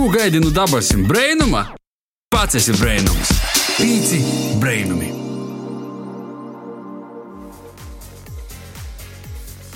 Ko 0.00 0.08
gaidi 0.08 0.40
no 0.40 0.48
dabasim 0.50 1.02
brainuma? 1.04 1.60
Pats 2.32 2.56
esi 2.56 2.72
brainums. 2.72 3.34
Pīci 3.76 4.20
brainumi. 4.56 5.10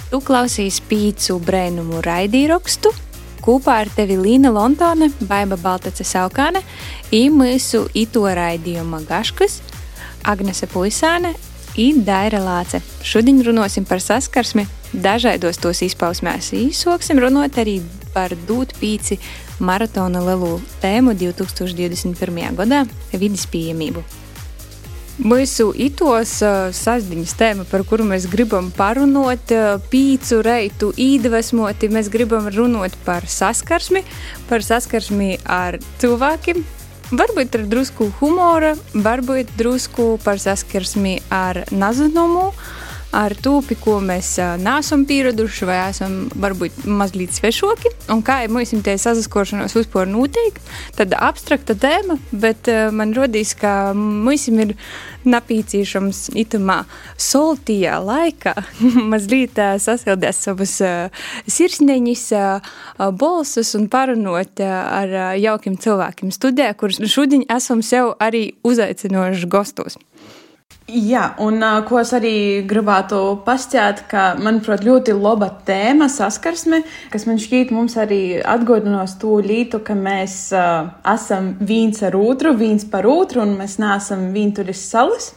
Tu 0.09 0.21
klausīs 0.25 0.79
pīcu 0.89 1.37
brēnumu 1.45 2.01
raidīrakstu. 2.09 2.95
Kopā 3.45 3.77
ar 3.83 3.93
tevi 3.93 4.17
Līna 4.17 4.55
Lontone, 4.57 5.11
Baiba 5.29 5.61
Baltace 5.61 6.09
Saukāne, 6.09 6.65
īmīsu 7.13 7.83
ito 7.93 8.25
raidījuma 8.25 9.03
gaškas, 9.05 9.59
Agnese 10.25 10.71
Puisāne 10.73 11.35
un 11.77 12.01
Daira 12.09 12.41
Lāce. 12.41 12.81
Šodien 13.05 13.45
runāsim 13.45 13.85
par 13.85 14.01
saskarsmi 14.01 14.65
dažādos 14.95 15.61
tos 15.61 15.85
izpausmēs. 15.85 16.55
Īsoksim 16.57 17.21
runāt 17.21 17.61
arī 17.61 17.83
par 18.15 18.33
dūt 18.49 18.73
pīci 18.81 19.19
maratona 19.61 20.23
lielu 20.25 20.59
tēmu 20.83 21.15
2021. 21.19 22.55
gadā- 22.59 22.85
vidas 23.23 23.47
pieejamību. 23.47 24.05
Mūsu 25.15 25.69
itos 25.79 26.41
uh, 26.43 26.73
sastāvdaļas 26.75 27.35
tēma, 27.39 27.65
par 27.71 27.85
kuru 27.87 28.03
mēs 28.03 28.25
gribam 28.27 28.73
parunāt, 28.75 29.53
uh, 29.55 29.77
pīcu 29.93 30.41
reitu 30.43 30.89
iedvesmoti, 30.99 31.87
mēs 31.87 32.11
gribam 32.11 32.49
runāt 32.51 32.97
par 33.05 33.23
saskarsmi, 33.23 34.03
par 34.49 34.67
saskarsmi 34.67 35.37
ar 35.47 35.79
cilvēkiem. 36.03 36.65
Varbūt 37.15 37.55
ar 37.55 37.67
drusku 37.71 38.09
humora, 38.19 38.73
varbūt 38.91 39.55
drusku 39.55 40.17
par 40.25 40.43
saskarsmi 40.43 41.21
ar 41.31 41.63
nazinumu, 41.71 42.49
ar 43.15 43.35
to, 43.39 43.59
pie 43.67 43.77
ko 43.79 43.99
mēs 44.05 44.35
neesam 44.63 45.05
pieraduši, 45.09 45.67
vai 45.69 45.79
esam 45.89 46.17
varbūt 46.41 46.85
mazliet 46.91 47.35
svešoki. 47.37 47.93
Un 48.13 48.23
kā 48.27 48.43
ir 48.45 48.53
mums 48.55 48.75
tie 48.85 48.97
sazaskošanās 49.01 49.77
vispār 49.79 50.11
notiek, 50.11 50.59
tad 50.99 51.15
abstrakta 51.17 51.77
tēma, 51.79 52.19
bet 52.33 52.71
man 52.95 53.15
rodīs, 53.17 53.55
ka 53.59 53.95
mums 53.97 54.49
ir 54.51 54.75
napīcīšams 55.25 56.35
itamā 56.37 56.83
soltījā 57.21 57.97
laikā 58.05 58.55
mazliet 59.13 59.61
sasildīt 59.81 60.37
savus 60.37 60.77
sirsniņas, 61.57 62.27
bolsus 63.21 63.75
un 63.79 63.89
parunot 63.93 64.65
ar 64.65 65.17
jaukiem 65.41 65.79
cilvēkiem 65.81 66.35
studijā, 66.35 66.75
kurus 66.79 67.01
šodien 67.11 67.47
esam 67.53 67.83
sev 67.85 68.15
arī 68.23 68.51
uzaicinoši 68.67 69.49
gostos. 69.51 69.99
Jā, 70.85 71.31
un 71.41 71.63
ko 71.89 71.97
es 71.97 72.11
arī 72.13 72.61
gribētu 72.69 73.17
pastāstīt, 73.47 74.03
ka, 74.11 74.25
manuprāt, 74.37 74.83
ļoti 74.85 75.15
laba 75.17 75.47
tēma 75.65 76.11
saskarsme, 76.13 76.83
kas 77.09 77.25
man 77.25 77.41
šķiet 77.41 77.73
mums 77.73 77.95
arī 77.97 78.43
atgādinās 78.45 79.15
to 79.23 79.39
lītu, 79.41 79.81
ka 79.81 79.97
mēs 79.97 80.35
uh, 80.53 80.91
esam 81.09 81.55
viens 81.65 82.03
ar 82.05 82.19
otru, 82.21 82.53
viens 82.61 82.85
par 82.85 83.09
otru, 83.09 83.47
un 83.47 83.57
mēs 83.63 83.79
neesam 83.81 84.29
vientuļas 84.37 84.85
salas. 84.91 85.31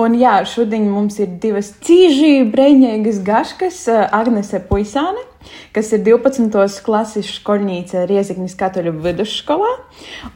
Un 0.00 0.16
jā, 0.16 0.38
šodien 0.48 0.88
mums 0.88 1.20
ir 1.20 1.36
divas 1.44 1.74
cīži 1.84 2.48
brēņīgas 2.56 3.20
gaškas, 3.28 3.84
Agnese 4.16 4.64
Puisāne 4.64 5.28
kas 5.76 5.92
ir 5.94 6.00
12. 6.08 6.80
klases 6.82 7.36
skolnīca 7.36 8.08
Rieziknis 8.08 8.56
Katoļu 8.58 8.96
vidusskolā, 9.04 9.76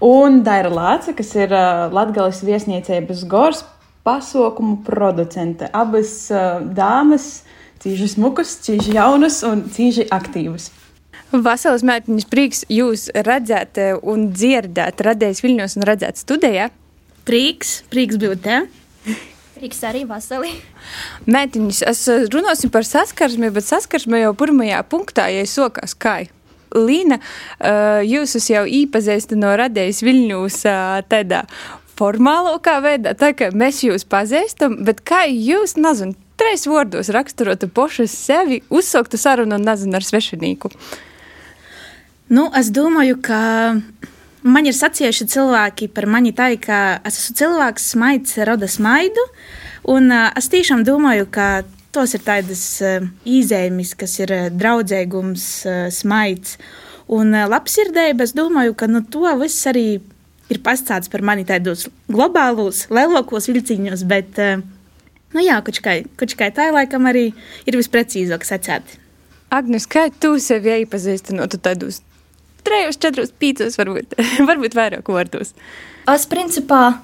un 0.05 0.45
Daira 0.47 0.71
Lāce, 0.71 1.17
kas 1.19 1.33
ir 1.35 1.51
Latgales 1.51 2.45
viesniecības 2.47 3.25
gors 3.27 3.65
pasaukumu 4.07 4.81
producente. 4.87 5.69
Abas 5.73 6.29
uh, 6.33 6.61
dāmas, 6.77 7.43
cīņš 7.83 8.15
smukas, 8.17 8.59
cīņš 8.67 8.93
jaunas 8.97 9.41
un 9.47 9.67
cīņš 9.73 10.07
aktīvas. 10.15 10.71
Vasaras 11.31 11.85
mētiņas 11.87 12.27
prieks 12.27 12.65
jūs 12.67 13.07
redzēt 13.15 13.79
un 14.03 14.31
dzirdēt, 14.35 15.03
radījis 15.07 15.43
Viļņos 15.45 15.77
un 15.79 15.87
redzēt 15.87 16.19
studijā. 16.19 16.71
Prieks, 17.29 17.85
prieks 17.93 18.19
būt 18.19 18.43
te. 18.43 18.57
Prieks 19.61 19.85
arī 19.87 20.03
vasarī. 20.09 20.51
Mētiņas, 21.35 21.85
es 21.87 22.03
runāsim 22.35 22.73
par 22.75 22.87
saskarsmi, 22.89 23.53
bet 23.55 23.69
saskarsme 23.69 24.25
jau 24.25 24.35
pirmajā 24.43 24.83
punktā, 24.91 25.29
ja 25.31 25.47
es 25.47 25.55
sokās 25.55 25.95
kā. 25.95 26.23
Līna, 26.71 27.19
jūs 28.07 28.37
jau 28.47 28.63
īpazīstat 28.63 29.39
no 29.39 29.51
radējas 29.59 30.05
Viļņūs 30.07 30.59
tādā 31.11 31.41
formālākā 32.01 32.79
veidā, 32.85 33.15
tā 33.19 33.33
kā 33.37 33.51
mēs 33.53 33.83
jūs 33.85 34.07
pazīstam, 34.09 34.81
bet 34.87 35.03
kā 35.07 35.27
jūs, 35.29 35.77
nezinu, 35.77 36.17
trīs 36.41 36.67
vārdos 36.69 37.13
raksturotu 37.13 37.69
pošu 37.69 38.09
sevi, 38.11 38.63
uzsāktu 38.73 39.21
sarunu 39.21 39.59
un 39.59 39.67
nezinu 39.69 39.99
ar 39.99 40.07
svešinīku? 40.07 40.73
Nu, 42.31 42.47
es 42.57 42.71
domāju, 42.73 43.19
ka 43.23 43.41
man 44.47 44.69
ir 44.69 44.77
sacījuši 44.77 45.27
cilvēki 45.35 45.91
par 45.93 46.07
mani 46.09 46.33
tā, 46.37 46.53
ka 46.63 47.01
es 47.05 47.19
esmu 47.25 47.37
cilvēks, 47.43 47.91
smaids, 47.95 48.39
roda 48.49 48.71
smaidu, 48.71 49.27
un 49.91 50.15
es 50.15 50.49
tiešām 50.53 50.87
domāju, 50.87 51.27
ka 51.31 51.51
tos 51.91 52.15
ir 52.15 52.23
tādas 52.23 52.63
īzēmis, 53.27 53.97
kas 53.99 54.15
ir 54.23 54.37
draudzīgums, 54.55 55.51
smaids 55.91 56.57
un 57.11 57.35
uh, 57.35 57.49
labsirdība. 57.51 58.25
Es 58.25 58.35
domāju, 58.37 58.77
ka 58.79 58.89
nu, 58.91 59.03
to 59.03 59.27
viss 59.41 59.67
arī 59.71 60.01
ir 60.51 60.61
pastāstīts 60.65 61.11
par 61.13 61.25
mani 61.27 61.47
tādos 61.49 61.87
globālos, 62.11 62.87
lielākos 62.93 63.49
vilciņos, 63.51 64.05
bet, 64.11 64.39
eh, 64.39 64.63
nu 65.35 65.45
jā, 65.45 65.61
kočkai 65.63 66.51
tā 66.57 66.71
laikam 66.75 67.07
arī 67.11 67.31
ir 67.67 67.79
visprecīzāk 67.79 68.47
sacēt. 68.47 68.99
Agnes, 69.51 69.87
kā 69.87 70.11
tu 70.11 70.37
sevi 70.39 70.85
iepazīsti 70.85 71.35
no 71.35 71.47
tādos 71.51 72.03
trejos, 72.63 72.99
četros, 73.01 73.33
pīcos, 73.35 73.79
varbūt, 73.81 74.19
varbūt 74.51 74.77
vairāk 74.79 75.09
vārdos? 75.11 75.55
Es 76.11 76.27
principā 76.31 77.01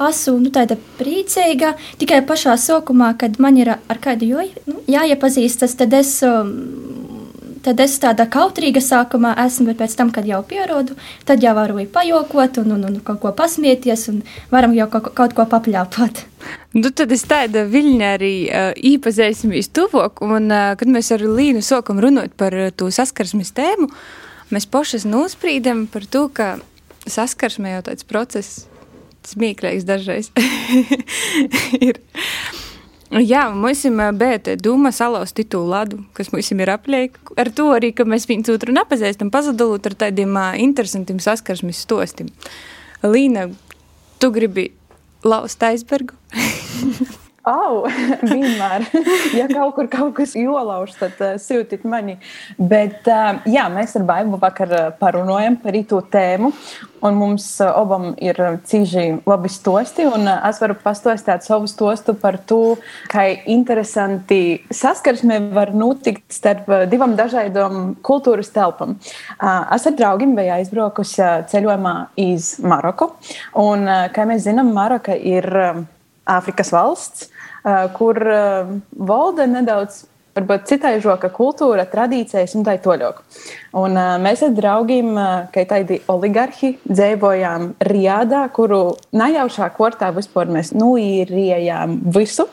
esmu 0.00 0.38
nu, 0.40 0.52
tāda 0.54 0.78
priecīga 0.98 1.74
tikai 2.00 2.22
pašā 2.28 2.56
sākumā, 2.60 3.12
kad 3.20 3.36
man 3.42 3.58
ir 3.60 3.74
ar 3.74 4.00
kādu 4.00 4.30
nu, 4.66 4.80
jāiepazīstas, 4.88 5.76
tad 5.76 5.94
es 5.96 6.16
um, 6.26 6.54
tad 7.64 7.80
es 7.82 7.96
tāda 8.02 8.26
kautrīga 8.30 8.82
sākumā 8.84 9.34
esmu, 9.44 9.70
bet 9.70 9.80
pēc 9.82 9.96
tam, 9.98 10.12
kad 10.14 10.26
jau 10.28 10.40
pierodu, 10.46 10.96
tad 11.28 11.42
jau 11.44 11.54
varu 11.56 11.84
pajokot 11.92 12.60
un, 12.62 12.72
un, 12.76 12.86
un 12.88 12.98
kaut 13.04 13.20
ko 13.22 13.32
pasmieties 13.36 14.08
un 14.12 14.22
varam 14.52 14.74
jau 14.76 14.88
kaut, 14.92 15.12
kaut 15.16 15.36
ko 15.36 15.46
papļāpot. 15.50 16.24
Nu, 16.76 16.90
tad 16.90 17.12
es 17.12 17.26
tādu 17.28 17.66
viļņu 17.68 18.06
arī 18.06 18.34
uh, 18.48 18.70
iepazīsimies 18.76 19.70
tuvāk, 19.76 20.22
un 20.24 20.48
uh, 20.48 20.72
kad 20.80 20.88
mēs 20.88 21.12
ar 21.14 21.24
Līnu 21.26 21.62
sākam 21.64 22.00
runāt 22.00 22.34
par 22.40 22.56
uh, 22.56 22.70
to 22.72 22.88
saskarsmes 22.94 23.52
tēmu, 23.56 23.90
mēs 24.54 24.68
pašas 24.70 25.06
nosprīdam 25.08 25.86
par 25.90 26.06
to, 26.08 26.28
ka 26.32 26.54
saskarsme 27.10 27.76
jau 27.76 27.84
tāds 27.90 28.06
process 28.08 28.64
smieklīgs 29.28 29.86
dažreiz 29.88 30.30
ir. 31.86 32.00
Jā, 33.10 33.48
mums 33.50 33.82
bija 34.14 34.54
doma 34.62 34.92
salauzt 34.94 35.34
titulu 35.34 35.72
ladu, 35.72 35.98
kas 36.14 36.30
mums 36.30 36.50
ir 36.54 36.70
apliek. 36.70 37.16
Ar 37.34 37.50
to 37.50 37.66
arī, 37.74 37.90
ka 37.90 38.06
mēs 38.06 38.28
viens 38.30 38.50
otru 38.52 38.70
nepazīstam, 38.76 39.32
pazudot 39.34 39.88
ar 39.90 39.96
tādiem 40.04 40.38
interesantiem 40.62 41.18
saskarsmes 41.18 41.82
stostiem. 41.82 42.30
Līna, 43.02 43.48
tu 44.22 44.30
gribi 44.30 44.70
laust 45.26 45.66
aizbergu? 45.66 46.14
Au, 47.48 47.86
vienmēr. 48.30 48.84
ja 49.32 49.46
kaut 49.48 49.72
kur 49.78 49.86
kaut 49.88 50.12
kas 50.18 50.34
jolauž, 50.36 50.92
tad 50.98 51.20
uh, 51.24 51.36
sūtiet 51.40 51.86
mani. 51.88 52.18
Bet, 52.58 53.06
uh, 53.08 53.38
jā, 53.48 53.64
mēs 53.72 53.94
ar 53.96 54.04
Baibu 54.08 54.36
vakar 54.42 54.72
uh, 54.76 54.88
parunājam 55.00 55.56
par 55.62 55.76
īto 55.78 56.02
tēmu. 56.04 56.50
Un 57.00 57.16
mums 57.16 57.46
uh, 57.64 57.70
abam 57.80 58.10
ir 58.20 58.36
cīži 58.68 59.22
labi 59.24 59.48
stosti. 59.48 60.04
Un 60.04 60.28
uh, 60.28 60.42
es 60.50 60.60
varu 60.60 60.76
pastostāt 60.82 61.46
savu 61.46 61.70
stostu 61.70 62.12
par 62.12 62.36
to, 62.44 62.76
kā 63.08 63.24
interesanti 63.48 64.60
saskarsme 64.68 65.38
var 65.56 65.72
notikt 65.72 66.26
starp 66.36 66.68
divām 66.92 67.16
dažādām 67.16 67.94
kultūras 68.04 68.52
telpām. 68.52 68.98
Uh, 69.38 69.64
es 69.78 69.88
ar 69.88 69.96
draugiem 69.96 70.36
biju 70.36 70.58
aizbraukusi 70.58 71.24
ceļojumā 71.54 71.94
iz 72.20 72.58
Maroku. 72.60 73.14
Un, 73.64 73.88
uh, 73.88 74.04
kā 74.12 74.28
mēs 74.28 74.44
zinām, 74.44 74.74
Maroka 74.76 75.16
ir. 75.16 75.48
Uh, 75.48 75.82
Āfrikas 76.30 76.70
valsts, 76.74 77.28
kur 77.96 78.20
valda 79.10 79.46
nedaudz 79.50 80.04
varbūt 80.36 80.68
citai 80.70 80.94
žoka 81.02 81.30
kultūra, 81.34 81.84
tradīcijas 81.90 82.54
un 82.58 82.64
tā 82.66 82.76
toļok. 82.82 83.20
Un, 83.80 83.96
uh, 83.98 84.14
mēs 84.22 84.44
ar 84.46 84.54
draugiem, 84.54 85.10
uh, 85.14 85.50
kā 85.54 85.64
tādi 85.68 86.00
oligarhi, 86.10 86.72
dzīvojām 86.86 87.66
Rijādā, 87.90 88.44
kuru 88.54 88.80
najaušā 89.16 89.70
kortā 89.76 90.10
vispār 90.16 90.50
mēs 90.52 90.72
nuīrījām 90.76 91.98
visu. 92.14 92.48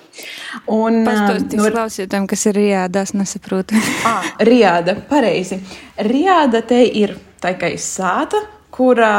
Un, 0.66 1.04
Pastāstīs 1.08 1.62
uh, 1.62 1.64
no... 1.64 1.72
klausītājiem, 1.78 2.28
kas 2.34 2.46
ir 2.50 2.62
Rijādā, 2.62 3.06
es 3.08 3.16
nesaprotu. 3.18 3.80
ah, 4.10 4.36
Rijāda, 4.48 4.98
pareizi. 5.10 5.62
Rijāda 6.10 6.64
te 6.66 6.84
ir 6.86 7.18
tā 7.44 7.56
kā 7.60 7.74
sāta 7.82 8.42
kura 8.78 9.12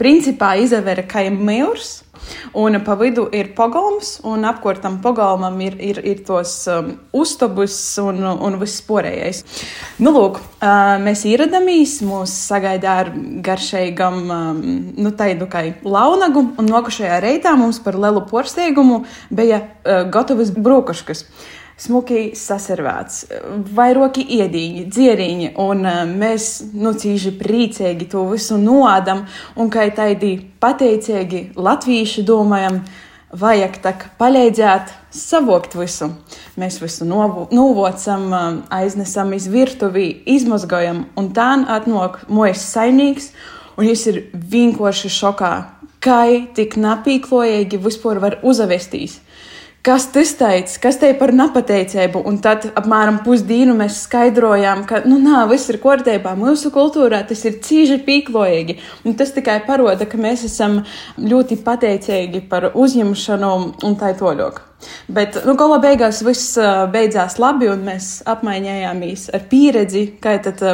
principā 0.00 0.56
izavēra 0.58 1.04
kā 1.06 1.22
mūrs. 1.30 2.00
Un 2.56 2.78
pa 2.84 2.96
vidu 3.00 3.26
ir 3.34 3.52
pogolms, 3.56 4.16
un 4.26 4.46
apkārt 4.48 4.82
tam 4.84 4.98
pogolmam 5.04 5.58
ir, 5.64 5.76
ir, 5.82 6.00
ir 6.04 6.22
tos 6.26 6.54
um, 6.72 6.92
uztobus 7.16 7.76
un, 8.02 8.22
un 8.24 8.58
viss 8.60 8.84
porējais. 8.86 9.42
Nu, 10.02 10.12
lūk, 10.16 10.40
uh, 10.40 10.96
mēs 11.02 11.26
ieradāmies, 11.28 11.98
mūs 12.06 12.34
sagaidīja 12.46 12.96
ar 13.04 13.12
garšīgam, 13.46 14.22
um, 14.26 14.64
nu, 14.96 15.12
tādu 15.16 15.50
kā 15.52 15.66
launagu, 15.84 16.46
un 16.58 16.72
nokušajā 16.72 17.20
reitā 17.24 17.56
mums 17.58 17.82
par 17.84 17.98
lielu 18.00 18.24
porsteigumu 18.30 19.02
bija 19.30 19.62
uh, 19.62 20.02
gatavas 20.12 20.54
brūkaškas 20.56 21.26
smuki 21.80 22.30
saservēts, 22.36 23.26
vairoki 23.76 24.24
iedīņi, 24.38 24.84
dzieriņi, 24.92 25.50
un 25.60 25.82
uh, 25.84 26.04
mēs, 26.08 26.50
nu, 26.72 26.94
cīži 26.96 27.34
priecīgi 27.36 28.08
to 28.12 28.24
visu 28.30 28.58
nodam, 28.60 29.26
un 29.56 29.72
kā 29.72 29.88
tādi 29.94 30.36
pateicīgi 30.60 31.50
latvieši 31.56 32.24
domājam, 32.26 32.80
vajag 33.36 33.80
tak 33.82 34.04
palīdzēt 34.20 34.92
savokt 35.12 35.74
visu. 35.76 36.12
Mēs 36.56 36.78
visu 36.80 37.04
novocam, 37.08 38.30
aiznesam 38.72 39.34
iz 39.36 39.48
virtuvi, 39.52 40.08
izmazgojam, 40.36 41.04
un 41.18 41.32
tā 41.36 41.50
atnāk 41.76 42.22
mojas 42.32 42.64
saimnieks, 42.70 43.32
un 43.76 43.88
viņš 43.90 44.06
ir 44.12 44.22
vienkārši 44.32 45.12
šokā, 45.12 45.52
kā 46.00 46.22
tik 46.56 46.78
napīklojīgi 46.80 47.82
vispār 47.82 48.22
var 48.22 48.38
uzavestīs 48.46 49.20
kas 49.86 50.08
tas 50.10 50.32
teica, 50.34 50.78
kas 50.82 50.98
te 50.98 51.12
par 51.18 51.30
nepateicību. 51.36 52.22
Un 52.26 52.40
tad 52.42 52.66
apmēram 52.78 53.20
pusdienu 53.26 53.76
mēs 53.78 54.00
skaidrojām, 54.06 54.82
ka, 54.88 55.02
nu, 55.06 55.20
nā, 55.22 55.44
viss 55.50 55.70
ir 55.70 55.78
kārtībā. 55.82 56.34
Mūsu 56.38 56.72
kultūrā 56.74 57.22
tas 57.28 57.44
ir 57.46 57.60
cīži 57.62 58.00
pīklojīgi. 58.06 58.78
Un 59.06 59.14
tas 59.18 59.30
tikai 59.36 59.60
parāda, 59.68 60.08
ka 60.10 60.18
mēs 60.20 60.42
esam 60.48 60.80
ļoti 61.22 61.60
pateicīgi 61.66 62.42
par 62.50 62.72
uzņemšanu 62.74 63.52
un 63.86 63.98
tā 64.00 64.10
toļok. 64.18 64.62
Bet, 65.08 65.38
nu, 65.46 65.54
gala 65.58 65.78
beigās 65.82 66.20
viss 66.26 66.58
beidzās 66.92 67.38
labi, 67.42 67.70
un 67.72 67.86
mēs 67.86 68.20
apmainījāmies 68.28 69.30
ar 69.36 69.46
pieredzi, 69.50 70.08
kā 70.22 70.34
tad 70.44 70.64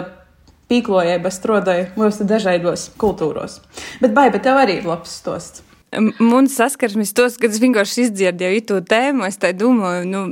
pīklojība 0.72 1.30
strādāja 1.32 1.90
mūsu 2.00 2.24
dažādos 2.28 2.88
kultūros. 3.00 3.60
Bet, 4.00 4.16
bai, 4.16 4.30
bet 4.32 4.46
tev 4.48 4.62
arī 4.62 4.80
ir 4.80 4.88
labs 4.88 5.20
stosts. 5.20 5.66
Man 5.92 6.48
saskarsmes 6.48 7.12
tos, 7.12 7.36
kad 7.40 7.52
es 7.52 7.60
vienkārši 7.60 8.06
izdzirdēju 8.06 8.64
to 8.70 8.80
tēmu, 8.88 9.26
es 9.28 9.36
tā 9.40 9.50
domāju, 9.56 10.06
nu, 10.08 10.22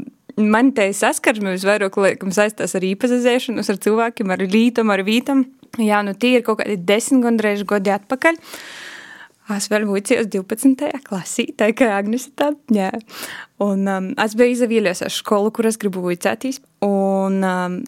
man 0.41 0.71
te 0.77 0.87
saskarsme 0.97 1.53
visvairāk 1.53 1.99
saistās 2.33 2.77
ar 2.79 2.87
īpazazēšanos 2.89 3.69
ar 3.69 3.81
cilvēkiem, 3.85 4.33
ar 4.33 4.45
rītam, 4.47 4.93
ar 4.95 5.05
vītam. 5.05 5.45
Jā, 5.79 6.01
nu 6.07 6.15
tie 6.19 6.39
ir 6.39 6.47
kaut 6.47 6.63
kādi 6.63 6.79
desmit 6.83 7.27
gandrīz 7.27 7.67
gadi 7.69 7.93
atpakaļ. 7.95 8.41
Es 9.51 9.67
vēl 9.71 9.85
biju 9.89 10.25
12. 10.31 10.91
klasē, 11.07 11.47
tā 11.59 11.71
kā 11.75 11.91
Agnēs 11.97 12.29
tā, 12.39 12.53
jā. 12.71 12.91
Un 13.63 13.89
um, 13.91 14.11
es 14.23 14.37
biju 14.39 14.55
izvēlējies 14.55 15.03
ar 15.07 15.15
skolu, 15.15 15.51
kur 15.55 15.67
es 15.67 15.79
gribu 15.81 16.05
vicēties. 16.07 16.61
Un, 16.87 17.41
um, 17.43 17.81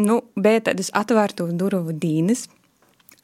nu, 0.00 0.18
bija 0.36 0.66
tādas 0.68 0.92
atvērtu 0.96 1.48
durvju 1.56 1.96
dīnes, 2.02 2.46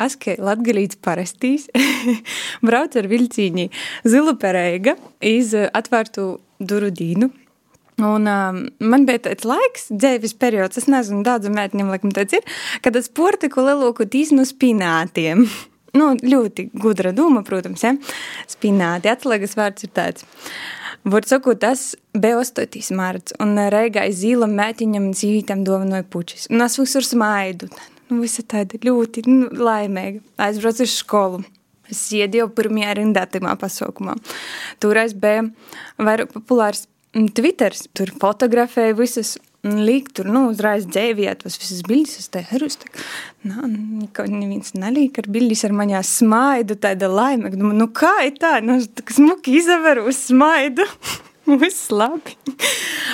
Es 0.03 0.17
kā 0.21 0.35
latgalīts 0.37 0.99
parastīs 1.01 1.71
braucu 2.67 3.01
ar 3.01 3.09
vilcīņi 3.09 3.71
zilu 4.05 4.37
pereiga 4.41 4.97
iz 5.25 5.55
atvērtu 5.57 6.35
duru 6.61 6.91
dīnu. 6.93 7.31
Un 7.97 8.29
um, 8.29 8.59
man 8.85 9.07
bija 9.09 9.23
tāds 9.31 9.47
laiks, 9.49 9.87
dzīves 9.89 10.35
periods, 10.37 10.77
es 10.77 10.85
nezinu, 10.93 11.23
daudzam 11.25 11.55
mētņiem 11.57 11.89
laikam 11.95 12.13
tāds 12.13 12.37
ir, 12.37 12.45
kad 12.85 12.97
es 12.99 13.09
portiku 13.09 13.65
lielāku 13.65 14.05
tīsnu 14.13 14.45
spinātiem. 14.45 15.47
nu, 15.99 16.11
ļoti 16.21 16.69
gudra 16.77 17.15
doma, 17.17 17.41
protams, 17.47 17.87
ja? 17.87 17.95
spināti, 18.53 19.09
atslēgas 19.09 19.57
vārds 19.57 19.89
ir 19.89 19.95
tāds. 19.97 20.29
Var 21.07 21.25
sakot, 21.25 21.63
tas 21.63 21.95
bija 22.13 22.43
8. 22.43 22.83
marts, 22.99 23.33
un 23.41 23.57
reigai 23.73 24.11
zīlam 24.13 24.53
mētiņam 24.59 25.13
dzīvītam 25.15 25.65
dovanoja 25.65 26.05
pučis. 26.11 26.51
Un 26.53 26.67
es 26.67 26.77
visur 26.83 27.07
smaidu 27.07 27.71
nu, 28.11 28.21
visa 28.23 28.45
tāda 28.47 28.81
ļoti 28.83 29.27
nu, 29.29 29.51
laimīga. 29.53 30.23
Aizbraucu 30.47 30.87
uz 30.87 30.97
skolu. 31.01 31.43
Es 31.91 32.03
iedēju 32.15 32.51
pirmajā 32.57 32.97
rindā 32.99 33.27
tajā 33.31 33.55
pasaukumā. 33.61 34.17
Toreiz 34.83 35.15
bija 35.15 35.45
vairāk 36.03 36.33
populārs 36.35 36.87
Twitter. 37.37 37.77
Tur 37.97 38.11
fotografēja 38.21 38.97
visas 38.99 39.37
Līk 39.67 40.13
tur, 40.15 40.29
nu, 40.31 40.45
uzreiz 40.53 40.85
dzēvijāt 40.87 41.41
tos 41.43 41.57
visas 41.59 41.81
bildes, 41.87 42.13
es 42.21 42.29
te 42.31 42.43
herus, 42.53 42.77
tā, 42.79 42.91
nā, 43.49 43.67
neviens 44.31 44.75
nelīk 44.79 45.19
ar 45.19 45.27
bildes 45.33 45.65
ar 45.67 45.75
maņā 45.75 46.03
smaidu, 46.07 46.77
tāda 46.79 47.09
laimīga. 47.11 47.59
Nu, 47.59 47.89
kā 47.91 48.13
ir 48.29 48.37
tā, 48.39 48.61
nu, 48.63 48.79
tā 48.87 49.03
smuki 49.17 49.57
izaveru 49.59 50.13
smaidu. 50.15 50.87
Viss 51.63 51.91
labi. 51.95 52.35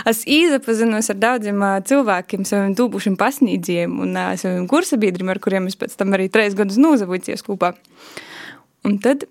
Es 0.08 0.23
iepazinos 0.26 1.11
ar 1.12 1.19
daudziem 1.20 1.61
cilvēkiem, 1.88 2.46
saviem 2.49 2.76
tūpušiem 2.79 3.19
pasniedzējiem 3.20 3.99
un 4.02 4.17
saviem 4.40 4.67
kursabiedriem, 4.70 5.31
ar 5.32 5.40
kuriem 5.43 5.69
es 5.70 5.76
pēc 5.79 5.99
tam 6.00 6.17
arī 6.17 6.31
trīs 6.32 6.56
gadus 6.58 6.81
nozavoties 6.81 7.44
kopā. 7.46 7.75
Un 8.88 8.99
tad 9.02 9.26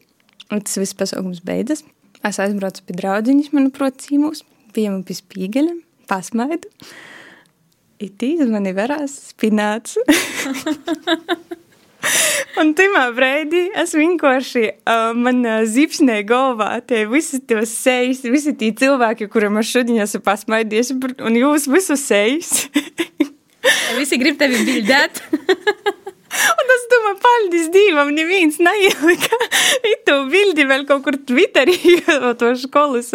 tas 0.52 0.78
viss 0.80 0.98
pasaukums 0.98 1.42
beidzas. 1.48 1.84
Es 2.28 2.38
aizbraucu 2.44 2.84
pie 2.86 2.98
draudziņas, 3.00 3.50
manuprāt, 3.56 3.98
cīmūs, 4.04 4.44
bijām 4.76 5.02
pie 5.08 5.18
spīgeļa, 5.18 5.74
pasmaidu. 6.12 6.70
Itīs 8.02 8.46
mani 8.50 8.76
varās 8.78 9.18
spināts. 9.32 9.98
Un 12.62 12.74
tajā 12.78 13.06
brīdī 13.16 13.64
es 13.80 13.94
vienkārši 13.98 14.64
uh, 14.70 15.12
man 15.18 15.42
uh, 15.46 15.62
zipsnēju 15.70 16.28
galvā 16.30 16.70
tie 16.88 17.06
visi 17.10 17.42
tos 17.48 17.74
sejas, 17.84 18.24
visi 18.28 18.54
tie 18.58 18.72
cilvēki, 18.78 19.30
kuriem 19.32 19.60
es 19.62 19.72
šodien 19.72 20.02
esmu 20.04 20.24
pasmaidījis, 20.26 20.94
un 21.22 21.40
jūs 21.40 21.70
visus 21.72 22.06
sejas. 22.10 22.68
visi 24.00 24.20
grib 24.22 24.40
tevi 24.42 24.64
bildēt. 24.68 25.24
Un 26.32 26.70
es 26.72 26.84
domāju, 26.88 27.18
paldies 27.20 27.66
Dievam, 27.74 28.14
neviens 28.16 28.56
neielika 28.64 29.36
to 30.08 30.14
bildi 30.32 30.64
vēl 30.64 30.86
kaut 30.88 31.04
kur 31.04 31.18
Twitterī, 31.28 31.76
to 32.40 32.54
skolas 32.56 33.12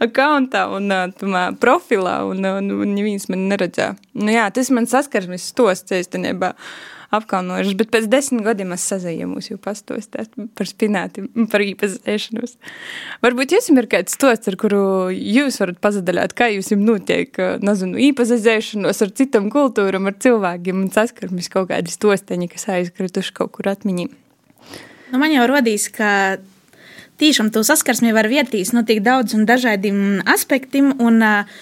akauntā 0.00 0.64
un 0.72 0.88
tumā 1.20 1.50
profilā, 1.60 2.22
un, 2.24 2.40
un, 2.48 2.72
un 2.80 2.96
neviens 2.96 3.28
man 3.28 3.44
neredzēja. 3.52 3.92
Nu 4.16 4.32
jā, 4.32 4.48
tas 4.56 4.72
man 4.72 4.88
saskarsmes 4.88 5.50
stos, 5.52 5.84
cēstenībā. 5.84 6.54
Uh, 6.56 6.95
apkaunojušas, 7.14 7.76
bet 7.78 7.92
pēc 7.94 8.08
desmit 8.10 8.44
gadiem 8.46 8.74
es 8.76 8.86
sazēju 8.90 9.28
mūs 9.30 9.50
jau 9.52 9.58
pastostāt 9.62 10.32
par 10.58 10.68
spināti, 10.68 11.26
par 11.52 11.64
īpazēšanos. 11.64 12.56
Varbūt 13.24 13.54
jums 13.56 13.70
ir 13.70 13.88
kāds 13.92 14.16
stosts, 14.18 14.50
ar 14.50 14.58
kuru 14.60 14.82
jūs 15.12 15.60
varat 15.62 15.78
pazadaļāt, 15.84 16.34
kā 16.36 16.50
jums 16.54 16.72
notiek, 16.80 17.38
nezinu, 17.62 18.00
īpazēšanos 18.10 19.04
ar 19.06 19.14
citam 19.18 19.48
kultūram, 19.54 20.10
ar 20.10 20.18
cilvēkiem 20.22 20.82
un 20.82 20.92
saskarmis 20.94 21.50
kaut 21.52 21.70
kādi 21.70 21.94
stosteņi, 21.94 22.50
kas 22.52 22.68
aizkrituši 22.76 23.34
kaut 23.36 23.54
kur 23.56 23.70
atmiņī. 23.72 24.10
Nu, 25.12 25.22
man 25.22 25.30
jau 25.30 25.46
rodīs, 25.46 25.86
ka 25.94 26.38
tiešām 27.22 27.52
to 27.54 27.62
saskarsmi 27.66 28.12
var 28.16 28.28
vietīs 28.28 28.74
no 28.74 28.82
tik 28.86 29.04
daudz 29.06 29.36
un 29.38 29.46
dažādiem 29.48 30.26
aspektiem, 30.26 30.90
un 30.98 31.22
uh, 31.22 31.58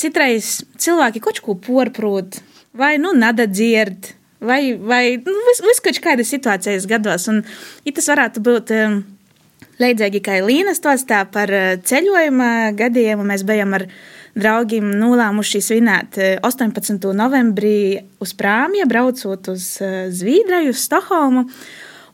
citreiz 0.00 0.60
cilvēki 0.80 1.22
kaut 1.24 1.40
ko 1.44 1.56
porprot, 1.60 2.40
vai 2.76 2.96
nu 3.00 3.12
nada 3.16 3.46
dzird, 3.48 4.15
Vai, 4.40 4.76
vai 4.76 5.16
nu, 5.16 5.34
vis, 5.48 5.62
vis 5.64 5.80
kaut 5.80 6.00
kādas 6.04 6.28
situācijas 6.32 6.84
gados. 6.90 7.24
Un, 7.32 7.40
ja 7.86 7.94
tas 7.96 8.10
varētu 8.12 8.42
būt 8.44 8.72
um, 8.76 8.98
leidzīgi, 9.80 10.20
kā 10.24 10.36
Līnas 10.44 10.80
stostā 10.82 11.22
par 11.32 11.52
uh, 11.52 11.72
ceļojuma 11.80 12.76
gadiem, 12.76 13.24
mēs 13.24 13.46
bijām 13.48 13.72
ar 13.78 13.86
draugiem 14.36 14.90
nolēmuši 15.00 15.62
svinēt 15.64 16.20
18. 16.44 17.00
Uh, 17.00 17.16
novembrī 17.16 17.78
uz 18.20 18.36
prāmja, 18.36 18.84
braucot 18.90 19.48
uz 19.54 19.72
uh, 19.80 20.06
Zviedriju, 20.12 20.76
uz 20.76 20.84
Stokholmu. 20.84 21.46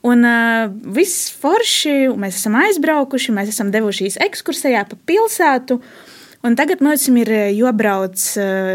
Un 0.07 0.27
uh, 0.27 0.71
viss 0.95 1.31
forši, 1.43 2.09
mēs 2.19 2.39
esam 2.39 2.57
aizbraukuši, 2.59 3.35
mēs 3.35 3.51
esam 3.55 3.75
devušies 3.75 4.19
ekskursijā 4.23 4.87
pa 4.91 4.99
pilsētu. 5.11 5.79
Un 6.43 6.57
tagad 6.59 6.83
mums 6.83 7.07
ir 7.07 7.31
jābrauc, 7.55 8.23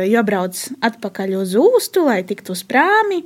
jābrauc 0.08 0.60
atpakaļ 0.88 1.34
uz 1.42 1.56
ūstu, 1.60 2.06
lai 2.08 2.22
tiktu 2.28 2.56
uz 2.56 2.64
prāmi. 2.68 3.26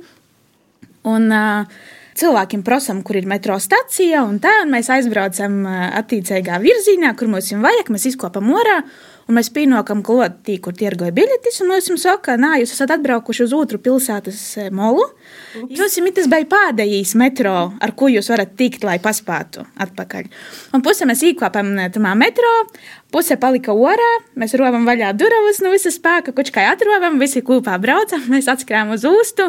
Un, 1.06 1.28
uh, 1.30 1.82
Cilvēkiem 2.12 2.60
prasām, 2.60 3.00
kur 3.00 3.16
ir 3.16 3.24
metro 3.28 3.54
stacija, 3.62 4.20
un 4.28 4.36
tā 4.42 4.50
un 4.62 4.72
mēs 4.74 4.90
aizbraucam 4.92 5.62
attīstīgā 5.96 6.58
virzienā, 6.60 7.14
kur 7.16 7.30
mums 7.32 7.48
ir 7.54 7.62
vajag. 7.62 7.88
Mēs 7.94 8.10
izkopam 8.10 8.50
orā, 8.52 8.82
un 9.32 9.38
mēs 9.40 9.48
pienākam 9.52 10.02
tī, 10.44 10.58
kur 10.60 10.76
tirgoja 10.76 11.12
biļetes. 11.16 11.62
Un 11.64 11.72
mēs 11.72 11.88
jums 11.88 12.04
sakām, 12.04 12.44
ka 12.44 12.58
jūs 12.60 12.74
esat 12.76 12.92
atbraukuši 12.98 13.46
uz 13.46 13.54
otru 13.56 13.80
pilsētas 13.82 14.40
molu. 14.74 15.06
Ups. 15.56 15.72
Jūs 15.78 15.96
esat 15.96 16.28
bija 16.28 16.48
pēdējais 16.52 17.14
metro, 17.16 17.72
ar 17.80 17.94
ko 17.96 18.10
jūs 18.12 18.28
varat 18.32 18.52
tikt, 18.58 18.84
lai 18.84 18.98
paspētu 19.02 19.64
atpakaļ. 19.80 20.28
Un 20.76 20.84
pusē 20.84 21.08
mēs 21.08 21.24
īkopam 21.32 21.72
tamā 21.94 22.12
metro, 22.18 22.50
puse 23.12 23.38
palika 23.40 23.72
orā, 23.72 24.10
mēs 24.36 24.56
rovam 24.60 24.84
vaļā 24.88 25.14
durvis 25.16 25.62
no 25.64 25.72
visas 25.72 25.96
spēka, 25.98 26.36
kučkai 26.36 26.68
atrodam, 26.70 27.18
visi 27.22 27.44
kopā 27.44 27.78
braucam, 27.80 28.28
mēs 28.34 28.50
atskrējām 28.52 28.94
uz 28.98 29.08
ūstu. 29.08 29.48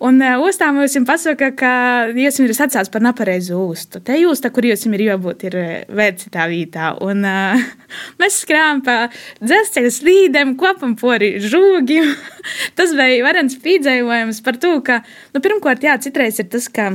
Un 0.00 0.16
uh, 0.24 0.38
ostā 0.40 0.70
mums 0.72 0.94
pasaka, 1.04 1.50
ka 1.52 1.72
jūs 2.16 2.38
ir 2.40 2.54
sacās 2.56 2.88
par 2.92 3.02
nepareizu 3.04 3.58
ūstu. 3.60 4.00
Te 4.00 4.16
jūs, 4.16 4.40
kur 4.48 4.64
jūs 4.64 4.86
ir 4.88 5.02
jābūt, 5.04 5.44
ir 5.50 5.56
vērts 5.92 6.30
tā 6.32 6.46
vietā. 6.48 6.94
Un 7.04 7.20
uh, 7.28 7.60
mēs 8.20 8.40
skrējām 8.46 8.80
pa 8.86 8.96
dzelzceļa 9.42 9.92
slīdēm, 9.98 10.56
kopam 10.60 10.96
pori 10.96 11.34
žūgiem. 11.44 12.14
tas 12.80 12.96
bija 12.96 13.26
varens 13.28 13.60
pīdzējums 13.60 14.40
par 14.46 14.60
to, 14.62 14.78
ka, 14.86 15.02
nu, 15.34 15.44
pirmkārt, 15.44 15.84
jā, 15.84 16.00
citreiz 16.00 16.40
ir 16.40 16.48
tas, 16.48 16.72
ka 16.72 16.94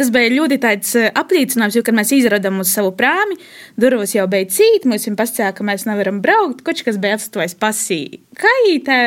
Tas 0.00 0.08
bija 0.08 0.30
ļoti 0.32 0.56
eh, 0.64 1.10
apliecinājums, 1.20 1.74
jo, 1.76 1.82
kad 1.84 1.96
mēs 1.96 2.14
izradām 2.16 2.62
uz 2.62 2.70
savu 2.72 2.94
prāmi, 2.96 3.36
durvis 3.80 4.14
jau 4.14 4.24
bija 4.32 4.48
cīt, 4.48 4.86
mums 4.88 5.04
viņa 5.04 5.18
pasakīja, 5.18 5.50
ka 5.58 5.66
mēs 5.68 5.84
nevaram 5.84 6.22
braukt, 6.24 6.62
koč 6.64 6.80
kas 6.86 6.96
bija 7.02 7.18
atstājis 7.18 7.54
pasī. 7.60 7.98
Kaitē! 8.40 9.00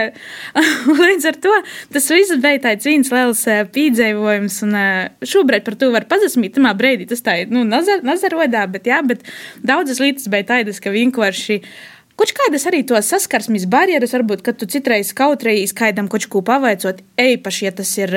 Līdz 1.01 1.25
ar 1.31 1.39
to 1.41 1.55
tas 1.95 2.11
viss 2.13 2.37
bija 2.43 2.61
tāds 2.67 2.85
viens 2.85 3.09
liels 3.09 3.41
eh, 3.49 3.63
pīdzējums, 3.73 4.59
un 4.67 4.77
eh, 4.77 5.25
šobrīd 5.33 5.65
par 5.65 5.79
to 5.81 5.89
var 5.95 6.05
pazasmīt. 6.11 6.53
Tamā 6.59 6.75
brīdī 6.77 7.09
tas 7.09 7.25
tā, 7.25 7.39
nu, 7.49 7.65
nazarodā, 7.65 8.67
bet 8.69 8.91
jā, 8.91 9.01
bet 9.01 9.25
daudzas 9.65 10.03
lietas 10.03 10.29
bija 10.29 10.51
tādas, 10.53 10.83
ka 10.83 10.93
vienkārši 10.93 11.63
Kaut 12.13 12.29
kādas 12.37 12.67
arī 12.69 12.83
to 12.85 12.99
saskarsmes 13.01 13.65
barjeras, 13.69 14.13
varbūt, 14.13 14.43
kad 14.45 14.59
tu 14.59 14.67
citreiz 14.69 15.09
kautrējies 15.17 15.73
kādam 15.75 16.07
kaut 16.11 16.27
ko 16.29 16.43
pavaicot, 16.45 17.01
eipaši, 17.19 17.65
ja 17.65 17.73
tas 17.73 17.89
ir 17.97 18.13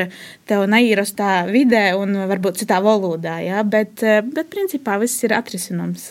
tev 0.49 0.67
neierastā 0.69 1.47
vidē 1.49 1.89
un 1.97 2.13
varbūt 2.29 2.61
citā 2.61 2.83
valodā, 2.85 3.39
jā, 3.45 3.65
bet, 3.65 4.05
bet 4.37 4.53
principā 4.53 4.99
viss 5.01 5.25
ir 5.25 5.35
atrisināms. 5.39 6.11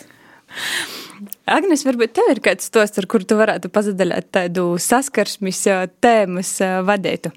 Agnes, 1.46 1.86
varbūt 1.86 2.16
tev 2.18 2.34
ir 2.34 2.42
kāds 2.44 2.68
stos, 2.72 2.96
ar 2.98 3.08
kuru 3.12 3.28
tu 3.30 3.38
varētu 3.38 3.70
pazadaļāt 3.74 4.32
tādu 4.34 4.68
saskarsmes 4.82 5.62
tēmas 6.02 6.58
vadītu? 6.90 7.32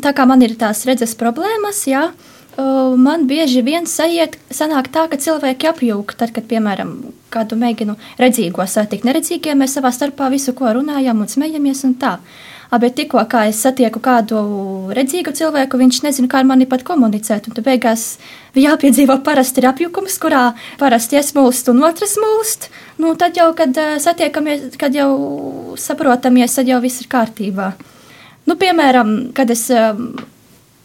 Tā 0.00 0.14
kā 0.14 0.24
man 0.28 0.42
ir 0.46 0.54
tās 0.60 0.84
redzes 0.86 1.16
problēmas, 1.18 1.82
jā, 1.90 2.06
man 2.96 3.26
bieži 3.30 3.62
vien 3.66 3.86
sajiet, 3.86 4.36
sanāk 4.52 4.90
tā, 4.94 5.06
ka 5.10 5.18
cilvēki 5.20 5.68
apjūg, 5.70 6.14
tad, 6.18 6.32
kad, 6.36 6.46
piemēram, 6.50 6.94
kādu 7.32 7.58
mēģinu 7.60 7.96
redzīgo 8.20 8.66
satikt 8.66 9.06
neredzīgiem, 9.08 9.60
mēs 9.62 9.76
savā 9.78 9.92
starpā 9.94 10.30
visu, 10.32 10.54
ko 10.56 10.72
runājam 10.78 11.20
un 11.22 11.30
smejamies 11.30 11.84
un 11.88 11.94
tā. 12.00 12.16
Bet 12.70 12.94
tikko 12.94 13.24
kā 13.26 13.48
es 13.50 13.58
satieku 13.64 13.98
kādu 13.98 14.40
redzīgu 14.94 15.32
cilvēku, 15.34 15.78
viņš 15.80 16.02
nezina, 16.04 16.28
kā 16.30 16.38
ar 16.38 16.46
mani 16.46 16.68
pat 16.70 16.84
komunicēt. 16.86 17.48
Un 17.50 17.56
tad 17.56 17.66
beigās 17.66 18.04
jāpiedzīvo 18.54 19.16
parasti 19.26 19.58
ir 19.58 19.66
apjukums, 19.72 20.20
kurā 20.22 20.44
parasti 20.78 21.18
es 21.18 21.32
mūlstu 21.34 21.74
un 21.74 21.82
otrs 21.88 22.14
mūlst. 22.22 22.68
Nu, 23.02 23.16
tad 23.18 23.40
jau, 23.40 23.48
kad 23.58 23.74
satiekamies, 23.74 24.76
kad 24.78 24.94
jau 24.94 25.10
saprotamies, 25.82 26.54
tad 26.60 26.70
jau 26.70 26.78
viss 26.84 27.02
ir 27.02 27.10
kārtībā. 27.10 27.72
Nu, 28.46 28.54
piemēram, 28.60 29.32
kad 29.34 29.50
es 29.50 29.66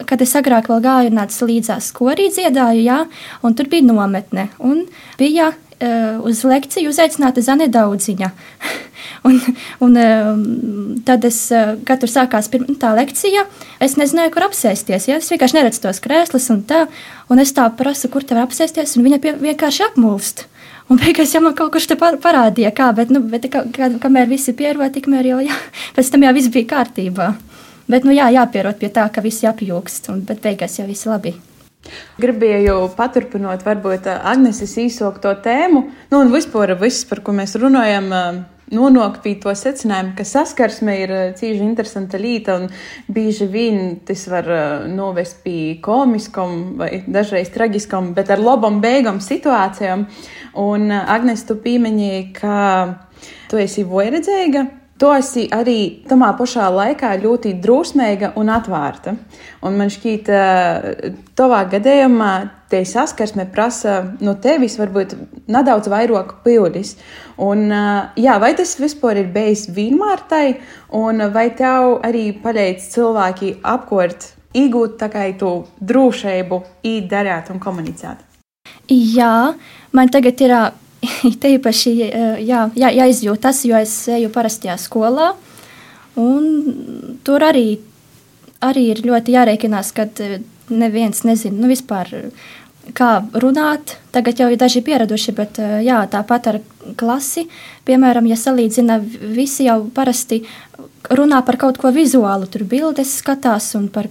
kad 0.04 0.20
es 0.22 0.34
agrāk 0.36 0.68
vēl 0.70 0.82
gāju 0.84 1.14
nāca 1.14 1.48
līdzās 1.48 1.92
korī 1.96 2.28
dziedāju, 2.34 2.82
jā, 2.84 2.98
un 3.42 3.56
tur 3.56 3.70
bija 3.72 3.86
nometne, 3.86 4.50
un 4.58 4.84
bija 5.20 5.52
uh, 5.80 6.24
uz 6.26 6.42
lekciju 6.44 6.90
uzaicināta 6.92 7.42
Zane 7.44 7.68
Daudziņa. 7.72 8.30
un, 9.28 9.38
un 9.84 10.00
uh, 10.00 10.32
tad 11.06 11.24
es, 11.28 11.38
uh, 11.54 11.76
kad 11.88 12.02
tur 12.02 12.12
sākās 12.12 12.50
pirma, 12.52 12.76
tā 12.80 12.92
lekcija, 12.96 13.46
es 13.82 13.96
nezināju, 14.00 14.34
kur 14.34 14.48
apsēsties, 14.48 15.08
ja? 15.10 15.20
es 15.20 15.30
vienkārši 15.32 15.60
neredzu 15.60 15.86
tos 15.86 16.02
krēslus 16.04 16.50
un 16.54 16.62
tā, 16.68 16.84
un 17.32 17.42
es 17.42 17.54
tā 17.56 17.68
prasu, 17.78 18.10
kur 18.12 18.26
te 18.26 18.36
var 18.36 18.48
apsēsties, 18.48 18.98
un 18.98 19.08
viņa 19.08 19.22
pie, 19.22 19.34
vienkārši 19.48 19.88
apmulst. 19.90 20.46
Un 20.86 21.00
beigās 21.02 21.32
jau 21.34 21.40
man 21.42 21.54
kaut 21.58 21.72
kurš 21.74 21.88
te 21.90 21.96
parādīja, 21.98 22.70
kā, 22.74 22.92
bet, 22.94 23.10
nu, 23.10 23.18
bet 23.26 23.48
kā, 23.50 23.64
kā, 23.74 23.90
kamēr 24.02 24.28
visi 24.30 24.54
pieroja, 24.54 24.92
tikmēr 24.94 25.32
jau, 25.32 25.40
jā, 25.48 25.56
pēc 25.96 26.12
tam 26.12 26.28
jau 26.28 26.34
viss 26.36 26.52
bija 26.54 26.70
kārtībā. 26.76 27.32
Bet, 27.86 28.06
nu 28.06 28.14
jā, 28.14 28.26
jāpierod 28.34 28.80
pie 28.80 28.90
tā, 28.90 29.06
ka 29.14 29.22
viss 29.22 29.44
jāpjūkst, 29.44 30.10
un, 30.10 30.24
bet 30.26 30.42
beigās 30.42 30.80
jau 30.80 30.88
viss 30.88 31.06
labi. 31.06 31.36
Gribēju 32.18 32.80
paturpinot, 32.98 33.62
varbūt 33.62 34.08
Agnēs 34.10 34.62
īsokto 34.82 35.36
tēmu, 35.44 35.84
nu, 36.10 36.18
un 36.18 36.32
vispār 36.32 36.74
viss, 36.80 37.06
par 37.06 37.22
ko 37.22 37.34
mēs 37.36 37.54
runājam, 37.62 38.10
nonāk 38.74 39.20
pie 39.22 39.36
to 39.42 39.52
secinājuma, 39.54 40.16
ka 40.18 40.26
saskarsme 40.26 40.96
ir 40.98 41.12
cīņa 41.38 41.62
interesanta 41.62 42.18
lieta, 42.18 42.56
un 42.58 42.66
bieži 43.12 43.46
vien 43.50 44.00
tas 44.06 44.26
var 44.32 44.48
novest 44.90 45.44
pie 45.44 45.76
komiskam 45.84 46.74
vai 46.80 47.04
dažreiz 47.06 47.52
tragiskam, 47.54 48.10
bet 48.16 48.32
ar 48.34 48.42
labam 48.42 48.80
beigam 48.82 49.22
situācijām. 49.22 50.08
Un 50.58 50.90
Agnēs, 50.90 51.46
tu 51.46 51.54
pieminēji, 51.62 52.32
ka 52.40 52.56
tu 53.50 53.62
esi 53.62 53.86
vojredzīga 53.86 54.66
Tu 54.96 55.08
esi 55.12 55.42
arī 55.52 55.80
tamā 56.08 56.30
pašā 56.38 56.70
laikā 56.72 57.10
ļoti 57.20 57.50
drusmīga 57.60 58.30
un 58.40 58.48
atvērta. 58.48 59.12
Un 59.68 59.74
man 59.76 59.90
šķiet, 59.92 60.30
tavā 61.36 61.58
gadījumā 61.74 62.30
te 62.72 62.80
saskarsme 62.88 63.44
prasa 63.52 63.98
no 64.24 64.32
tevis 64.40 64.78
varbūt 64.80 65.12
nedaudz 65.52 65.90
vairāk 65.92 66.38
pildis. 66.46 66.94
Un, 67.36 67.68
jā, 68.16 68.38
vai 68.40 68.54
tas 68.56 68.72
vispār 68.80 69.20
ir 69.20 69.28
bijis 69.34 69.66
vienmēr 69.76 70.24
tai, 70.30 70.46
un 70.96 71.20
vai 71.34 71.50
tev 71.58 71.98
arī 72.06 72.30
palīdz 72.40 72.88
cilvēki 72.96 73.52
apkort, 73.68 74.30
iegūt 74.56 74.96
tā 75.02 75.10
kā 75.12 75.28
tu 75.36 75.52
drošību, 75.84 76.62
īt, 76.88 77.12
darīt 77.12 77.52
un 77.52 77.60
komunicēt? 77.60 78.24
Jā, 78.88 79.52
man 79.92 80.08
tagad 80.14 80.40
ir 80.40 80.56
Te 81.40 81.52
īpaši 81.56 81.94
jā, 82.46 82.66
jā, 82.76 82.90
jāizjūt 83.00 83.42
tas, 83.46 83.62
jo 83.68 83.78
es 83.78 83.94
eju 84.12 84.30
parastajā 84.34 84.76
skolā. 84.80 85.32
Tur 86.16 87.44
arī, 87.44 87.66
arī 88.64 88.86
ir 88.92 89.02
ļoti 89.04 89.34
jārēķinās, 89.36 89.92
ka 89.96 90.06
neviens 90.72 91.24
nezina 91.28 91.60
nu, 91.60 91.68
vispār, 91.70 92.12
kā 92.96 93.10
runāt. 93.36 93.98
Tagad 94.14 94.40
jau 94.40 94.48
ir 94.52 94.60
daži 94.60 94.82
pieraduši, 94.86 95.34
bet 95.36 95.60
jā, 95.84 96.00
tāpat 96.12 96.48
ar 96.52 96.60
klasi. 96.98 97.46
Piemēram, 97.86 98.28
ja 98.30 98.38
salīdzina, 98.40 99.00
visi 99.36 99.68
jau 99.68 99.82
parasti 99.94 100.42
runā 101.12 101.42
par 101.46 101.60
kaut 101.60 101.78
ko 101.82 101.92
vizuālu, 101.94 102.48
tur 102.50 102.64
bildes 102.66 103.12
skatās 103.20 103.74
un 103.78 103.90
par 103.92 104.08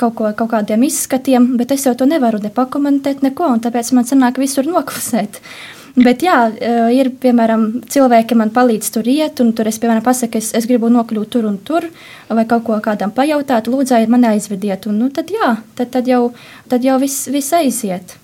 kaut, 0.00 0.14
ko, 0.16 0.30
kaut 0.32 0.48
kādiem 0.54 0.86
izskatiem, 0.88 1.52
bet 1.60 1.74
es 1.76 1.84
jau 1.86 1.92
to 1.94 2.08
nevaru 2.08 2.40
ne 2.42 2.48
pakomentēt, 2.54 3.20
neko, 3.22 3.52
un 3.52 3.60
tāpēc 3.62 3.92
man 3.94 4.08
sanāk 4.08 4.40
visur 4.40 4.66
noklusēt. 4.66 5.36
Uh, 5.36 5.79
Bet 5.96 6.22
jā, 6.22 6.36
eh, 6.54 6.90
ir 6.94 7.10
piemēram 7.22 7.82
cilvēki, 7.90 8.36
man 8.38 8.52
palīdz 8.54 8.90
tur 8.94 9.08
iet, 9.10 9.40
un 9.42 9.52
tur 9.52 9.66
es 9.66 9.78
piemēram 9.82 10.04
pasaku, 10.06 10.38
es, 10.38 10.52
es 10.54 10.66
gribu 10.70 10.90
nokļūt 10.92 11.30
tur 11.30 11.48
un 11.50 11.58
tur, 11.58 11.88
vai 12.28 12.44
kaut 12.46 12.64
ko 12.64 12.78
kādam 12.84 13.10
pajautāt, 13.10 13.66
lūdzu, 13.66 14.06
mani 14.08 14.30
aizvediet. 14.34 14.86
Un, 14.86 15.00
nu, 15.02 15.10
tad 15.10 15.32
jā, 15.34 15.56
tad, 15.74 15.90
tad 15.90 16.06
jau, 16.06 16.32
tad 16.68 16.86
jau 16.86 16.98
viss, 17.02 17.26
viss 17.32 17.56
aiziet. 17.56 18.16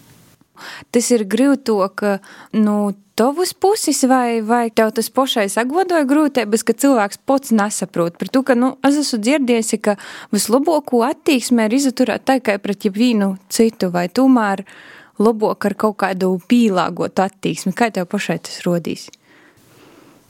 Tas 0.94 1.10
ir 1.10 1.26
grūti, 1.28 1.74
ka 1.98 2.18
nu, 2.52 2.94
tavas 3.16 3.52
puses, 3.52 4.04
vai, 4.08 4.40
vai 4.44 4.70
tev 4.70 4.92
tas 4.96 5.08
pašai 5.10 5.48
sagodoja 5.52 6.06
grūtības, 6.08 6.64
ka 6.66 6.76
cilvēks 6.76 7.22
pats 7.26 7.52
nesaprot. 7.56 8.18
Par 8.20 8.30
to, 8.32 8.42
ka 8.46 8.56
nu, 8.58 8.74
es 8.86 8.98
esmu 9.00 9.20
dzirdējusi, 9.24 9.80
ka 9.84 9.96
vislabāko 10.34 11.02
attieksmi 11.08 11.66
ir 11.66 11.78
izturēt 11.80 12.26
tikai 12.28 12.58
pret 12.62 12.88
jebvienu 12.88 13.34
citu, 13.52 13.90
vai 13.94 14.06
tomēr 14.12 14.66
labāk 15.18 15.68
ar 15.68 15.74
kaut 15.74 15.96
kādu 16.02 16.36
pielāgotu 16.48 17.22
attieksmi? 17.24 17.72
Kā 17.76 17.90
tev 17.90 18.08
pašai 18.12 18.38
tas 18.38 18.60
rodīs? 18.66 19.08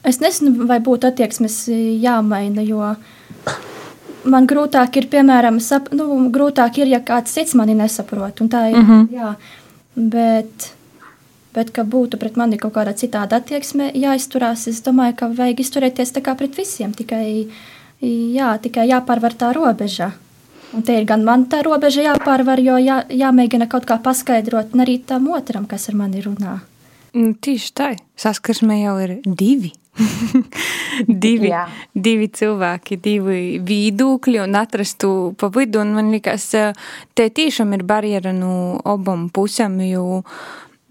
Es 0.07 0.21
nezinu, 0.23 0.67
vai 0.69 0.79
būtu 0.79 1.09
attieksmes 1.09 1.65
jāmaina, 2.03 2.63
jo 2.63 2.95
man 4.31 4.47
grūtāk 4.47 5.01
ir, 5.01 5.09
piemēram, 5.11 5.59
sap, 5.63 5.91
nu, 5.95 6.09
grūtāk 6.35 6.81
ir, 6.83 6.91
ja 6.95 7.01
kāds 7.03 7.35
cits 7.35 7.57
mani 7.59 7.75
nesaprot. 7.79 8.43
Tā 8.51 8.69
ir. 8.71 8.77
Mm 8.77 8.87
-hmm. 8.87 9.09
jā, 9.15 9.35
bet, 9.97 10.73
bet, 11.55 11.71
ka 11.71 11.83
būtu 11.83 12.19
pret 12.19 12.37
mani 12.37 12.59
kaut 12.59 12.75
kāda 12.75 12.95
citāda 12.95 13.37
attieksme 13.37 13.91
jāizturās, 13.95 14.69
es 14.69 14.83
domāju, 14.83 15.17
ka 15.17 15.29
vajag 15.29 15.61
izturēties 15.61 16.13
tā 16.13 16.23
kā 16.23 16.37
pret 16.37 16.57
visiem. 16.57 16.93
Tikai, 16.93 17.49
jā, 18.35 18.59
tikai 18.59 18.89
jāpārvar 18.89 19.35
tā 19.35 19.53
robeža. 19.53 20.13
Un 20.75 20.83
te 20.83 20.97
ir 20.99 21.07
gan 21.07 21.23
man 21.25 21.47
tā 21.51 21.63
robeža 21.65 22.09
jāpārvar, 22.09 22.61
jo 22.61 22.77
jā, 22.83 23.03
jāmēģina 23.11 23.69
kaut 23.71 23.87
kā 23.87 24.01
paskaidrot 24.03 24.75
arī 24.83 24.99
tam 25.07 25.29
otram, 25.31 25.67
kas 25.71 25.89
ar 25.91 25.99
mani 25.99 26.25
runā. 26.25 26.61
Nu, 27.17 27.33
tieši 27.33 27.73
tā, 27.73 27.91
saskarsme 28.19 28.83
jau 28.83 28.97
ir 29.01 29.19
divi. 29.25 29.73
divi, 31.25 31.49
Jā. 31.49 31.65
divi 31.95 32.29
cilvēki, 32.29 32.99
divi 33.01 33.41
viedokļi 33.65 34.43
un 34.43 34.59
atrastu 34.61 35.11
pa 35.41 35.49
vidu. 35.55 35.81
Un 35.81 35.95
man 35.97 36.11
liekas, 36.13 36.51
te 37.17 37.29
tiešām 37.39 37.73
ir 37.77 37.87
barjera 37.89 38.35
no 38.37 38.83
abām 38.85 39.31
pusēm, 39.33 39.79
jo 39.89 40.21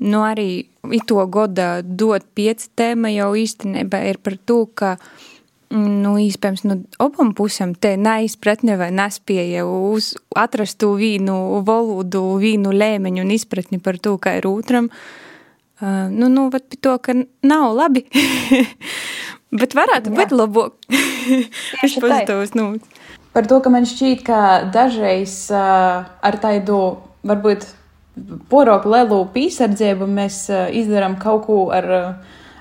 nu, 0.02 0.24
arī 0.26 0.66
ito 0.96 1.22
goda 1.32 1.80
dot 1.86 2.26
pieci 2.36 2.72
tēma 2.78 3.14
jau 3.14 3.32
īstenībā 3.38 4.02
ir 4.10 4.20
par 4.24 4.40
to, 4.46 4.64
ka 4.74 4.96
nu, 5.74 6.16
iespējams, 6.22 6.64
nu, 6.70 6.78
abām 7.02 7.34
pusēm 7.38 7.74
te 7.80 7.96
neizpratne 7.98 8.78
vai 8.80 8.92
nespēja 8.96 9.66
uz 9.66 10.14
atrastu 10.38 10.94
vīnu 11.00 11.62
valodu, 11.66 12.24
vīnu 12.42 12.74
lēmeņu 12.76 13.24
un 13.26 13.34
izpratni 13.36 13.80
par 13.84 13.98
to, 14.02 14.16
kā 14.22 14.38
ir 14.40 14.50
otram. 14.50 14.90
Uh, 15.76 16.08
nu, 16.12 16.30
nu, 16.32 16.48
vat 16.54 16.68
pie 16.72 16.80
to, 16.80 16.94
ka 17.04 17.18
nav 17.44 17.74
labi, 17.76 18.06
bet 19.60 19.76
varētu 19.76 20.14
Jā. 20.14 20.18
būt 20.20 20.36
labāk. 20.36 20.78
Viņš 21.82 21.98
pozitīvs, 22.04 22.54
nu. 22.56 22.70
par 23.36 23.50
to, 23.50 23.60
ka 23.60 23.74
man 23.74 23.88
šķiet, 23.90 24.24
ka 24.24 24.40
dažreiz 24.72 25.50
uh, 25.52 26.06
ar 26.06 26.40
tādu 26.40 26.80
varbūt 27.28 27.68
poroku 28.48 28.94
lielu 28.94 29.20
piesardzību 29.34 30.08
mēs 30.08 30.46
uh, 30.54 30.70
izdarām 30.72 31.18
kaut 31.20 31.44
ko 31.50 31.60
ar, 31.76 31.90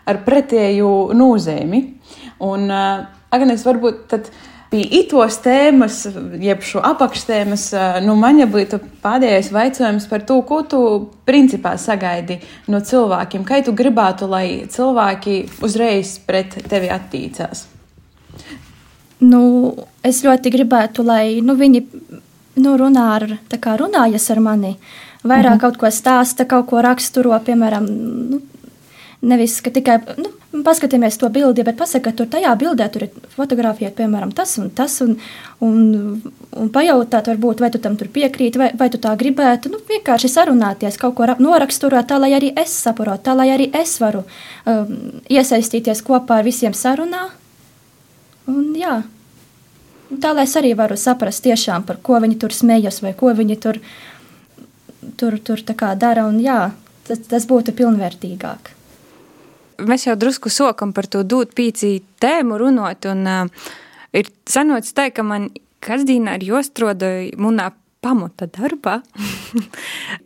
ar 0.06 0.22
pretēju 0.26 0.88
nozīmi. 1.16 1.84
Un, 2.44 2.66
uh, 2.70 3.06
Agnēs, 3.34 3.64
varbūt 3.66 4.04
tad 4.12 4.28
pie 4.74 4.82
itos 4.98 5.38
tēmas, 5.44 6.00
jeb 6.42 6.64
šo 6.66 6.82
apakštēmas, 6.82 7.68
nu, 8.02 8.16
man 8.18 8.40
jau 8.40 8.48
būtu 8.50 8.80
pēdējais 9.04 9.52
jautājums 9.54 10.08
par 10.10 10.24
to, 10.26 10.40
ko 10.46 10.60
tu 10.66 10.80
principā 11.28 11.76
sagaidi 11.78 12.40
no 12.70 12.80
cilvēkiem. 12.82 13.44
Kā 13.46 13.60
tu 13.62 13.74
gribētu, 13.76 14.26
lai 14.30 14.46
cilvēki 14.70 15.36
uzreiz 15.66 16.16
pret 16.26 16.58
tevi 16.70 16.90
attīcās? 16.90 17.68
Nu, 19.24 19.42
es 20.02 20.24
ļoti 20.26 20.50
gribētu, 20.52 21.06
lai 21.06 21.38
nu, 21.44 21.54
viņi 21.58 21.84
nu, 22.58 22.74
runā 22.78 23.06
ar, 23.20 23.28
runājas 23.78 24.26
ar 24.34 24.42
mani, 24.42 24.74
vairāk 25.22 25.54
mhm. 25.54 25.58
-huh. 25.58 25.60
kaut 25.60 25.78
ko 25.78 25.90
stāsta, 25.90 26.48
kaut 26.50 26.66
ko 26.70 26.82
raksturo, 26.82 27.38
piemēram, 27.46 27.86
nu, 28.30 28.42
Nevis 29.24 29.56
tikai 29.64 29.98
nu, 30.20 30.30
paskatīties 30.62 31.16
to 31.18 31.28
bildi, 31.32 31.64
bet 31.66 31.78
pasakot, 31.78 32.04
ka 32.04 32.18
tur 32.18 32.28
tajā 32.30 32.52
bildē 32.58 32.86
tur 32.92 33.06
ir 33.06 33.14
fotografijā, 33.34 33.90
piemēram, 33.96 34.32
tas 34.36 34.54
un 34.60 34.68
tas, 34.76 34.94
un, 35.04 35.16
un, 35.64 35.78
un 36.60 36.70
pajautāt, 36.74 37.30
varbūt, 37.32 37.62
vai 37.64 37.70
tu 37.74 37.80
tam 37.82 37.96
piekrīti, 37.96 38.60
vai, 38.60 38.68
vai 38.78 38.90
tu 38.92 39.00
tā 39.02 39.14
gribētu. 39.18 39.72
Nu, 39.72 39.80
vienkārši 39.88 40.30
sarunāties, 40.30 40.98
kaut 41.00 41.16
ko 41.18 41.28
noraksturot, 41.40 42.06
tā 42.10 42.20
lai 42.20 42.34
arī 42.36 42.52
es 42.60 42.74
saprotu, 42.84 43.24
tā 43.26 43.34
lai 43.38 43.48
arī 43.54 43.70
es 43.74 43.96
varu 44.02 44.22
um, 44.24 44.94
iesaistīties 45.32 46.04
kopā 46.06 46.42
ar 46.42 46.46
visiem 46.46 46.76
sarunā. 46.76 47.26
Un, 48.50 48.70
jā, 48.78 49.00
tā 50.20 50.34
lai 50.36 50.46
es 50.46 50.54
arī 50.60 50.74
varu 50.78 50.98
saprast, 51.00 51.44
tiešām, 51.46 51.88
par 51.88 52.02
ko 52.04 52.20
viņi 52.22 52.38
tur 52.44 52.54
smējas, 52.54 53.02
vai 53.02 53.14
ko 53.18 53.32
viņi 53.34 53.58
tur, 53.58 53.80
tur, 55.16 55.40
tur 55.40 55.66
dara. 55.96 56.28
Un, 56.28 56.40
jā, 56.44 56.70
tas, 57.08 57.24
tas 57.30 57.48
būtu 57.50 57.74
pilnvērtīgāk 57.74 58.74
mēs 59.82 60.06
jau 60.08 60.16
drusku 60.18 60.52
sokam 60.52 60.92
par 60.94 61.08
to 61.10 61.24
dūt 61.26 61.54
pīcī 61.56 61.96
tēmu 62.22 62.58
runot, 62.60 63.08
un 63.10 63.26
uh, 63.28 63.68
ir 64.14 64.30
sanots 64.48 64.94
tā, 64.96 65.10
ka 65.14 65.24
man 65.26 65.50
kasdīnā 65.84 66.34
ir 66.38 66.48
jostrodoja 66.52 67.34
munā 67.40 67.70
pamata 68.04 68.48
darbā 68.52 68.98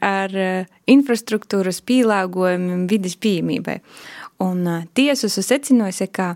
ar 0.05 0.35
uh, 0.35 0.71
infrastruktūras 0.91 1.83
pielāgojumiem 1.87 2.87
vidas 2.91 3.19
pieejamībai. 3.21 3.79
Un 4.45 4.65
uh, 4.67 4.87
tiesa 4.95 5.31
secinājusi, 5.31 6.11
ka 6.15 6.35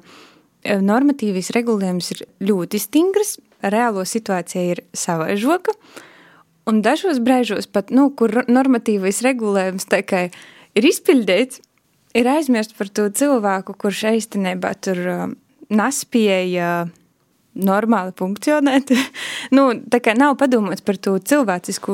normatīvais 0.62 1.50
regulējums 1.57 2.12
ir 2.14 2.23
ļoti 2.47 2.78
stingrs, 2.78 3.37
reālo 3.62 4.04
situācija 4.07 4.62
ir 4.76 4.83
savaižoka, 4.95 5.75
un 6.71 6.83
dažos 6.83 7.19
brēžos 7.23 7.66
pat, 7.66 7.90
nu, 7.90 8.09
kur 8.14 8.45
normatīvais 8.47 9.23
regulējums 9.26 9.88
tā 9.90 10.02
kā 10.07 10.28
ir 10.78 10.87
izpildīts, 10.87 11.62
ir 12.19 12.28
aizmirst 12.28 12.76
par 12.78 12.90
to 12.92 13.09
cilvēku, 13.12 13.76
kurš 13.78 14.04
īstenībā 14.12 14.73
tur 14.83 15.00
uh, 15.09 15.25
nespēja 15.73 16.87
normāli 17.52 18.14
funkcionēt. 18.16 18.95
nu, 19.57 19.69
tā 19.92 20.00
kā 20.04 20.16
nav 20.19 20.38
padomāts 20.40 20.85
par 20.85 21.00
to 21.00 21.19
cilvēcisku 21.19 21.92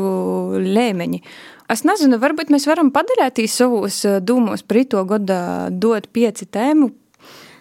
līmeņu. 0.65 1.23
Es 1.69 1.85
nezinu, 1.85 2.17
varbūt 2.23 2.53
mēs 2.55 2.69
varam 2.71 2.93
padarīt 2.95 3.43
savus 3.53 4.05
uh, 4.09 4.21
dūmos 4.23 4.65
par 4.67 4.85
to 4.89 5.05
gada 5.09 5.43
dot 5.71 6.09
pieci 6.15 6.47
tēmu. 6.47 6.93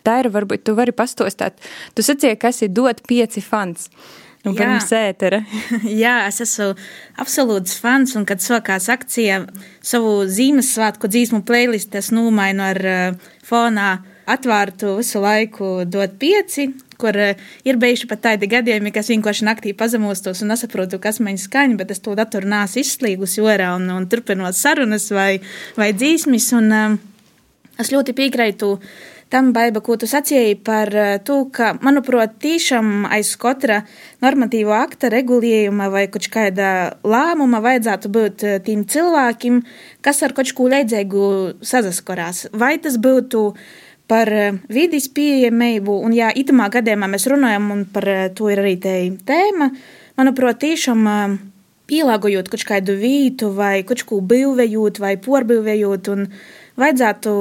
Tā 0.08 0.22
ir, 0.22 0.30
varbūt 0.32 0.64
tu 0.64 0.78
vari 0.78 0.94
pastostāt. 0.96 1.58
Tu 1.98 2.06
sacīji, 2.06 2.38
kas 2.40 2.62
ir 2.64 2.72
dot 2.72 3.02
pieci 3.10 3.44
fans. 3.44 3.90
Uh, 3.92 4.26
Jā. 4.54 4.60
pirms 4.60 4.92
ētera. 4.96 5.42
Jā, 6.04 6.16
es 6.27 6.42
esmu 6.44 6.74
absolūts 7.22 7.77
fans, 7.82 8.16
un 8.20 8.27
kad 8.27 8.44
sākās 8.44 8.89
akcija, 8.94 9.44
savu 9.86 10.20
Ziemassvētku 10.30 11.10
dzīsmu 11.12 11.44
playlistu 11.48 12.00
es 12.01 12.12
nomainu 12.16 12.66
ar 12.68 12.82
uh, 12.92 13.32
fonā 13.48 13.98
atvērtu 14.27 14.98
visu 14.98 15.22
laiku 15.24 15.72
dot 15.88 16.18
pieci, 16.20 16.68
kur 17.00 17.16
uh, 17.16 17.50
ir 17.68 17.80
bijuši 17.82 18.10
pat 18.12 18.24
tādi 18.30 18.50
gadījumi, 18.51 18.94
kas 18.96 19.12
vienkārši 19.13 19.48
naktī 19.48 19.74
pazemostos 19.77 20.44
un 20.44 20.51
nesaprotu, 20.54 21.01
kas 21.04 21.22
man 21.24 21.39
skaņa, 21.39 21.77
bet 21.80 21.94
es 21.96 22.04
to 22.04 22.16
datoru 22.18 22.50
nāsu 22.51 22.82
izslīgusi 22.84 23.44
orā 23.46 23.74
un, 23.77 23.89
un 23.94 24.08
turpinot 24.10 24.58
sarunas 24.58 25.10
vai, 25.16 25.38
vai 25.80 25.94
dzīsmis, 25.96 26.50
un 26.58 26.74
uh, 26.75 26.98
es 27.82 27.94
ļoti 27.94 28.16
piekrītu 28.18 28.75
tam, 29.29 29.51
Baiba, 29.55 29.81
ko 29.84 29.98
tu 30.00 30.07
sacīji 30.07 30.57
par 30.66 30.92
eh, 30.96 31.18
to, 31.24 31.42
ka, 31.53 31.74
manuprāt, 31.83 32.37
tiešām 32.44 33.07
aiz 33.11 33.33
katra 33.40 33.81
normatīvo 34.24 34.75
akta 34.75 35.11
regulējuma 35.13 35.90
vai 35.94 36.05
kaut 36.11 36.29
kāda 36.33 36.70
lēmuma 37.07 37.61
vajadzētu 37.63 38.11
būt 38.13 38.46
eh, 38.48 38.59
tiem 38.63 38.85
cilvēkiem, 38.87 39.59
kas 40.05 40.24
ar 40.24 40.35
kaut 40.37 40.53
ko 40.55 40.70
līdzīgu 40.72 41.25
sazaskarās. 41.66 42.48
Vai 42.55 42.77
tas 42.83 42.96
būtu 43.01 43.44
par 44.07 44.31
eh, 44.31 44.61
vidas 44.72 45.09
pieejamību, 45.11 46.00
un 46.07 46.16
jā, 46.16 46.31
itamā 46.31 46.72
gadījumā 46.77 47.11
mēs 47.11 47.27
runājam, 47.31 47.70
un 47.75 47.85
par 47.92 48.07
to 48.37 48.50
ir 48.53 48.63
arī 48.63 48.77
tēma, 48.79 49.72
manuprāt, 50.20 50.63
tiešām 50.63 51.03
pielāgojot 51.87 52.50
kaut 52.51 52.63
kādu 52.68 52.98
vītu 53.00 53.51
vai 53.55 53.81
kaut 53.87 54.03
ko 54.07 54.20
būvējot 54.24 55.00
vai 55.03 55.16
porbūvējot, 55.24 56.11
un 56.16 56.27
vajadzētu 56.79 57.31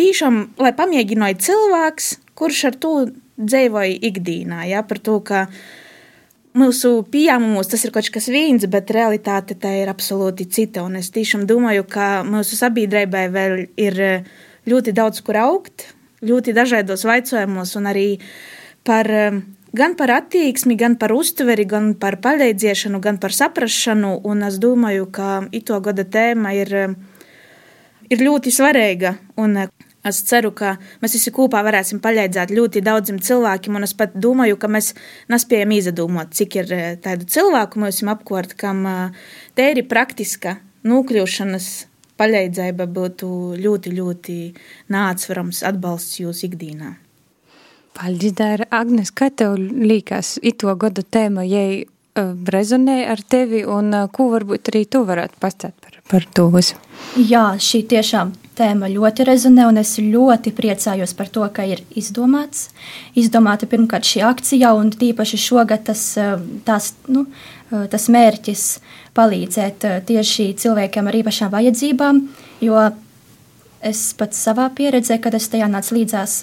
tiešām, 0.00 0.40
lai 0.60 0.72
pamēģināja 0.76 1.38
cilvēks, 1.46 2.14
kurš 2.40 2.64
ar 2.70 2.80
to 2.80 2.94
dzīvoja 3.40 4.00
ikdienā, 4.10 4.64
ja, 4.70 4.82
par 4.86 5.00
to, 5.04 5.18
ka 5.24 5.46
mūsu 6.56 6.92
pieņēmumos 7.12 7.70
tas 7.70 7.84
ir 7.86 7.92
kaut 7.94 8.10
kas 8.12 8.28
viens, 8.32 8.66
bet 8.70 8.90
realitāte 8.94 9.56
tā 9.60 9.72
ir 9.82 9.92
absolūti 9.92 10.48
cita. 10.50 10.84
Un 10.86 10.98
es 11.00 11.12
tiešām 11.14 11.46
domāju, 11.48 11.86
ka 11.88 12.20
mūsu 12.26 12.58
sabiedrībai 12.58 13.28
vēl 13.32 13.56
ir 13.80 14.02
ļoti 14.68 14.94
daudz 14.96 15.22
kur 15.24 15.38
augt, 15.40 15.90
ļoti 16.26 16.54
dažādos 16.56 17.06
jautājumos, 17.06 17.74
un 17.78 17.88
arī 17.90 18.08
par, 18.84 19.08
gan 19.76 19.96
par 19.96 20.14
attieksmi, 20.18 20.76
gan 20.80 20.98
par 21.00 21.14
uztveri, 21.16 21.64
gan 21.68 21.94
par 22.00 22.18
palīdzēšanu, 22.24 23.00
gan 23.00 23.20
par 23.22 23.34
saprašanu. 23.36 24.16
Un 24.28 24.44
es 24.48 24.58
domāju, 24.62 25.08
ka 25.12 25.46
ito 25.56 25.78
gada 25.84 26.04
tēma 26.04 26.54
ir, 26.58 26.74
ir 28.10 28.26
ļoti 28.26 28.52
svarīga. 28.52 29.16
Un 29.40 29.62
Es 30.00 30.22
ceru, 30.24 30.48
ka 30.56 30.78
mēs 31.02 31.12
visi 31.18 31.32
kopā 31.36 31.60
varēsim 31.66 31.98
palīdzēt 32.00 32.54
ļoti 32.56 32.80
daudziem 32.86 33.18
cilvēkiem, 33.20 33.76
un 33.76 33.84
es 33.84 33.92
pat 33.96 34.14
domāju, 34.16 34.56
ka 34.56 34.70
mēs 34.72 34.94
nespējam 35.28 35.74
izdomāt, 35.76 36.32
cik 36.38 36.56
ir 36.62 36.72
eh, 36.72 36.86
tādu 37.04 37.28
cilvēku 37.28 37.82
mums 37.82 38.00
apkārt, 38.14 38.56
kam 38.56 38.80
eh, 38.88 39.20
tēri 39.60 39.84
praktiska 39.84 40.56
nokļūšanas 40.88 41.68
palīdzība 42.20 42.88
būtu 42.88 43.28
ļoti, 43.60 43.94
ļoti 44.00 44.38
nācverams 44.96 45.60
atbalsts 45.68 46.22
jūsu 46.22 46.48
ikdienā. 46.48 46.94
Paldies, 48.00 48.32
Dāra. 48.38 48.70
Agnes, 48.72 49.12
kā 49.12 49.28
tev 49.28 49.58
liekas, 49.60 50.38
ito 50.40 50.72
gada 50.80 51.04
tēma, 51.04 51.44
ja 51.44 51.66
eh, 51.76 51.84
rezonē 52.56 53.02
ar 53.12 53.20
tevi, 53.20 53.66
un 53.68 53.92
ko 54.16 54.32
varbūt 54.32 54.72
arī 54.72 54.86
tu 54.88 55.04
varētu 55.04 55.44
pastāstīt 55.44 55.76
par, 55.84 55.99
par 56.10 56.26
to 56.34 56.48
visu? 56.54 56.78
Jā, 57.16 57.54
šī 57.58 57.82
tiešām 57.90 58.34
tēma 58.58 58.90
ļoti 58.92 59.24
rezonē, 59.28 59.66
un 59.70 59.80
es 59.80 59.94
ļoti 60.02 60.52
priecājos 60.56 61.14
par 61.16 61.30
to, 61.32 61.46
ka 61.54 61.64
ir 61.68 61.82
izdomāts. 61.96 62.68
Izdomāta 63.18 63.68
pirmkārt 63.70 64.08
šī 64.08 64.24
akcija, 64.28 64.74
un 64.76 64.92
tīpaši 64.92 65.40
šogad 65.40 65.86
tas, 65.88 66.02
eh, 66.20 66.36
tās, 66.66 66.92
nu, 67.08 67.26
eh, 67.72 67.86
tas 67.90 68.08
mērķis 68.08 68.64
palīdzēt 69.16 69.84
eh, 69.88 70.00
tieši 70.06 70.50
cilvēkiem 70.60 71.08
ar 71.08 71.20
īpašām 71.22 71.50
vajadzībām, 71.56 72.20
jo 72.60 72.90
es 73.80 74.12
pats 74.12 74.44
savā 74.46 74.68
pieredzē, 74.76 75.20
kad 75.20 75.34
es 75.34 75.48
tajā 75.48 75.70
nācu 75.70 75.96
līdzās, 75.96 76.34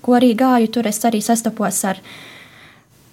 ko 0.00 0.16
arī 0.16 0.32
gāju, 0.34 0.72
tur 0.72 0.86
es 0.86 0.98
arī 1.04 1.20
sastapos 1.20 1.84
ar 1.84 2.00
viņu 2.00 2.30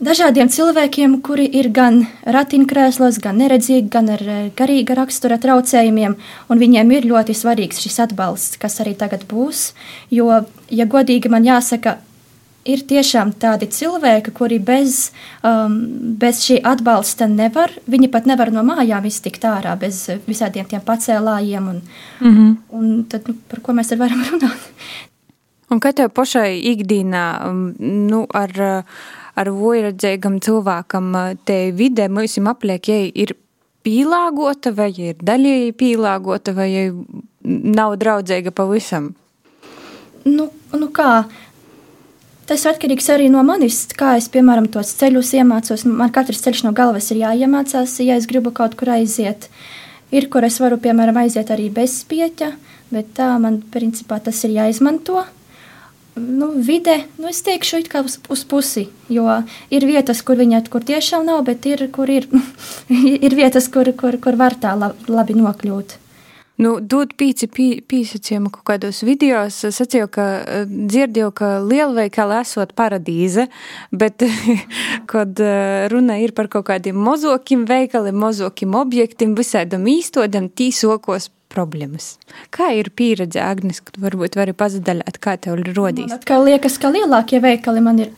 dažādiem 0.03 0.49
cilvēkiem, 0.49 1.19
kuri 1.25 1.47
ir 1.59 1.69
gan 1.73 2.03
ratiņkrēslos, 2.25 3.19
gan 3.23 3.39
neredzīgi, 3.41 3.87
gan 3.93 4.11
ar 4.13 4.23
eh, 4.23 4.49
garīga 4.57 4.97
rakstura 4.97 5.39
traucējumiem, 5.41 6.17
un 6.49 6.61
viņiem 6.61 6.91
ir 6.97 7.09
ļoti 7.11 7.35
svarīgs 7.37 7.81
šis 7.83 7.99
atbalsts, 8.07 8.59
kas 8.61 8.79
arī 8.83 8.95
tagad 8.97 9.25
būs. 9.29 9.71
Jo, 10.13 10.43
ja 10.69 10.85
godīgi 10.89 11.31
man 11.33 11.47
jāsaka, 11.47 11.97
ir 12.67 12.83
tiešām 12.87 13.31
tādi 13.39 13.69
cilvēki, 13.71 14.33
kuri 14.35 14.59
bez, 14.63 15.09
um, 15.45 15.77
bez 16.19 16.43
šī 16.45 16.59
atbalsta 16.67 17.29
nevar, 17.31 17.71
viņi 17.87 18.11
pat 18.13 18.27
nevar 18.29 18.51
no 18.53 18.63
mājām 18.67 19.07
iztikt 19.07 19.47
ārā 19.47 19.77
bez 19.79 20.03
visādiem 20.27 20.67
tiem 20.69 20.83
pacēlājiem, 20.85 21.69
un, 21.73 21.81
mm 22.19 22.33
-hmm. 22.33 22.55
un 22.69 23.03
tad, 23.09 23.27
nu, 23.27 23.35
par 23.49 23.63
ko 23.63 23.73
mēs 23.73 23.95
varam 23.97 24.23
runāt? 24.31 24.71
Un 25.69 25.79
kā 25.79 25.93
tev 25.93 26.09
pašai 26.15 26.59
ikdienā, 26.63 27.49
um, 27.49 27.73
nu, 27.79 28.25
ar 28.33 28.51
ar 29.37 29.51
vojradzīgam 29.53 30.39
cilvēkam 30.43 31.11
te 31.45 31.59
vidē 31.77 32.09
mums 32.09 32.37
apliek, 32.41 32.89
ja 32.89 32.99
ir 33.07 33.35
pielāgota, 33.85 34.73
vai 34.75 34.91
ir 34.91 35.17
daļēji 35.21 35.75
pielāgota, 35.77 36.55
vai 36.57 36.69
nav 37.43 37.97
draudzīga 38.01 38.51
pavisam? 38.51 39.13
Nu, 40.27 40.49
nu 40.75 40.89
kā, 40.91 41.23
Tas 42.47 42.61
atkarīgs 42.63 43.09
arī 43.11 43.25
no 43.27 43.41
manis, 43.43 43.81
kā 43.99 44.13
es, 44.15 44.29
piemēram, 44.31 44.69
tos 44.71 44.93
ceļus 44.95 45.33
iemācos. 45.35 45.81
Man 45.83 46.13
katrs 46.15 46.39
ceļš 46.45 46.61
no 46.63 46.71
galvas 46.71 47.09
ir 47.11 47.19
jāiemācās, 47.19 47.97
ja 47.99 48.15
es 48.15 48.27
gribu 48.29 48.53
kaut 48.55 48.77
kur 48.79 48.93
aiziet. 48.93 49.49
Ir, 50.15 50.29
kur 50.31 50.47
es 50.47 50.61
varu, 50.63 50.77
piemēram, 50.79 51.19
aiziet 51.19 51.51
arī 51.51 51.67
bez 51.75 51.97
spieķa, 52.05 52.53
bet 52.95 53.09
tā 53.19 53.33
man, 53.43 53.59
principā, 53.73 54.21
tas 54.23 54.39
ir 54.47 54.55
jāizmanto. 54.55 55.25
Nu, 56.17 56.49
vide, 56.57 56.97
nu, 57.21 57.29
es 57.29 57.43
teikšu, 57.45 57.83
it 57.83 57.91
kā 57.91 58.01
uz, 58.05 58.17
uz 58.33 58.43
pusi, 58.49 58.87
jo 59.13 59.27
ir 59.73 59.85
vietas, 59.85 60.23
kur 60.25 60.39
viņa 60.41 60.63
kur 60.73 60.85
tiešām 60.85 61.27
nav, 61.29 61.43
bet 61.45 61.65
ir, 61.69 61.85
kur 61.93 62.09
ir, 62.09 62.27
ir 63.25 63.37
vietas, 63.37 63.69
kur, 63.69 63.93
kur, 63.97 64.17
kur 64.23 64.39
var 64.39 64.57
tā 64.57 64.73
labi 64.77 65.37
nokļūt. 65.37 65.97
Nu, 66.57 66.79
dod 66.81 67.11
pīci 67.13 67.45
pī, 67.53 67.65
pīsacījumu 67.85 68.49
kaut 68.49 68.65
kādos 68.65 69.03
videos, 69.05 69.59
sacīju, 69.75 70.07
ka 70.09 70.25
eh, 70.41 70.63
dzirdēju, 70.65 71.29
ka 71.37 71.49
lielveikali 71.61 72.39
esot 72.39 72.73
paradīze, 72.77 73.45
bet, 73.93 74.25
kad 75.11 75.37
eh, 75.37 75.85
runa 75.93 76.17
ir 76.23 76.33
par 76.37 76.49
kaut 76.49 76.65
kādiem 76.71 76.97
mozokiem 76.97 77.67
veikaliem, 77.69 78.17
mozokiem 78.17 78.73
objektiem, 78.79 79.37
visādam 79.37 79.85
īstodam, 79.91 80.49
tīsokos 80.49 81.29
problēmas. 81.53 82.15
Kā 82.53 82.69
ir 82.77 82.91
pieredze, 82.93 83.41
Agnes, 83.43 83.81
kad 83.83 83.99
varbūt 84.01 84.37
vari 84.39 84.55
pazadaļāt, 84.57 85.19
kā 85.23 85.37
tev 85.41 85.59
ir 85.61 85.73
rodījis? 85.73 86.11
Man 86.11 86.21
atkal 86.21 86.47
liekas, 86.47 86.79
ka 86.81 86.93
lielākie 86.93 87.41
veikali 87.43 87.83
man 87.83 88.03
ir 88.05 88.15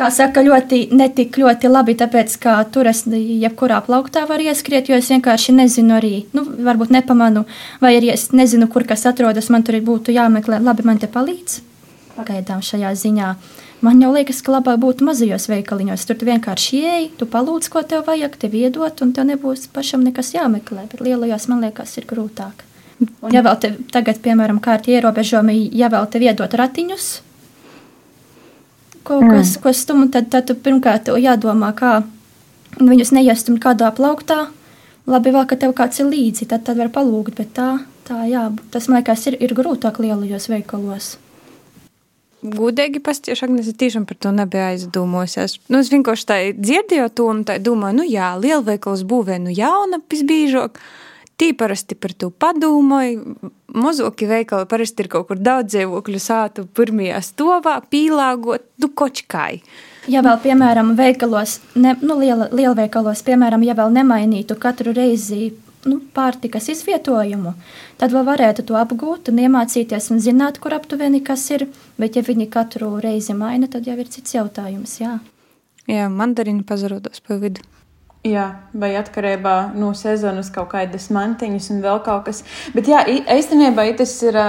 kā 0.00 0.08
saka, 0.14 0.42
ļoti, 0.44 0.82
netik 0.96 1.38
ļoti 1.40 1.70
labi, 1.70 1.96
tāpēc, 2.00 2.36
ka 2.42 2.56
tur 2.72 2.88
es 2.90 3.02
jebkurā 3.06 3.80
plauktā 3.86 4.24
varu 4.28 4.48
ieskriet, 4.50 4.88
jo 4.88 4.98
es 5.00 5.10
vienkārši 5.12 5.56
nezinu 5.56 5.96
arī, 5.98 6.12
nu, 6.36 6.46
varbūt 6.68 6.92
nepamanu, 6.94 7.44
vai 7.82 7.96
arī 7.98 8.12
es 8.14 8.30
nezinu, 8.32 8.70
kur 8.72 8.86
kas 8.88 9.06
atrodas, 9.10 9.50
man 9.52 9.66
tur 9.66 9.80
būtu 9.84 10.14
jāmeklē, 10.16 10.62
labi, 10.64 10.86
man 10.88 11.02
te 11.02 11.10
palīdz. 11.10 11.60
Pagaidām 12.16 12.62
šajā 12.64 12.94
ziņā. 13.02 13.34
Man 13.80 14.00
jau 14.02 14.10
liekas, 14.12 14.42
ka 14.44 14.52
labāk 14.52 14.76
būtu 14.82 15.06
mazajos 15.08 15.46
veikaliņos. 15.48 16.02
Tur 16.04 16.18
tu 16.20 16.26
vienkārši 16.28 16.80
ieej, 16.82 17.06
tu 17.16 17.24
palūdz, 17.24 17.70
ko 17.72 17.80
tev 17.88 18.04
vajag, 18.10 18.34
tev 18.42 18.56
iedot, 18.58 19.00
un 19.00 19.14
tev 19.16 19.24
nebūs 19.30 19.70
pašam 19.72 20.04
nekas 20.04 20.34
jāmeklē. 20.34 20.84
Bet 20.90 21.00
lielajos 21.06 21.48
man 21.48 21.64
liekas, 21.64 21.96
ir 21.96 22.04
grūtāk. 22.10 22.66
Un, 23.00 23.32
ja 23.32 23.40
vēl 23.44 23.56
te 23.60 23.72
tagad, 23.92 24.20
piemēram, 24.20 24.60
kārtī 24.60 24.92
ierobežojumi, 24.98 25.70
ja 25.76 25.88
vēl 25.92 26.08
tev 26.12 26.24
iedot 26.26 26.56
ratiņus, 26.60 27.06
kaut 29.08 29.24
mm. 29.24 29.30
kas, 29.32 29.54
ko 29.62 29.72
stumu, 29.76 30.10
tad, 30.12 30.28
tad 30.32 30.50
tu 30.50 30.56
pirmkārt 30.56 31.08
jādomā, 31.16 31.72
kā 31.76 32.00
viņus 32.76 33.14
neiestumt 33.16 33.62
kādā 33.62 33.88
plauktā. 33.96 34.50
Labi, 35.10 35.32
vēl, 35.32 35.46
ka 35.48 35.56
tev 35.58 35.72
kāds 35.78 36.02
ir 36.02 36.10
līdzi, 36.10 36.46
tad, 36.50 36.66
tad 36.68 36.78
var 36.78 36.92
palūgt, 36.92 37.34
bet 37.40 37.54
tā, 37.56 37.70
tā 38.06 38.20
jā, 38.28 38.44
tas 38.70 38.86
man 38.90 39.00
liekas 39.00 39.26
ir, 39.30 39.40
ir 39.40 39.56
grūtāk 39.56 39.98
lielajos 40.02 40.50
veikalos. 40.52 41.16
Gudīgi 42.40 43.02
pasties, 43.04 43.42
Agnēs, 43.44 43.68
tiešām 43.76 44.06
par 44.08 44.16
to 44.16 44.30
nebija 44.32 44.70
aizdomosies. 44.72 45.58
Nu, 45.68 45.82
es 45.82 45.90
vienkārši 45.92 46.24
tā 46.28 46.38
dzirdēju 46.56 47.10
to 47.12 47.26
un 47.28 47.42
tā 47.48 47.58
domāju, 47.60 47.98
nu 47.98 48.06
jā, 48.08 48.30
lielveikals 48.40 49.02
būvē 49.08 49.36
nu 49.44 49.52
jauna, 49.52 50.00
pisbīžok. 50.08 50.80
Tī 51.40 51.54
parasti 51.56 51.96
par 51.96 52.12
to 52.12 52.28
padomāju. 52.30 53.36
Mozoki 53.80 54.26
veikali 54.28 54.66
parasti 54.68 55.06
ir 55.06 55.08
kaut 55.08 55.30
kur 55.30 55.38
daudz 55.40 55.72
dzīvokļu 55.72 56.20
sātu 56.20 56.66
pirmajā 56.76 57.22
stovā, 57.24 57.78
pīlāgot, 57.88 58.66
nu 58.82 58.90
kočkai. 58.92 59.62
Ja 60.10 60.20
vēl, 60.26 60.36
piemēram, 60.42 60.92
veikalos, 60.98 61.58
ne, 61.80 61.94
nu, 62.02 62.18
liela, 62.20 62.50
lielveikalos, 62.52 63.22
piemēram, 63.24 63.64
ja 63.64 63.76
vēl 63.78 63.92
nemainītu 63.94 64.56
katru 64.60 64.92
reizi 64.96 65.52
nu, 65.88 66.00
pārtikas 66.16 66.68
izvietojumu, 66.74 67.54
tad 68.00 68.12
vēl 68.12 68.24
varētu 68.28 68.66
to 68.68 68.76
apgūt 68.80 69.30
un 69.32 69.40
iemācīties 69.44 70.10
un 70.12 70.20
zināt, 70.20 70.60
kur 70.60 70.76
aptuveni 70.76 71.22
kas 71.24 71.46
ir. 71.54 71.68
Bet, 72.00 72.16
ja 72.16 72.24
viņi 72.26 72.50
katru 72.52 72.94
reizi 73.00 73.36
maina, 73.36 73.68
tad 73.70 73.88
jau 73.88 73.96
ir 73.96 74.12
cits 74.12 74.36
jautājums. 74.36 74.98
Jā, 75.00 75.18
jā 75.88 76.08
mandarīni 76.12 76.66
pazarodos 76.68 77.24
pa 77.24 77.40
vidu. 77.40 77.64
Jā, 78.26 78.46
vai 78.76 78.90
atkarībā 79.00 79.72
no 79.80 79.94
sezonas 79.96 80.50
kaut 80.52 80.74
kādas 80.74 81.06
mantiņas 81.14 81.70
un 81.72 81.78
vēl 81.80 82.02
kaut 82.04 82.26
kas. 82.26 82.42
Bet 82.74 82.90
jā, 82.90 83.04
īstenībā 83.08 83.90
tas 84.00 84.16
ir. 84.26 84.40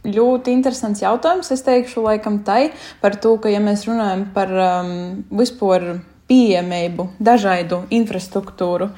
Ļoti 0.00 0.54
interesants 0.56 1.02
jautājums. 1.02 1.50
Es 1.52 1.60
teikšu, 1.60 2.00
laikam, 2.06 2.38
tai 2.40 2.70
par 3.02 3.18
to, 3.20 3.34
ka, 3.36 3.50
ja 3.52 3.58
mēs 3.60 3.82
runājam 3.84 4.22
par 4.32 4.48
um, 4.48 4.94
vispār 5.36 5.90
pieejamību, 6.30 7.08
dažādu 7.18 7.82
infrastruktūru. 7.90 8.90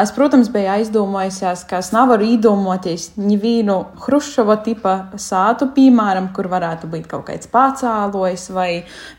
Es, 0.00 0.12
protams, 0.16 0.48
biju 0.52 0.70
aizdomājusies, 0.74 1.64
ka 1.68 1.80
es 1.84 1.90
nevaru 1.92 2.26
iedomāties 2.34 3.10
nevienu 3.20 3.76
Hruškova 4.04 4.56
tipa 4.64 4.94
sātu, 5.20 5.68
piemēram, 5.76 6.30
kur 6.36 6.48
varētu 6.52 6.88
būt 6.92 7.08
kaut 7.10 7.26
kāds 7.28 7.50
pācālojs 7.52 8.46
vai 8.56 8.68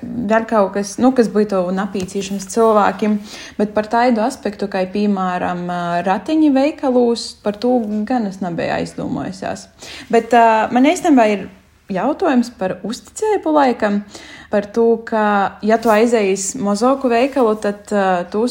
vēl 0.01 0.47
kaut 0.49 0.73
kas, 0.77 0.95
nu, 1.01 1.11
kas 1.17 1.29
būtu 1.33 1.61
napīcīšams 1.77 2.49
cilvēkiem. 2.53 3.19
Bet 3.59 3.75
par 3.77 3.89
tādu 3.93 4.25
aspektu, 4.25 4.69
kā 4.71 4.85
piemēram 4.93 5.67
ratiņi 6.05 6.53
veikalūs, 6.55 7.27
par 7.45 7.61
to 7.61 7.77
gan 8.09 8.25
es 8.31 8.41
nebiju 8.41 8.79
aizdomājusies. 8.79 9.69
Bet 10.13 10.33
uh, 10.33 10.65
man 10.73 10.89
īstenībā 10.89 11.29
ir 11.33 11.47
jautājums 11.91 12.49
par 12.57 12.79
uzticību 12.85 13.53
laikam. 13.53 14.01
Par 14.55 14.69
to, 14.71 14.85
ka, 15.03 15.25
ja 15.67 15.75
tu 15.83 15.91
aizējies 15.91 16.53
mozoku 16.63 17.09
veikalu, 17.11 17.57
tad 17.59 17.91
uh, 17.91 18.21
tu, 18.31 18.45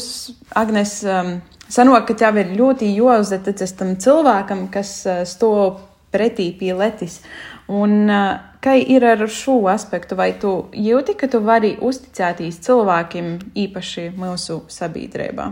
Agnes, 0.53 0.99
um, 1.09 1.31
sanāk, 1.65 2.05
ka 2.11 2.17
tev 2.19 2.37
ir 2.37 2.51
ļoti 2.59 2.91
jāuzticas 2.93 3.73
tam 3.79 3.95
cilvēkam, 3.97 4.67
kas 4.69 4.99
uh, 5.09 5.23
stāv 5.25 5.79
pretī 6.13 6.51
pie 6.59 6.75
letis. 6.77 7.23
Un, 7.65 8.03
uh, 8.05 8.37
kā 8.61 8.77
ir 8.77 9.01
ar 9.09 9.25
šo 9.25 9.57
aspektu, 9.73 10.13
vai 10.21 10.35
tu 10.37 10.53
jūti, 10.77 11.17
ka 11.17 11.25
tu 11.25 11.41
vari 11.41 11.73
uzticēties 11.81 12.61
cilvēkiem, 12.69 13.33
īpaši 13.65 14.11
mūsu 14.13 14.61
sabiedrībā? 14.69 15.49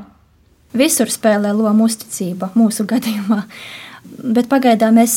Visur 0.77 1.09
spēlē 1.09 1.51
lomu 1.53 1.89
uzticība 1.89 2.53
mūsu 2.57 2.85
gadījumā. 2.89 3.43
Bet 4.03 4.49
pagaidām 4.51 4.97
es 5.01 5.15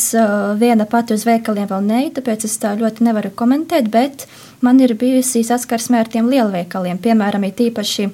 viena 0.61 0.87
pati 0.89 1.15
uz 1.15 1.25
veikaliem 1.27 1.67
vēl 1.71 1.83
neju, 1.87 2.13
tāpēc 2.19 2.47
es 2.47 2.55
tā 2.63 2.73
ļoti 2.79 3.05
nevaru 3.07 3.33
komentēt. 3.35 3.91
Bet 3.93 4.27
man 4.65 4.79
ir 4.83 4.95
bijusi 4.99 5.43
saskarsme 5.47 5.99
ar 6.01 6.11
tiem 6.11 6.31
lielveikaliem. 6.31 7.01
Piemēram, 7.03 7.45
ir 7.47 7.57
tīpaši, 7.59 8.09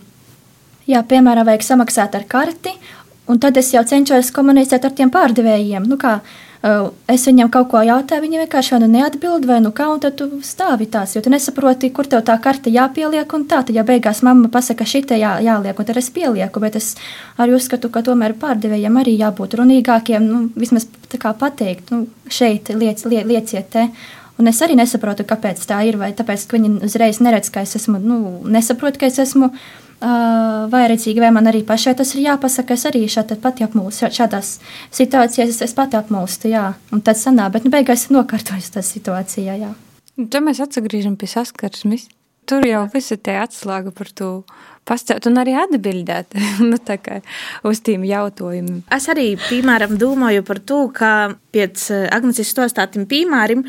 ja 0.91 1.03
piemēram 1.07 1.49
vajag 1.49 1.67
samaksāt 1.69 2.17
ar 2.19 2.25
karti, 2.29 2.73
un 3.29 3.41
tad 3.43 3.61
es 3.61 3.73
jau 3.75 3.85
cenšos 3.89 4.33
komunicēt 4.35 4.89
ar 4.89 4.97
tiem 4.97 5.13
pārdevējiem. 5.13 5.87
Nu, 5.89 6.01
kā, 6.01 6.19
es 6.63 7.25
viņam 7.27 7.49
kaut 7.51 7.69
ko 7.73 7.81
jautāju, 7.83 8.23
viņi 8.23 8.41
vienkārši 8.45 8.75
vai 8.77 8.81
nu 8.85 8.89
neatbild, 8.93 9.47
vai 9.51 9.59
nu 9.65 9.73
kā, 9.75 9.89
un 9.91 9.99
tad 10.03 10.15
tu 10.21 10.29
stāvi 10.47 10.87
tās, 10.91 11.17
jo 11.17 11.23
tu 11.25 11.33
nesaproti, 11.33 11.91
kur 11.91 12.07
tev 12.07 12.23
tā 12.29 12.37
karte 12.43 12.71
jāpieliek, 12.71 13.35
un 13.35 13.49
tā, 13.51 13.65
tad 13.67 13.75
ja 13.75 13.83
beigās 13.87 14.23
mamma 14.23 14.51
pasaka, 14.53 14.87
šitie 14.87 15.19
jā, 15.19 15.35
jāliek, 15.43 15.75
un 15.75 15.89
tad 15.89 15.99
es 15.99 16.13
pielieku, 16.15 16.63
bet 16.63 16.79
es 16.79 16.93
arī 17.43 17.57
uzskatu, 17.59 17.91
ka 17.91 18.05
tomēr 18.07 18.37
pārdevējiem 18.39 19.03
arī 19.03 19.19
jābūt 19.19 19.59
runīgākiem, 19.59 20.23
nu, 20.23 20.43
vismaz 20.55 20.87
tā 21.11 21.19
kā 21.23 21.35
pateikt, 21.39 21.91
nu, 21.91 22.07
šeit 22.31 22.71
liec, 22.71 23.03
liec, 23.11 23.27
lieciet 23.27 23.73
te. 23.75 23.89
Un 24.41 24.49
es 24.49 24.63
arī 24.65 24.75
nesaprotu, 24.79 25.27
kāpēc 25.29 25.61
tā 25.69 25.83
ir. 25.87 25.99
Vai 26.01 26.09
tāpēc, 26.17 26.47
ka 26.49 26.57
viņi 26.57 26.87
uzreiz 26.87 27.21
neredz, 27.23 27.51
ka 27.53 27.67
es 27.67 27.77
esmu, 27.77 28.01
nu, 28.01 28.19
nesaprotu, 28.51 29.03
ka 29.03 29.11
es 29.11 29.21
esmu 29.23 29.51
uh, 30.03 30.65
vairedzīga, 30.73 31.23
vai 31.25 31.31
man 31.35 31.51
arī 31.51 31.63
pašai 31.67 31.95
tas 31.99 32.15
ir 32.17 32.27
jāpasaka. 32.27 32.77
Es 32.77 32.87
arī 32.91 33.05
šādi 33.11 33.39
pati 33.43 33.67
apmulstu. 33.67 34.11
Šādās 34.13 34.57
situācijās 34.95 35.55
es, 35.55 35.61
es 35.69 35.77
pati 35.79 35.99
apmulstu, 35.99 36.51
jā. 36.53 36.73
Un 36.93 37.05
tad 37.07 37.21
sanāk, 37.21 37.55
bet 37.57 37.69
nu, 37.69 37.73
beigās 37.75 38.09
nokārtojas 38.13 38.73
tā 38.75 38.85
situācijā, 38.87 39.57
jā. 39.63 39.71
Un 40.19 40.29
tad 40.33 40.45
mēs 40.45 40.61
atgriežamies 40.63 41.21
pie 41.21 41.31
saskarsmes. 41.31 42.11
Tur 42.51 42.65
jau 42.67 42.83
viss 42.91 43.15
ir 43.15 43.37
atslēga 43.39 43.93
par 43.95 44.09
to 44.19 44.31
pastāvēt 44.89 45.29
un 45.31 45.39
arī 45.39 45.55
atbildēt 45.63 46.35
nu, 46.71 46.79
uz 47.71 47.83
tiem 47.87 48.07
jautājumiem. 48.09 48.83
Es 48.93 49.07
arī, 49.13 49.29
piemēram, 49.47 49.95
domāju 50.01 50.43
par 50.47 50.59
to, 50.59 50.81
ka 50.95 51.13
pēc 51.55 51.87
Agnēs 52.11 52.43
izstāstītiem 52.43 53.07
piemēriem 53.11 53.63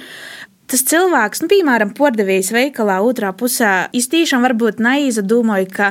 tas 0.71 0.83
cilvēks, 0.89 1.43
nu, 1.43 1.49
piemēram, 1.51 1.93
pordevējs 1.97 2.51
veikalā 2.55 2.99
otrā 3.05 3.33
pusē, 3.37 3.89
iztīšām 3.95 4.45
varbūt 4.47 4.81
neizdomāja, 4.83 5.69
ka 5.69 5.89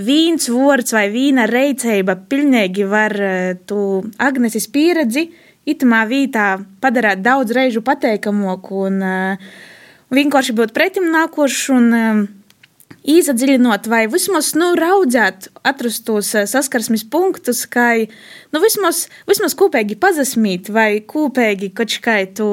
vīns 0.00 0.48
vārds 0.52 0.94
vai 0.96 1.06
vīna 1.12 1.48
reicība 1.50 2.16
pilnīgi 2.30 2.88
var 2.88 3.14
eh, 3.20 3.52
tu 3.66 3.78
Agneses 4.18 4.66
pieredzi 4.72 5.28
itamā 5.68 6.02
vītā 6.08 6.48
padarīt 6.82 7.22
daudz 7.24 7.54
reižu 7.56 7.80
pateikamoku 7.84 8.82
un 8.88 8.98
uh, 9.00 9.52
vienkārši 10.14 10.54
būt 10.56 10.74
pretim 10.76 11.08
nākošs 11.12 11.62
un 11.74 11.86
Īzadziļinot, 13.04 13.84
vai 13.92 14.06
vismaz 14.08 14.54
nu, 14.56 14.70
raudzēt, 14.80 15.50
atrast 15.68 16.06
tos 16.06 16.30
saskarsmes 16.48 17.02
punktus, 17.12 17.66
kā 17.68 17.90
nu, 18.00 18.60
vismaz, 18.62 19.02
vismaz 19.28 19.52
kopīgi 19.60 19.98
pazasmīt, 20.00 20.70
vai 20.72 21.02
kopīgi 21.04 21.68
kaut 21.76 21.98
kā 22.00 22.14
tu 22.32 22.46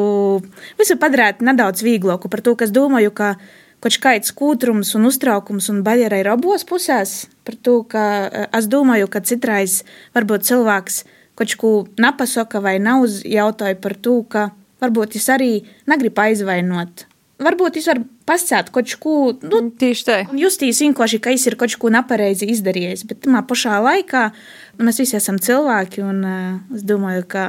visu 0.75 0.97
padarīt 0.99 1.39
nedaudz 1.39 1.85
vieglāku 1.87 2.27
par 2.27 2.43
to, 2.43 2.57
kas 2.59 2.73
domāju, 2.75 3.13
ka 3.15 3.37
kaut 3.79 3.97
kāds 4.03 4.35
kūtrums 4.35 4.91
un 4.99 5.07
uztraukums 5.07 5.69
un 5.71 5.79
baļķa 5.87 6.19
ir 6.19 6.29
abos 6.33 6.67
pusēs. 6.67 7.13
Par 7.47 7.55
to, 7.55 7.77
ka 7.87 8.03
es 8.51 8.67
domāju, 8.67 9.07
ka 9.07 9.23
citreiz 9.23 9.85
varbūt 10.17 10.49
cilvēks 10.51 11.05
kaut 11.39 11.55
ko 11.63 11.71
napasaka 11.95 12.59
vai 12.59 12.75
nav 12.83 13.07
jautāja 13.23 13.79
par 13.79 13.95
to, 13.95 14.19
ka 14.27 14.49
varbūt 14.83 15.15
es 15.15 15.31
arī 15.31 15.53
negribu 15.87 16.27
aizvainot 16.27 17.07
varbūt 17.43 17.79
jūs 17.79 17.89
varat 17.91 18.07
pasēt 18.29 18.71
kaut 18.73 18.93
ko, 19.01 19.15
nu, 19.41 19.63
Tieši 19.81 20.07
tā. 20.07 20.17
un 20.31 20.39
justīs 20.41 20.81
vienkārši, 20.85 21.19
ka 21.23 21.33
es 21.35 21.47
ir 21.49 21.57
kaut 21.59 21.75
ko 21.81 21.91
nepareizi 21.93 22.49
izdarījis, 22.53 23.05
bet 23.09 23.23
tamā 23.25 23.43
pašā 23.47 23.81
laikā 23.83 24.23
nu, 24.31 24.85
mēs 24.87 25.01
visi 25.03 25.17
esam 25.19 25.41
cilvēki, 25.41 26.05
un 26.05 26.23
uh, 26.23 26.77
es 26.77 26.85
domāju, 26.87 27.27
ka 27.31 27.45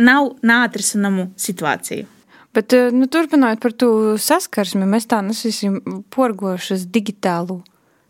nav 0.00 0.34
neatrisināmu 0.46 1.30
situāciju. 1.40 2.12
Bet, 2.56 2.72
eh, 2.72 2.90
nu, 2.90 3.04
turpinot 3.06 3.60
par 3.60 3.72
to 3.76 4.16
saskarsmi, 4.16 4.86
mēs 4.88 5.04
tā 5.10 5.20
nesam 5.20 6.04
porgošas 6.14 6.86
digitālu. 6.88 7.60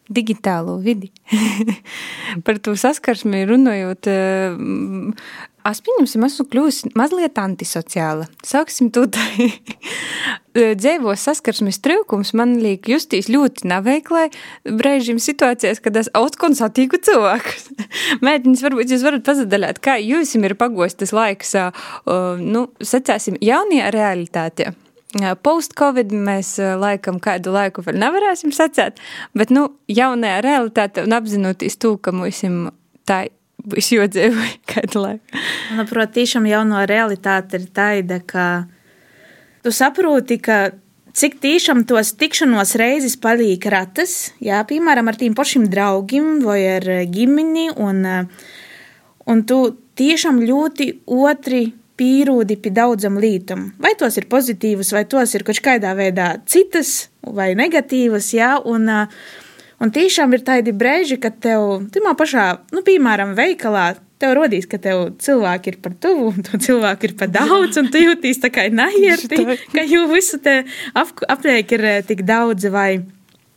Digitālo 0.07 0.77
vidi. 0.79 1.11
par 2.47 2.61
to 2.63 2.77
saskarsmi 2.79 3.43
runājot, 3.51 4.07
eh, 4.07 4.55
es 5.73 5.81
pieņemsim, 5.85 6.25
esmu 6.27 6.47
kļuvusi 6.53 6.91
mazliet 6.99 7.39
antisociāla. 7.41 8.29
Sauksim 8.47 8.91
to 8.95 9.07
tā. 9.11 9.25
Dzīvos 10.83 11.25
saskarsmes 11.27 11.81
trūkums 11.85 12.33
man 12.39 12.55
liek 12.63 12.89
justies 12.89 13.29
ļoti 13.33 13.69
neveiklai 13.69 14.29
brīžiem 14.65 15.19
situācijās, 15.21 15.83
kad 15.85 15.99
es 16.01 16.11
atkal 16.17 16.57
satīku 16.57 17.01
cilvēkus. 17.03 17.69
Mēģinājums, 18.25 18.65
varbūt 18.65 18.95
jūs 18.95 19.05
varat 19.07 19.27
pazadaļāt, 19.27 19.83
kā 19.85 19.99
jums 20.01 20.35
ir 20.39 20.57
pagojis 20.59 20.99
tas 21.03 21.13
laiks, 21.17 21.55
nu, 22.41 22.67
secēsim, 22.81 23.39
jaunajā 23.45 23.93
realitātē. 23.95 24.73
Post-Covid 25.17 26.11
mēs 26.13 26.57
laikam 26.81 27.21
kādu 27.23 27.53
laiku 27.55 27.85
vēl 27.87 27.97
nevarēsim 28.03 28.53
sacēt, 28.53 28.99
bet, 29.37 29.53
nu, 29.55 29.69
jaunajā 29.89 30.43
realitāte 30.45 31.07
un 31.07 31.15
apzinoties 31.17 31.79
to, 31.81 31.95
ka 31.97 32.13
mums 32.13 32.43
tā 33.07 33.27
būs 33.67 33.93
jodzīvoja 33.97 34.57
kādu 34.73 35.05
laiku. 35.05 35.45
Manuprāt, 35.75 36.15
tiešām 36.17 36.49
jauno 36.51 36.83
realitāte 36.89 37.61
ir 37.61 37.69
tāda, 37.77 38.21
ka 38.25 38.47
tu 39.65 39.73
saproti, 39.75 40.39
ka 40.43 40.59
cik 41.17 41.39
tiešām 41.41 41.87
tos 41.89 42.13
tikšanos 42.21 42.77
reizes 42.81 43.17
paliek 43.21 43.63
ratas, 43.73 44.35
jā, 44.43 44.61
piemēram, 44.69 45.09
ar 45.09 45.17
tiem 45.19 45.35
pašiem 45.37 45.65
draugiem 45.73 46.39
vai 46.45 46.61
ar 46.77 46.87
ģimeni, 47.09 47.71
un, 47.81 48.05
un 49.27 49.43
tu 49.49 49.61
tiešām 49.97 50.43
ļoti 50.45 50.91
otri 51.09 51.65
pīrūdi 51.97 52.59
pie 52.61 52.73
daudzam 52.77 53.17
lītam. 53.21 53.71
Vai 53.81 53.95
tos 53.99 54.19
ir 54.21 54.29
pozitīvas, 54.29 54.93
vai 54.93 55.07
tos 55.09 55.33
ir 55.35 55.47
kaut 55.47 55.63
kādā 55.65 55.95
veidā 55.97 56.35
citas 56.45 57.09
vai 57.25 57.55
negatīvas, 57.57 58.29
jā, 58.37 58.57
un, 58.69 58.91
un 59.83 59.93
tiešām 59.95 60.35
ir 60.37 60.45
tādi 60.47 60.75
brēži, 60.77 61.19
kad 61.23 61.39
tev, 61.43 61.89
timā 61.95 62.15
pašā, 62.19 62.47
nu, 62.75 62.83
piemēram, 62.87 63.35
veikalā, 63.39 63.95
tev 64.23 64.37
rodīs, 64.39 64.69
ka 64.69 64.79
tev 64.83 65.03
cilvēki 65.23 65.73
ir 65.73 65.81
par 65.85 65.97
tuvu, 66.01 66.31
un 66.33 66.47
to 66.47 66.61
cilvēku 66.63 67.11
ir 67.11 67.17
par 67.19 67.33
daudz, 67.33 67.77
un 67.81 67.91
tu 67.93 68.01
jūties 68.01 68.41
tā 68.45 68.53
kā 68.53 68.69
naierti, 68.73 69.43
ka 69.75 69.85
jau 69.85 70.07
visu 70.13 70.41
te 70.43 70.63
ap, 70.97 71.13
apliek 71.29 71.77
ir 71.77 71.87
tik 72.09 72.25
daudz 72.29 72.69
vai 72.73 72.91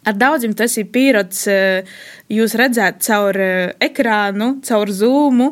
ar 0.07 0.15
daudziem 0.15 0.55
tas 0.57 0.75
ir 0.79 0.87
pierods, 0.93 1.43
jūs 2.31 2.55
redzēt 2.59 3.03
caur 3.05 3.37
ekrānu, 3.83 4.55
caur 4.65 4.91
zūmu, 4.95 5.49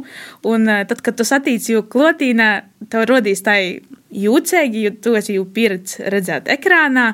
un 0.49 0.71
tad, 0.89 1.03
kad 1.03 1.17
tu 1.19 1.27
satīci 1.27 1.75
jau 1.75 1.83
klotīnā, 1.87 2.51
tev 2.91 3.07
rodīs 3.11 3.43
tā 3.45 3.57
jūcēgi, 4.07 4.85
jo 4.87 4.93
tu 5.03 5.15
esi 5.19 5.35
jau 5.35 5.45
pieredz 5.51 5.97
redzēt 6.13 6.47
ekrānā, 6.57 7.11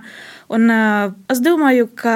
un 0.54 0.70
es 0.72 1.42
domāju, 1.44 1.90
ka 1.98 2.16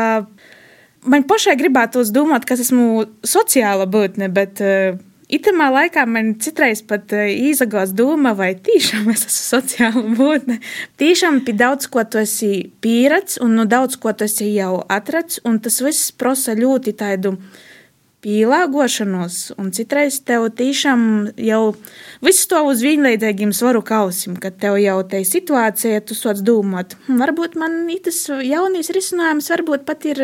man 1.10 1.26
pašai 1.28 1.58
gribētos 1.60 2.13
domāt, 2.15 2.46
ka 2.48 2.58
esmu 2.60 3.08
sociāla 3.26 3.88
būtne, 3.89 4.32
bet 4.34 4.62
Itamā 5.28 5.65
laikā 5.74 6.06
man 6.08 6.30
citreiz 6.39 6.80
pat 6.88 7.12
izagās 7.12 7.91
doma, 7.91 8.32
vai 8.32 8.54
tiešām 8.63 9.10
es 9.12 9.26
esmu 9.28 9.41
sociāla 9.60 10.04
būtne. 10.15 10.56
Tiešām 11.02 11.41
pie 11.43 11.56
daudz 11.60 11.89
ko 11.91 12.06
tu 12.08 12.22
esi 12.22 12.70
pieredzējis, 12.80 13.41
un 13.43 13.58
no 13.60 13.65
daudz 13.67 14.00
ko 14.00 14.13
tu 14.15 14.24
esi 14.24 14.54
jau 14.54 14.86
atrads, 14.88 15.41
un 15.43 15.60
tas 15.60 15.82
viss 15.84 16.13
prasa 16.15 16.56
ļoti 16.56 16.96
tādu 16.96 17.36
pielāgošanos, 18.28 19.54
un 19.62 19.70
citreiz 19.76 20.20
tev 20.28 20.50
tiešām 20.58 21.02
jau 21.40 21.62
viss 22.26 22.48
to 22.52 22.60
uz 22.68 22.82
vienlīdzīgiem 22.84 23.54
svaru 23.56 23.80
kausim, 23.88 24.36
kad 24.42 24.58
tev 24.60 24.76
jau 24.82 24.98
te 25.08 25.22
situācija, 25.28 26.02
tu 26.04 26.18
sots 26.18 26.44
domāt, 26.44 26.98
varbūt 27.08 27.56
man 27.60 27.86
tas 28.04 28.20
jaunīs 28.28 28.92
risinājums 28.96 29.48
varbūt 29.54 29.86
pat 29.88 30.04
ir 30.12 30.22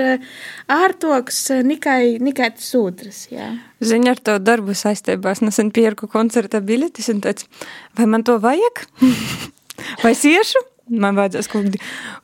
ārtoks 0.72 1.39
nikai, 1.63 2.18
nikai 2.24 2.52
tas 2.58 2.74
otrs, 2.80 3.24
jā. 3.32 3.54
Ziņa 3.84 4.16
ar 4.16 4.22
to 4.28 4.38
darbu 4.39 4.76
saistībās 4.76 5.44
nesen 5.44 5.72
pierku 5.76 6.12
koncerta 6.12 6.60
biļetes 6.63 7.10
un 7.13 7.24
teicu, 7.24 7.48
vai 7.98 8.10
man 8.12 8.28
to 8.28 8.36
vajag? 8.44 8.86
vai 10.04 10.16
siešu? 10.16 10.72
Man 10.91 11.15
vajadzēs 11.15 11.48
kaut 11.48 11.78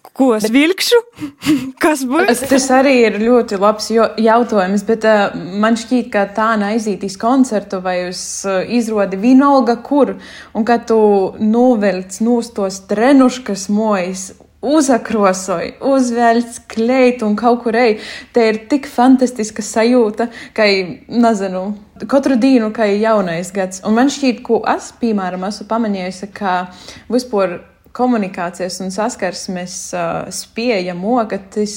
ko, 0.03 0.09
ko 0.19 0.25
es 0.35 0.49
vilkšu, 0.51 0.97
kas 1.83 2.01
būs. 2.07 2.41
Tas 2.51 2.65
arī 2.75 2.97
ir 3.05 3.15
ļoti 3.21 3.59
labs 3.61 3.87
jautājums, 4.19 4.83
bet 4.87 5.07
uh, 5.07 5.37
man 5.63 5.79
šķiet, 5.79 6.09
ka 6.11 6.25
tā 6.35 6.49
neaizietīs 6.59 7.15
koncertu 7.21 7.79
vai 7.85 8.09
uz 8.09 8.19
uh, 8.49 8.59
izrādi 8.67 9.19
vienalga 9.21 9.77
kur, 9.85 10.17
un 10.51 10.67
kad 10.67 10.89
tu 10.91 10.99
novelc 11.39 12.19
nūs 12.25 12.51
tos 12.57 12.83
trenuškas 12.91 13.69
mojas 13.71 14.29
uzakrosoju, 14.61 15.71
uzvelc 15.87 16.59
kleitu 16.67 17.27
un 17.29 17.39
kaut 17.39 17.63
kur 17.63 17.79
ej. 17.79 17.95
Te 18.35 18.49
ir 18.51 18.63
tik 18.67 18.89
fantastiska 18.91 19.63
sajūta, 19.63 20.27
ka, 20.55 20.67
nezinu, 21.07 21.63
katru 22.11 22.35
dienu, 22.39 22.73
ka 22.75 22.89
ir 22.91 22.99
jaunais 23.05 23.53
gads. 23.55 23.79
Un 23.87 23.95
man 23.95 24.11
šķiet, 24.11 24.43
ko 24.43 24.59
es, 24.75 24.91
piemēram, 24.99 25.47
esmu 25.47 25.67
pamanījusi, 25.71 26.31
ka 26.35 26.59
vispār 27.07 27.61
komunikācijas 27.95 28.79
un 28.83 28.93
saskarsmes 28.93 29.75
uh, 29.97 30.29
spēja 30.33 30.95
mokatis, 30.97 31.75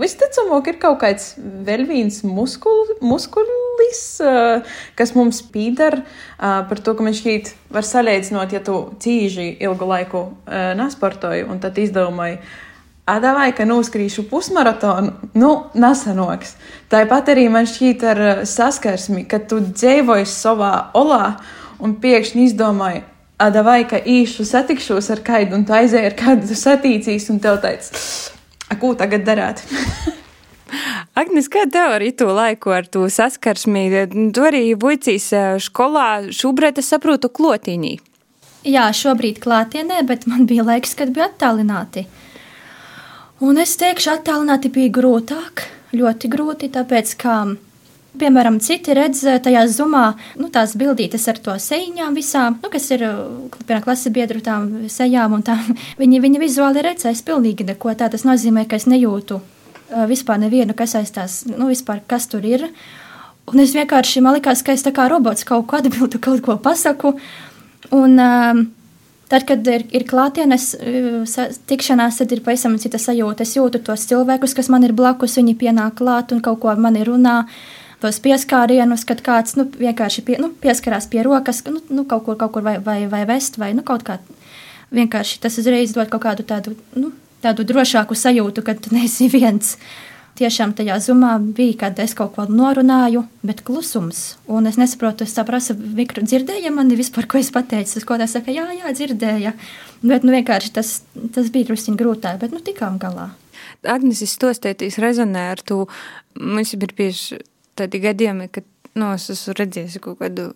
visticamāk, 0.00 0.72
ir 0.72 0.80
kaut 0.82 1.00
kāds 1.02 1.32
vēl 1.38 1.86
viens 1.88 2.20
muskul, 2.26 2.94
muskulis, 3.04 4.02
uh, 4.24 4.64
kas 4.98 5.14
mums 5.16 5.42
pīdar 5.52 6.00
uh, 6.02 6.62
par 6.68 6.82
to, 6.84 6.94
ka 6.96 7.06
man 7.06 7.16
šķiet 7.16 7.54
var 7.72 7.86
salīdzinot, 7.88 8.56
ja 8.56 8.64
tu 8.64 8.80
cīži 9.00 9.52
ilgu 9.62 9.88
laiku 9.88 10.26
uh, 10.26 10.72
nesportoji 10.78 11.46
un 11.48 11.62
tad 11.62 11.80
izdomāji, 11.80 12.40
Adavai, 13.10 13.48
ka 13.56 13.64
noskrīšu 13.66 14.26
pusmaratonu, 14.30 15.30
nu, 15.40 15.48
nesanoks. 15.74 16.52
Tāpat 16.92 17.32
arī 17.32 17.48
man 17.50 17.66
šķiet 17.66 18.04
ar 18.06 18.20
saskarsmi, 18.46 19.24
ka 19.26 19.40
tu 19.50 19.58
dzīvoji 19.64 20.28
savā 20.30 20.92
olā 20.94 21.32
un 21.82 21.96
pēkšņi 21.98 22.44
izdomāji, 22.50 23.02
vai 23.64 23.84
ka 23.88 23.96
īšu 23.96 24.44
satikšos 24.44 25.10
ar 25.10 25.22
kādu, 25.24 25.56
un 25.56 25.64
tu 25.64 25.72
aizēji 25.72 26.10
ar 26.10 26.16
kādu, 26.18 26.46
satīcīs, 26.54 27.30
un 27.32 27.40
tev 27.40 27.60
teica, 27.62 27.96
ko 28.80 28.94
tagad 28.94 29.24
darāt? 29.24 29.62
Agnes, 31.20 31.48
kā 31.50 31.64
tev 31.72 31.96
arī 31.96 32.12
to 32.12 32.28
laiku 32.30 32.70
ar 32.70 32.86
to 32.86 33.08
saskarsmi? 33.10 33.88
Tu 34.34 34.44
arī 34.44 34.62
buicīs 34.78 35.32
skolā, 35.64 36.30
šobrīd 36.30 36.78
es 36.78 36.92
saprotu 36.92 37.28
klotīnī. 37.32 37.98
Jā, 38.64 38.90
šobrīd 38.92 39.40
klātienē, 39.40 40.02
bet 40.06 40.26
man 40.28 40.44
bija 40.46 40.66
laiks, 40.68 40.92
kad 40.94 41.10
bija 41.16 41.30
attālināti. 41.30 42.04
Un 43.40 43.56
es 43.56 43.72
teikšu, 43.80 44.18
attālināti 44.18 44.68
bija 44.68 44.92
grūtāk, 44.92 45.64
ļoti 45.96 46.28
grūti, 46.28 46.68
tāpēc, 46.74 47.14
ka 47.16 47.36
Piemēram, 48.18 48.56
citi 48.58 48.94
redz 48.96 49.20
tajā 49.44 49.60
zumā 49.70 50.16
nu, 50.40 50.48
tās 50.50 50.72
bildītes 50.78 51.28
ar 51.30 51.36
to 51.38 51.54
sejām 51.62 52.16
visām, 52.18 52.56
nu, 52.58 52.70
kas 52.72 52.88
ir 52.90 53.04
piemēram 53.04 53.84
klases 53.84 54.10
biedru 54.14 54.42
tām 54.42 54.66
sejām, 54.90 55.36
un 55.38 55.44
tā, 55.46 55.54
viņi, 56.00 56.18
viņi 56.24 56.42
vizuāli 56.42 56.82
redzēs 56.88 57.22
pilnīgi 57.26 57.68
neko. 57.68 57.94
Tā 57.94 58.10
tas 58.10 58.26
nozīmē, 58.26 58.66
ka 58.66 58.80
es 58.80 58.88
nejūtu 58.90 59.38
vispār 60.10 60.42
nevienu, 60.42 60.74
kas 60.74 60.96
aizstās, 60.98 61.44
nu, 61.50 61.70
vispār 61.70 62.02
kas 62.10 62.26
tur 62.30 62.46
ir. 62.46 62.66
Un 63.50 63.62
es 63.62 63.74
vienkārši 63.78 64.22
man 64.22 64.36
likās, 64.38 64.62
ka 64.66 64.74
es 64.74 64.82
tā 64.86 64.92
kā 64.94 65.06
robots 65.10 65.46
kaut 65.46 65.68
ko 65.70 65.78
atbildu, 65.78 66.18
kaut 66.26 66.42
ko 66.46 66.58
pasaku. 66.58 67.14
Un, 67.94 68.18
um, 68.18 68.68
Tad, 69.30 69.44
kad 69.46 69.68
ir, 69.70 69.84
ir 69.94 70.02
klātienes 70.10 70.72
tikšanās, 71.70 72.16
tad 72.18 72.32
ir 72.34 72.40
pavisam 72.42 72.72
cita 72.82 72.98
sajūta. 72.98 73.44
Es 73.46 73.52
jūtu 73.54 73.78
tos 73.86 74.02
cilvēkus, 74.10 74.56
kas 74.58 74.66
man 74.74 74.82
ir 74.82 74.90
blakus, 74.98 75.36
viņi 75.38 75.54
pienāk 75.60 76.00
klāt 76.00 76.34
un 76.34 76.40
kaut 76.42 76.58
ko 76.64 76.74
mani 76.74 77.04
runā. 77.06 77.36
Uh, 77.44 77.79
tos 78.00 78.20
pieskārienus, 78.24 79.04
kad 79.08 79.22
kāds 79.24 79.56
nu, 79.58 79.66
vienkārši 79.68 80.24
pie, 80.26 80.36
nu, 80.42 80.50
pieskarās 80.62 81.08
pie 81.12 81.24
rokas, 81.26 81.62
nu, 81.68 81.80
nu, 81.92 82.04
kaut 82.08 82.26
kur, 82.26 82.38
kaut 82.40 82.54
kur 82.56 82.64
vai, 82.66 82.78
vai, 82.82 83.04
vai 83.10 83.24
vest, 83.28 83.60
vai 83.60 83.72
nu, 83.76 83.84
kaut 83.86 84.06
kā 84.06 84.20
vienkārši 84.94 85.40
tas 85.42 85.58
uzreiz 85.60 85.94
dod 85.94 86.10
kaut 86.12 86.24
kādu 86.24 86.46
tādu, 86.46 86.76
nu, 86.98 87.12
tādu 87.44 87.66
drošāku 87.66 88.16
sajūtu, 88.16 88.64
ka 88.66 88.76
tu 88.78 88.94
neesi 88.96 89.30
viens. 89.36 89.76
Tiešām 90.40 90.70
tajā 90.72 90.94
zumā 91.04 91.34
bija, 91.42 91.74
kad 91.82 91.98
es 92.00 92.14
kaut 92.16 92.32
ko 92.36 92.46
norunāju, 92.48 93.26
bet 93.44 93.60
klusums. 93.66 94.38
Un 94.48 94.70
es 94.70 94.78
nesaprotu, 94.80 95.26
es 95.26 95.34
saprotu, 95.36 95.74
Vikru 95.98 96.22
dzirdēja 96.24 96.70
mani 96.72 96.96
vispār, 96.96 97.26
ko 97.28 97.40
es 97.42 97.50
pateicu. 97.52 97.98
Es 97.98 98.06
kaut 98.08 98.22
kā 98.22 98.28
saka, 98.30 98.54
jā, 98.54 98.64
jā, 98.78 98.94
dzirdēja. 98.94 99.52
Bet 100.00 100.24
nu, 100.24 100.32
vienkārši 100.32 100.72
tas, 100.78 100.94
tas 101.34 101.50
bija 101.52 101.68
drusku 101.68 101.92
grūtāk, 101.98 102.38
bet 102.40 102.54
nu 102.56 102.62
tikām 102.64 102.96
galā. 103.02 103.32
Agnesis 103.84 104.32
stostētīs 104.38 104.96
rezonē 105.02 105.50
ar 105.52 105.60
to, 105.66 105.82
mums 106.40 106.72
ir 106.72 106.94
bieži 106.96 107.42
tādi 107.80 108.02
gadījumi, 108.04 108.50
kad 108.52 108.68
Nu, 108.98 109.12
es 109.14 109.28
esmu 109.30 109.52
redzējis 109.54 110.00
kaut 110.02 110.18
kādu 110.18 110.48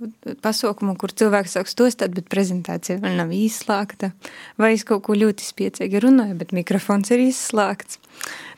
pasaukumu, 0.42 0.96
kur 0.98 1.12
cilvēks 1.14 1.54
sāk 1.54 1.68
stostāt, 1.70 2.16
bet 2.16 2.26
prezentācija 2.32 2.98
vēl 3.02 3.14
nav 3.20 3.30
izslēgta. 3.34 4.10
Vai 4.58 4.72
es 4.74 4.82
kaut 4.88 5.04
ko 5.06 5.14
ļoti 5.14 5.46
spiecīgi 5.46 6.02
runāju, 6.02 6.34
bet 6.40 6.54
mikrofons 6.56 7.14
ir 7.14 7.22
izslēgts. 7.28 8.00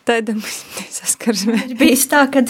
Tāda 0.06 0.34
mums 0.38 0.60
nesaskarsme. 0.78 1.58
Ir 1.66 1.78
bijis 1.80 2.06
tā, 2.10 2.22
ka 2.30 2.44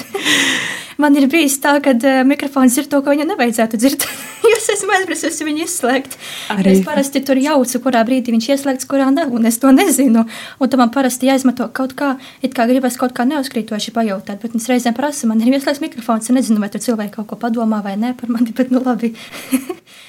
man 1.00 1.16
ir 1.16 1.28
bijis 1.32 1.58
tā, 1.62 1.76
ka 1.84 1.94
uh, 1.96 2.22
mikrofons 2.28 2.76
ir 2.80 2.88
to, 2.92 3.00
ko 3.04 3.14
viņam 3.14 3.32
nevajadzētu 3.32 3.80
dzirdēt. 3.80 4.24
es 4.56 4.68
esmu 4.74 4.94
aizmirsusi 4.96 5.46
viņu 5.46 5.64
izslēgt. 5.64 6.16
Arī. 6.52 6.76
Es 6.76 6.82
parasti 6.86 7.22
tur 7.26 7.40
jaucu, 7.40 7.80
kurā 7.84 8.02
brīdī 8.06 8.34
viņš 8.34 8.48
ieslēgts, 8.54 8.88
kurā 8.90 9.08
nav, 9.14 9.32
un 9.34 9.48
es 9.48 9.60
to 9.62 9.72
nezinu. 9.74 10.26
Un 10.60 10.72
tam 10.72 10.84
man 10.84 10.92
parasti 10.94 11.30
jāizmanto 11.30 11.68
kaut 11.76 11.96
kā, 11.98 12.14
it 12.44 12.56
kā 12.56 12.68
gribas 12.70 12.98
kaut 13.00 13.16
kā 13.16 13.26
neuzkrītoši 13.28 13.94
pajautāt, 13.96 14.42
bet 14.42 14.56
es 14.58 14.68
reizēm 14.70 14.96
prasu, 14.96 15.30
man 15.30 15.40
ir 15.42 15.56
ieslēgts 15.56 15.84
mikrofons, 15.84 16.28
es 16.28 16.36
nezinu, 16.36 16.60
vai 16.62 16.72
tur 16.72 16.84
cilvēki 16.84 17.16
kaut 17.18 17.30
ko 17.32 17.40
padomā 17.46 17.82
vai 17.84 17.96
nē 18.00 18.12
par 18.20 18.32
mani, 18.32 18.54
bet 18.56 18.74
nu 18.74 18.84
labi. 18.84 19.14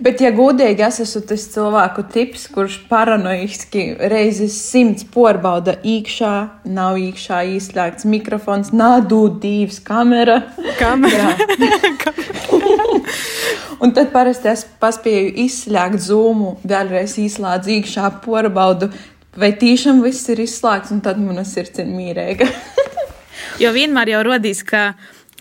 Bet, 0.00 0.22
ja 0.24 0.30
godīgi, 0.32 0.80
es 0.86 0.96
esmu 1.02 1.20
tas 1.28 1.42
cilvēku 1.52 2.06
tips, 2.08 2.46
kurš 2.54 2.78
paranoiski 2.88 3.82
reizes 4.08 4.54
simts 4.70 5.04
porbauda 5.04 5.74
iekšā, 5.84 6.32
nav 6.72 6.96
iekšā 6.96 7.42
izslēgts 7.58 8.08
mikrofons, 8.08 8.72
nādu 8.72 9.26
divas 9.42 9.76
kamera. 9.84 10.38
Kamera. 10.80 11.34
Un 13.84 13.92
tad 13.96 14.08
parasti 14.12 14.48
es 14.54 14.64
paspēju 14.80 15.34
izslēgt 15.44 16.00
zūmu, 16.08 16.56
vēlreiz 16.68 17.18
izslēdzu 17.20 17.76
iekšā, 17.76 18.08
porbaudu, 18.24 18.88
vai 19.36 19.52
tiešām 19.60 20.00
viss 20.04 20.32
ir 20.32 20.40
izslēgts, 20.46 20.96
un 20.96 21.04
tad 21.04 21.20
mana 21.20 21.44
sirds 21.48 21.80
ir 21.80 21.88
mīrēga. 21.92 22.48
jo 23.62 23.76
vienmēr 23.76 24.16
jau 24.16 24.24
rodīs, 24.32 24.64
ka 24.64 24.94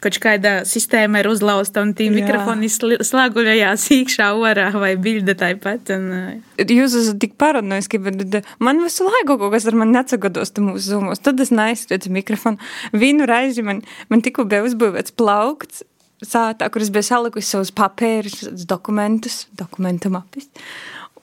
kaut 0.04 0.18
kāda 0.24 0.54
sistēma 0.68 1.22
ir 1.22 1.30
uzlausta 1.32 1.84
un 1.86 1.94
tī 1.98 2.10
mikrofoni 2.14 2.70
slēguļojās 2.72 3.86
iekšā 3.96 4.30
orā 4.38 4.70
vai 4.76 4.94
bilde 5.02 5.36
tāpat. 5.40 5.94
Un, 5.96 6.42
Jūs 6.60 6.98
esat 7.00 7.20
tik 7.22 7.38
paranoiski, 7.40 8.02
bet 8.04 8.42
man 8.64 8.82
visu 8.84 9.08
laiku 9.08 9.38
kaut 9.40 9.54
kas 9.56 9.68
ar 9.70 9.78
mani 9.80 9.96
neatsagodos 9.98 10.54
mūsu 10.60 10.96
zumos. 10.96 11.24
Tad 11.24 11.40
es 11.44 11.54
neaizstāju 11.56 12.12
mikrofonu. 12.14 12.60
Vienu 12.92 13.28
reizi 13.30 13.64
man, 13.66 13.84
man 14.12 14.26
tikko 14.26 14.48
bija 14.50 14.66
uzbūvēts 14.68 15.16
plaukts. 15.20 15.86
Sātā, 16.20 16.68
kur 16.68 16.84
es 16.84 16.90
biju 16.92 17.06
salikusi 17.08 17.48
savus 17.48 17.70
papīrus, 17.72 18.50
dokumentus, 18.68 19.46
dokumentu 19.56 20.12
mapis. 20.12 20.50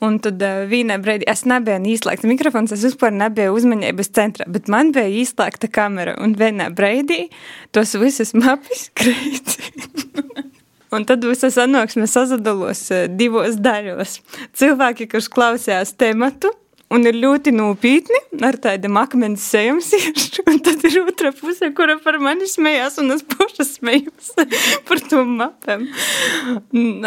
Un 0.03 0.19
tad 0.21 0.41
uh, 0.45 0.65
vienā 0.69 0.99
brīdī 1.01 1.25
es 1.31 1.41
nebiju 1.49 1.81
īslēgta 1.95 2.29
mikrofons, 2.29 2.73
es 2.75 2.83
vispār 2.85 3.15
nebiju 3.15 3.55
uzmanības 3.57 4.11
centrā, 4.13 4.45
bet 4.53 4.69
man 4.69 4.91
bija 4.93 5.09
īslēgta 5.23 5.71
kamera. 5.73 6.13
Un 6.21 6.35
vienā 6.37 6.69
brīdī 6.75 7.27
tos 7.73 7.95
visas 7.97 8.35
mapis 8.37 8.89
krīt. 8.99 9.57
Un 10.93 11.03
tad 11.07 11.25
visa 11.27 11.49
sanāksme 11.51 12.05
sazadalos 12.07 12.85
divos 13.17 13.57
daļos. 13.59 14.19
Cilvēki, 14.55 15.09
kas 15.11 15.27
klausījās 15.33 15.97
tematu, 15.99 16.53
un 16.93 17.03
ir 17.07 17.17
ļoti 17.19 17.51
nopietni 17.55 18.19
ar 18.47 18.57
tādiem 18.61 18.97
akmens 18.99 19.43
sejams 19.51 19.89
ir, 19.97 20.11
un 20.47 20.59
tad 20.63 20.83
ir 20.87 20.99
otra 21.03 21.33
puse, 21.35 21.69
kura 21.75 21.97
par 22.03 22.19
mani 22.23 22.47
smējās, 22.49 22.99
un 23.03 23.15
es 23.15 23.23
paša 23.27 23.65
smējos 23.67 24.33
par 24.87 25.01
to 25.09 25.23
mapēm. 25.27 25.87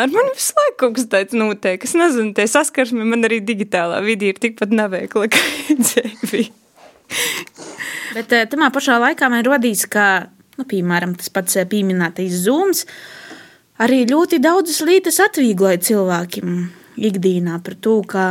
Ar 0.00 0.12
mani 0.12 0.34
visu 0.36 0.56
laiku 0.58 0.76
kaut 0.84 0.98
kas 0.98 1.08
tāds 1.12 1.36
notiek. 1.36 1.84
Es 1.86 1.96
nezinu, 1.98 2.34
tie 2.36 2.48
saskarsmi 2.50 3.06
man 3.08 3.28
arī 3.28 3.40
digitālā 3.44 4.02
vidī 4.04 4.34
ir 4.34 4.42
tikpat 4.42 4.74
neveikla, 4.74 5.30
kā 5.32 5.44
dzīvi. 5.84 6.50
Bet 8.14 8.34
tamā 8.52 8.68
pašā 8.74 8.98
laikā 9.00 9.30
man 9.32 9.46
rodīs, 9.46 9.86
ka, 9.90 10.28
nu, 10.58 10.66
piemēram, 10.68 11.16
tas 11.18 11.32
pats 11.32 11.56
pieminētais 11.70 12.44
zūms 12.44 12.84
arī 13.80 14.04
ļoti 14.10 14.42
daudzas 14.44 14.82
lietas 14.84 15.22
atviegloja 15.24 15.80
cilvēkiem 15.88 16.60
ikdienā 16.96 17.61
par 17.64 17.76
to, 17.79 18.00
ka 18.07 18.24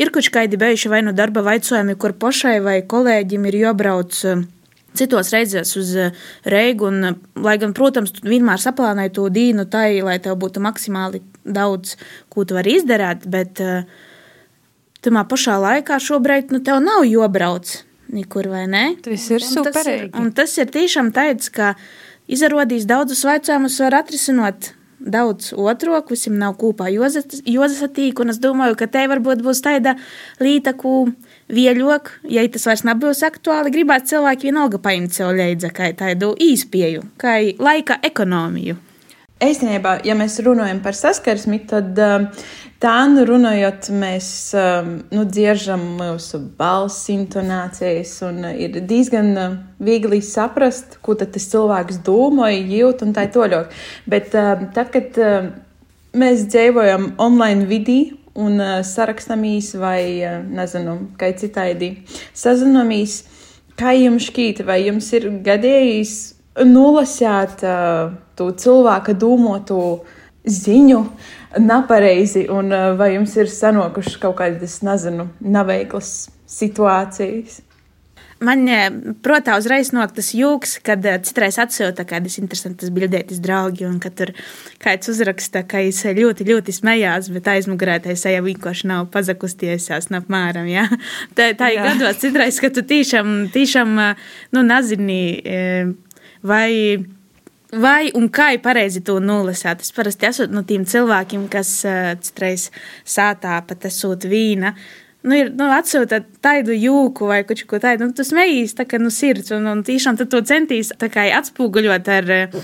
Ir 0.00 0.10
kaut 0.10 0.26
kādi 0.34 0.58
bijuši 0.58 0.90
vai 0.90 1.02
nu 1.06 1.14
darba 1.14 1.44
vaicojumi, 1.46 1.94
kur 2.00 2.16
pašai 2.18 2.58
vai 2.64 2.78
kolēģim 2.90 3.46
ir 3.50 3.58
jābrauc 3.60 4.16
eh, 4.26 4.42
citos 4.98 5.30
reizēs 5.34 5.74
uz 5.78 5.92
eh, 5.94 6.24
Reigu. 6.50 6.88
Un, 6.90 7.10
eh, 7.10 7.20
lai 7.46 7.54
gan, 7.62 7.74
protams, 7.76 8.14
tu 8.16 8.26
vienmēr 8.26 8.62
saplānoji 8.62 9.14
to 9.14 9.28
dīnu 9.30 9.68
tai, 9.70 10.02
lai 10.06 10.18
tev 10.22 10.38
būtu 10.42 10.62
maksimāli 10.64 11.22
daudz, 11.44 11.94
ko 12.32 12.46
tu 12.48 12.58
vari 12.58 12.78
izdarīt, 12.80 13.28
bet 13.30 13.60
tamā 15.04 15.26
pašā 15.28 15.58
laikā 15.60 16.00
šobrīd 16.00 16.54
nu, 16.54 16.62
tev 16.64 16.80
nav 16.82 17.04
jābrauc 17.06 17.76
nekur, 18.14 18.48
vai 18.50 18.64
ne? 18.70 18.86
Tas 19.04 19.28
ir 19.30 19.44
superīgi. 19.44 20.14
Un 20.18 20.32
tas 20.34 20.56
ir 20.58 20.72
tiešām 20.72 21.12
tāds, 21.14 21.52
ka 21.52 21.74
izrādīs 22.26 22.88
daudzus 22.88 23.26
jautājumus 23.28 23.78
var 23.84 24.00
atrisināt 24.00 24.72
daudz 25.04 25.52
otro, 25.56 25.98
visiem 26.08 26.38
nav 26.40 26.56
kopā 26.60 26.88
Jozasatīk, 26.92 28.20
un 28.20 28.32
es 28.32 28.40
domāju, 28.42 28.78
ka 28.80 28.88
te 28.90 29.04
varbūt 29.10 29.44
būs 29.44 29.62
tāda 29.64 29.96
līta, 30.42 30.74
ko 30.78 31.06
vieļok, 31.52 32.10
ja 32.32 32.46
tas 32.48 32.66
vairs 32.68 32.84
nebūs 32.88 33.22
aktuāli, 33.26 33.74
gribētu 33.74 34.14
cilvēki 34.14 34.50
vienalga 34.50 34.80
paņemt 34.82 35.16
sev 35.16 35.34
leidza 35.36 35.70
kā 35.74 35.92
tādu 35.98 36.32
īspēju, 36.40 37.04
kā 37.20 37.38
laika 37.60 38.00
ekonomiju. 38.02 38.78
Īstenībā, 39.44 39.98
ja 40.06 40.14
mēs 40.16 40.38
runājam 40.44 40.80
par 40.84 40.96
saskarsmi, 40.96 41.58
tad 41.68 41.98
um, 42.00 42.26
tā 42.82 42.94
nu 43.10 43.24
runājot, 43.28 43.90
mēs 43.92 44.28
um, 44.56 44.90
nu, 45.12 45.24
dzieržam 45.28 45.82
mūsu 45.98 46.40
balss 46.58 47.10
intonācijas, 47.12 48.14
un 48.28 48.42
ir 48.52 48.78
diezgan 48.88 49.30
uh, 49.34 49.56
viegli 49.84 50.22
saprast, 50.24 50.98
ko 51.04 51.16
tas 51.18 51.48
cilvēks 51.50 52.00
domāja, 52.06 52.62
jūt 52.78 53.04
un 53.06 53.14
tā 53.16 53.26
toļok. 53.34 53.72
Bet 54.10 54.36
um, 54.38 54.68
tad, 54.76 54.92
kad 54.94 55.18
mēs 56.14 56.46
dzīvojam 56.52 57.14
online 57.22 57.68
vidī, 57.70 58.00
un 58.34 58.58
uh, 58.58 58.80
sarakstamies 58.86 59.74
vai, 59.78 60.02
uh, 60.24 60.38
nezinu, 60.42 60.98
kā 61.18 61.30
citādi 61.38 61.96
sazināmies, 62.34 63.22
kā 63.78 63.94
jums 63.98 64.30
šķīta, 64.30 64.66
vai 64.66 64.84
jums 64.86 65.10
ir 65.14 65.28
gadījis 65.44 66.33
nolasīt 66.62 67.64
uh, 67.66 68.14
to 68.38 68.50
cilvēka 68.54 69.16
domāto 69.18 70.04
ziņu 70.44 71.00
nepareizi, 71.58 72.46
un 72.52 72.72
uh, 72.72 72.92
vai 72.98 73.14
jums 73.16 73.34
ir 73.40 73.50
sanokušas 73.50 74.18
kaut 74.22 74.38
kādas, 74.42 74.80
nezinu, 74.86 75.30
neveiklas 75.40 76.16
situācijas? 76.50 77.62
Man, 78.44 78.66
protams, 79.24 79.62
uzreiz 79.62 79.90
nāk 79.94 80.12
tas 80.16 80.32
jūks, 80.34 80.76
kad 80.84 81.04
citreiz 81.24 81.56
atsūta 81.62 82.04
kādas 82.08 82.36
interesantas 82.40 82.90
bildētas 82.92 83.40
draugi, 83.42 83.86
un 83.86 84.00
kad 84.02 84.16
tur 84.18 84.32
kāds 84.82 85.08
uzraksta, 85.12 85.62
ka 85.68 85.80
es 85.86 86.02
ļoti, 86.04 86.46
ļoti 86.50 86.74
smējās, 86.74 87.30
bet 87.34 87.48
aizmugurē 87.54 88.00
tai 88.04 88.16
seja 88.20 88.42
vienkārši 88.44 88.90
nav 88.90 89.06
pazakustiesās 89.14 90.10
no 90.12 90.20
apmēram, 90.20 90.68
jā. 90.68 90.88
Tā, 91.36 91.52
tā 91.56 91.70
ir 91.72 91.86
gados 91.86 92.20
citreiz, 92.22 92.58
ka 92.60 92.72
tu 92.74 92.84
tiešām, 92.86 93.32
tiešām, 93.54 93.94
nu, 94.54 94.66
nezini, 94.66 95.22
vai, 96.46 97.04
vai 97.72 98.10
un 98.16 98.28
kā 98.32 98.52
ir 98.54 98.62
pareizi 98.64 99.04
to 99.04 99.18
nolasīt. 99.22 99.84
Es 99.84 99.94
parasti 99.94 100.28
esmu 100.30 100.50
no 100.52 100.64
tiem 100.66 100.84
cilvēkiem, 100.88 101.48
kas 101.52 101.78
uh, 101.88 102.12
citreiz 102.20 102.70
sātā 103.04 103.60
pat 103.66 103.88
esot 103.90 104.28
vīna. 104.28 104.74
Nu, 105.24 105.32
ir 105.32 105.48
nu, 105.56 105.70
atsūta 105.72 106.18
tādu 106.44 106.74
jūku 106.76 107.30
vai 107.30 107.38
kaut 107.48 107.62
ko 107.68 107.78
tādu. 107.80 108.04
Nu, 108.04 108.12
tas 108.16 108.28
mejīs 108.36 108.76
tā 108.76 108.84
kā 108.84 108.98
nu, 109.00 109.08
sirds, 109.08 109.54
un, 109.56 109.64
un 109.70 109.80
tiešām 109.86 110.18
to 110.20 110.42
centīs 110.44 110.92
atspoguļot 111.00 112.10
ar 112.12 112.32
uh, 112.34 112.58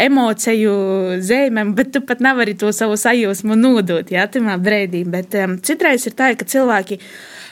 emociju 0.00 0.76
zīmēm, 1.20 1.74
bet 1.76 1.92
tu 1.92 2.00
pat 2.08 2.24
nevari 2.24 2.56
to 2.56 2.72
savu 2.72 2.96
sajūsmu 3.00 3.56
nodot, 3.60 4.08
jā, 4.12 4.24
tajā 4.32 4.56
brīdī. 4.64 5.04
Bet 5.12 5.36
um, 5.42 5.58
citreiz 5.60 6.08
ir 6.08 6.16
tā, 6.16 6.32
ka 6.40 6.48
cilvēki 6.48 7.00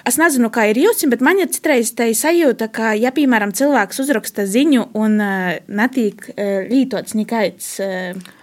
Es 0.05 0.19
nezinu, 0.21 0.51
kā 0.53 0.67
ir 0.69 0.77
jums, 0.83 1.01
bet 1.09 1.23
man 1.25 1.39
ir 1.41 1.49
citreiz 1.49 1.95
tā 1.97 2.11
sajūta, 2.13 2.69
ka, 2.69 2.93
ja, 2.93 3.09
piemēram, 3.17 3.55
cilvēks 3.57 4.03
uzraksta 4.05 4.45
ziņu 4.45 4.91
un 5.01 5.17
uh, 5.17 5.55
netiek 5.65 6.27
uh, 6.35 6.67
lītots 6.69 7.17
nekāds. 7.17 7.71
Uh, 7.81 8.43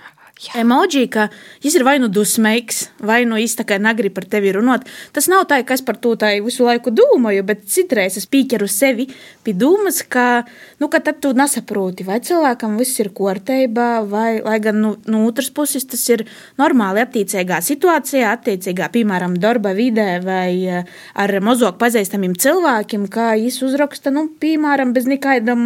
emoji, 0.58 1.06
ka 1.12 1.27
viņš 1.62 1.75
ir 1.77 1.86
vai 1.86 1.97
nu 2.01 2.10
dusmīgs, 2.12 2.88
vai 3.06 3.21
nu 3.30 3.38
īsti 3.39 3.65
kā 3.67 3.77
negrib 3.82 4.15
par 4.15 4.25
tevi 4.30 4.54
runāt. 4.56 4.88
Tas 5.13 5.30
nav 5.32 5.45
tā, 5.49 5.62
ka 5.65 5.77
es 5.77 5.84
par 5.86 5.99
to 6.01 6.15
visu 6.43 6.65
laiku 6.65 6.91
domāju, 6.91 7.43
bet 7.45 7.67
citreiz 7.69 8.17
es 8.17 8.27
pīķeru 8.30 8.67
sevi 8.69 9.08
pie 9.43 9.54
domas, 9.54 10.01
ka, 10.04 10.43
nu, 10.80 10.89
ka 10.89 10.99
tad 10.99 11.21
tu 11.21 11.34
nesaproti, 11.38 12.06
vai 12.08 12.19
cilvēkam 12.19 12.77
viss 12.80 12.99
ir 12.99 13.12
kārtībā, 13.15 14.01
vai, 14.10 14.41
lai 14.41 14.58
gan 14.63 14.82
nu, 14.82 14.95
no 15.06 15.23
otras 15.27 15.49
puses 15.54 15.86
tas 15.86 16.04
ir 16.10 16.25
normāli 16.60 17.04
attiecīgā 17.06 17.62
situācijā, 17.65 18.34
attiecīgā, 18.36 18.91
piemēram, 18.93 19.38
darba 19.41 19.73
vidē 19.77 20.19
vai 20.25 20.51
eh, 20.65 20.91
ar 21.15 21.38
mazāk 21.41 21.80
pazīstamiem 21.82 22.36
cilvēkiem, 22.36 23.08
kā 23.12 23.32
viņš 23.38 23.62
uzraksta, 23.69 24.13
nu, 24.13 24.27
piemēram, 24.41 24.93
bez 24.93 25.10
nekādam, 25.10 25.62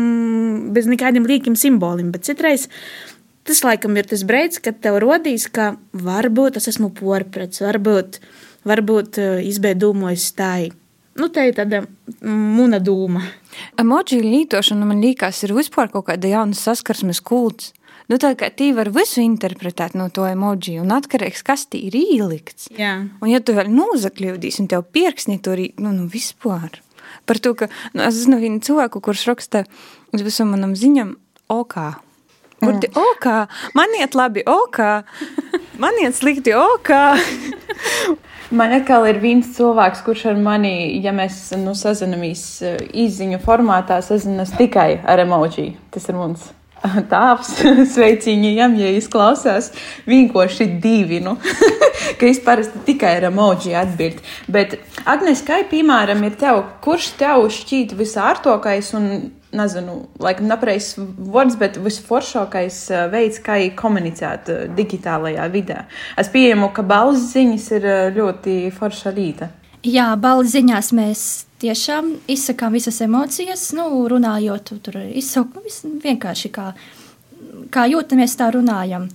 bez 0.75 0.87
nekādiem 0.91 1.27
līkiem 1.27 1.57
simboliem, 1.59 2.11
bet 2.15 2.27
citreiz 2.27 2.69
tas 3.45 3.61
laikam 3.65 3.97
ir 3.99 4.09
tas 4.09 4.25
brīdis, 4.27 4.61
kad 4.63 4.81
tev 4.83 4.99
rodīs, 5.03 5.47
ka 5.51 5.75
varbūt 5.93 6.59
es 6.59 6.69
esmu 6.73 6.91
porprets, 6.97 7.61
varbūt, 7.63 8.19
varbūt 8.67 9.21
uh, 9.21 9.37
izbeidūmojis 9.45 10.31
stāju. 10.33 10.75
Nu, 11.15 11.29
te 11.31 11.45
ir 11.47 11.55
tāda 11.55 11.85
muna 12.27 12.81
dūma. 12.83 13.21
Emoji 13.79 14.19
lietošana 14.19 14.87
man 14.87 14.99
liekas 14.99 15.45
ir 15.47 15.53
vispār 15.55 15.87
kaut 15.93 16.09
kāda 16.09 16.27
jauna 16.27 16.57
saskarsmes 16.59 17.21
kults. 17.23 17.71
Nu, 18.11 18.19
tā 18.21 18.35
kā 18.37 18.51
tī 18.53 18.69
var 18.75 18.91
visu 18.93 19.23
interpretēt 19.23 19.95
no 19.97 20.09
to 20.13 20.27
emoji, 20.29 20.75
un 20.81 20.91
atkarīgs, 20.93 21.41
kas 21.45 21.65
tī 21.71 21.87
ir 21.87 21.95
ielikts. 21.97 22.67
Jā. 22.77 22.99
Un 23.23 23.31
ja 23.31 23.39
tu 23.41 23.55
vēl 23.55 23.71
nozakļūdīs, 23.73 24.59
un 24.61 24.69
tev 24.69 24.83
pirksni 24.93 25.39
tur 25.41 25.61
ir, 25.63 25.71
nu, 25.81 25.95
nu 25.95 26.05
vispār. 26.11 26.81
Par 27.25 27.41
to, 27.41 27.55
ka, 27.57 27.71
nu, 27.95 28.03
es 28.05 28.19
zinu 28.19 28.37
vienu 28.43 28.61
cilvēku, 28.61 29.01
kurš 29.01 29.25
raksta 29.31 29.63
uz 30.13 30.25
visam 30.25 30.51
manam 30.53 30.75
ziņam, 30.77 31.15
ok. 31.49 31.79
Burti, 32.65 32.89
mm. 32.91 33.09
ok, 33.13 33.27
man 33.77 33.95
iet 33.99 34.17
labi, 34.17 34.43
ok, 34.49 34.81
man 35.81 36.01
iet 36.03 36.17
slikti, 36.17 36.55
ok. 36.57 36.91
Man 38.55 38.75
atkal 38.75 39.07
ir 39.09 39.17
viens 39.23 39.47
cilvēks, 39.55 40.03
kurš 40.05 40.27
ar 40.31 40.37
mani, 40.39 40.99
ja 41.01 41.13
mēs 41.15 41.49
nu, 41.61 41.73
sazināmies 41.77 42.43
izziņu 42.93 43.41
formātā, 43.45 43.97
sazinās 44.05 44.53
tikai 44.59 44.99
ar 45.01 45.23
emoji. 45.25 45.71
Tas 45.93 46.05
ir 46.11 46.19
mums 46.19 46.51
tāps, 47.13 47.51
sveiciņiem, 47.95 48.77
ja 48.79 48.91
izklausās 48.95 49.71
vienkārši 50.09 50.67
divi. 50.81 51.21
Nu, 51.23 51.37
ka 52.19 52.29
es 52.29 52.41
parasti 52.43 52.83
tikai 52.87 53.15
ar 53.19 53.29
emoji 53.31 53.75
atbildu. 53.77 54.23
Bet, 54.51 54.77
Agnēs, 55.05 55.43
kā 55.45 55.61
piemēram, 55.69 56.23
ir 56.27 56.37
tev, 56.41 56.63
kurš 56.85 57.13
tev 57.19 57.47
šķiet 57.53 57.95
visārtokais 57.97 58.93
un, 58.97 59.09
nezinu, 59.55 59.97
laikam 60.21 60.49
nepareizs 60.51 60.95
vārds, 60.97 61.57
bet 61.59 61.79
visforšākais 61.81 62.79
uh, 62.93 63.05
veids, 63.13 63.41
kā 63.43 63.57
komunicēt 63.77 64.51
uh, 64.51 64.63
digitālajā 64.77 65.47
vidē? 65.53 65.83
Es 66.19 66.31
pieņemu, 66.33 66.71
ka 66.75 66.85
balss 66.85 67.31
ziņas 67.33 67.69
ir 67.77 67.87
uh, 67.89 68.01
ļoti 68.15 68.57
forša 68.75 69.15
līta. 69.15 69.51
Jā, 69.85 70.07
balss 70.17 70.55
ziņās 70.55 70.91
mēs 70.97 71.23
tiešām 71.61 72.15
izsakām 72.31 72.73
visas 72.75 72.99
emocijas, 73.05 73.69
nu, 73.77 73.87
runājot, 74.09 74.73
tur 74.85 74.99
izsaukt, 75.13 75.57
nu, 75.57 75.95
vienkārši 76.03 76.51
kā, 76.53 76.71
kā 77.73 77.85
jūtamies, 77.91 78.37
tā 78.39 78.49
runājam. 78.55 79.07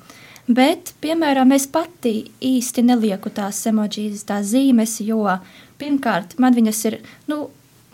Bet, 0.51 0.95
piemēram, 1.03 1.53
es 1.55 1.69
pati 1.71 2.25
īsti 2.43 2.83
nelieku 2.89 3.31
tās 3.35 3.61
emocijas, 3.71 4.25
tās 4.27 4.49
zīmes, 4.51 4.97
jo 5.07 5.23
pirmkārt, 5.79 6.39
man 6.43 6.57
viņas 6.57 6.85
ir, 6.91 6.97
nu, 7.31 7.45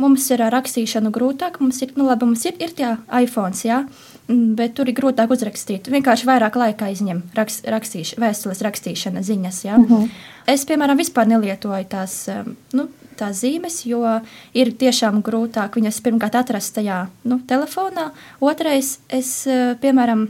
mums 0.01 0.27
ir 0.31 0.43
ar 0.45 0.53
rakstīšanu 0.55 1.13
grūtāk, 1.15 1.61
mums 1.63 1.81
ir, 1.85 1.95
nu, 1.97 2.07
labi, 2.09 2.29
mums 2.29 2.45
ir, 2.49 2.57
ir 2.63 2.75
tie 2.77 2.93
iPhones, 3.23 3.63
jā, 3.67 3.83
bet 4.29 4.75
tur 4.77 4.91
ir 4.91 4.97
grūtāk 4.99 5.33
uzrakstīt. 5.33 5.91
Vienkārši 5.93 6.29
vairāk 6.29 6.59
laika 6.59 6.91
aizņem 6.91 7.23
rakst, 7.37 7.67
rakstīš, 7.71 8.17
vēstules 8.21 8.63
rakstīšana, 8.67 9.25
ziņas, 9.27 9.65
jā. 9.65 9.77
Uh 9.77 9.85
mhm. 9.85 9.95
-huh. 9.95 10.33
Es, 10.47 10.65
piemēram, 10.65 10.99
vispār 10.99 11.27
nelietoju 11.27 11.85
tās, 11.91 12.29
nu, 12.73 12.89
tās 13.17 13.41
zīmes, 13.43 13.81
jo 13.87 14.21
ir 14.55 14.73
tiešām 14.79 15.23
grūtāk 15.23 15.75
viņas 15.75 16.01
pirmkārt 16.01 16.35
atrast 16.35 16.75
tajā 16.75 17.07
nu, 17.25 17.41
telefonā. 17.49 18.13
Otrais, 18.41 18.99
es, 19.09 19.49
piemēram, 19.81 20.29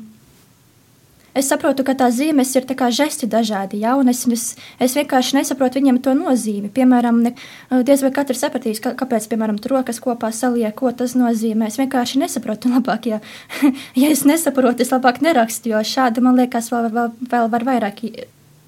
es 1.37 1.51
saprotu, 1.51 1.85
ka 1.87 1.95
tās 1.99 2.17
zīmes 2.19 2.53
ir 2.57 2.67
tā 2.69 2.89
žesti 2.91 3.29
dažādi, 3.31 3.81
ja, 3.85 3.95
es, 4.11 4.25
es, 4.33 4.45
es 4.81 4.97
vienkārši 4.97 5.39
nesaprotu 5.39 5.81
viņiem 5.81 6.01
to 6.05 6.15
nozīmi. 6.17 6.71
Piemēram, 6.73 7.21
ne, 7.27 7.35
eh, 7.71 7.83
diez 7.87 8.03
vai 8.05 8.13
katrs 8.17 8.43
sapratīs, 8.45 8.81
ka, 8.83 8.95
kāpēc, 8.99 9.29
piemēram, 9.31 9.61
tur 9.61 9.77
rokas 9.77 10.01
kopā 10.03 10.33
saliek, 10.33 10.75
ko 10.77 10.93
tas 10.93 11.17
nozīmē. 11.19 11.69
Es 11.71 11.79
vienkārši 11.81 12.23
nesaprotu 12.25 12.73
labāk, 12.73 13.11
ja, 13.13 13.21
ja 14.03 14.11
es 14.11 14.25
nesaprotu, 14.29 14.83
es 14.87 14.93
labāk 14.95 15.23
nerakstu, 15.25 15.75
jo 15.75 15.85
šādi, 15.85 16.25
man 16.25 16.39
liekas, 16.41 16.73
vēl, 16.73 16.91
vēl, 16.95 17.13
vēl 17.31 17.53
var 17.53 17.69
vairāk 17.69 18.05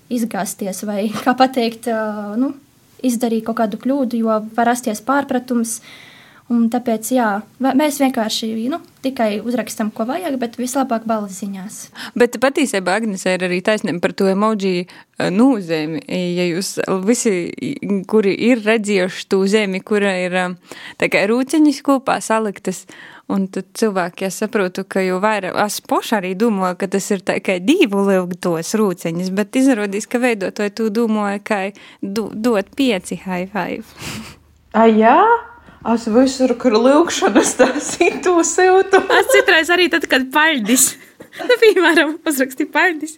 izgāzties 0.08 0.84
vai, 0.88 1.08
kā 1.24 1.36
pateikt, 1.38 1.88
eh, 1.92 2.34
nu, 2.40 2.54
izdarīja 3.04 3.48
kaut 3.48 3.60
kādu 3.62 3.80
kļūdu, 3.80 4.22
jo 4.22 4.42
var 4.56 4.72
rasties 4.72 5.02
pārpratums. 5.06 5.78
Un 6.48 6.70
tāpēc 6.72 7.10
jā, 7.12 7.26
mēs 7.60 7.98
vienkārši 8.00 8.54
nu, 8.72 8.78
tikai 9.04 9.42
uzrakstām, 9.44 9.90
ko 9.92 10.06
vajag, 10.08 10.38
bet 10.40 10.56
vislabāk 10.56 11.04
balss 11.08 11.42
ziņās. 11.42 11.76
Bet 12.16 12.38
patiesībā 12.40 12.94
Agnese 12.96 13.34
ir 13.36 13.44
arī 13.44 13.58
taisnība 13.64 14.00
par 14.06 14.14
to 14.16 14.30
emoji 14.32 14.86
eh, 14.86 15.28
nozīmi. 15.28 16.00
Ja 16.08 16.48
jūs 16.48 16.78
visi, 17.04 17.34
kuri 18.08 18.32
ir 18.48 18.64
redzējuši 18.64 19.28
to 19.28 19.42
zemi, 19.50 19.82
kura 19.84 20.16
ir 20.24 20.40
kā 20.98 21.26
rūciņas 21.28 21.84
kopā 21.84 22.16
saliktas, 22.24 22.86
Un 23.28 23.42
tad 23.52 23.66
cilvēki, 23.76 24.24
ja 24.24 24.32
saprotu, 24.32 24.86
ka 24.88 25.02
jau 25.04 25.18
vairāk, 25.20 25.52
es 25.60 25.82
poši 25.84 26.14
arī 26.16 26.30
domāju, 26.40 26.78
ka 26.80 26.86
tas 26.94 27.10
ir 27.12 27.20
tikai 27.28 27.58
divu 27.60 28.06
ilgtos 28.08 28.72
rūceņus, 28.80 29.28
bet 29.36 29.58
izrādīs, 29.60 30.08
ka 30.08 30.20
veidotāji 30.22 30.72
to 30.80 30.86
domāja, 30.88 31.42
ka 31.44 31.58
do, 32.00 32.30
dot 32.32 32.72
pieci 32.78 33.20
high 33.26 33.44
five. 33.52 33.84
A, 34.72 34.86
jā? 34.88 35.18
Es 35.86 36.08
visur, 36.10 36.54
kur 36.58 36.74
lūkšanas 36.74 37.52
tas 37.58 37.92
ir 38.02 38.18
tu 38.24 38.34
siltu. 38.46 38.98
Es 39.14 39.28
citreiz 39.30 39.70
arī 39.70 39.86
tad, 39.92 40.08
kad 40.10 40.26
paļdis. 40.34 40.88
Nu, 41.38 41.56
piemēram, 41.62 42.14
uzrakstīja 42.26 42.70
pārdis. 42.72 43.16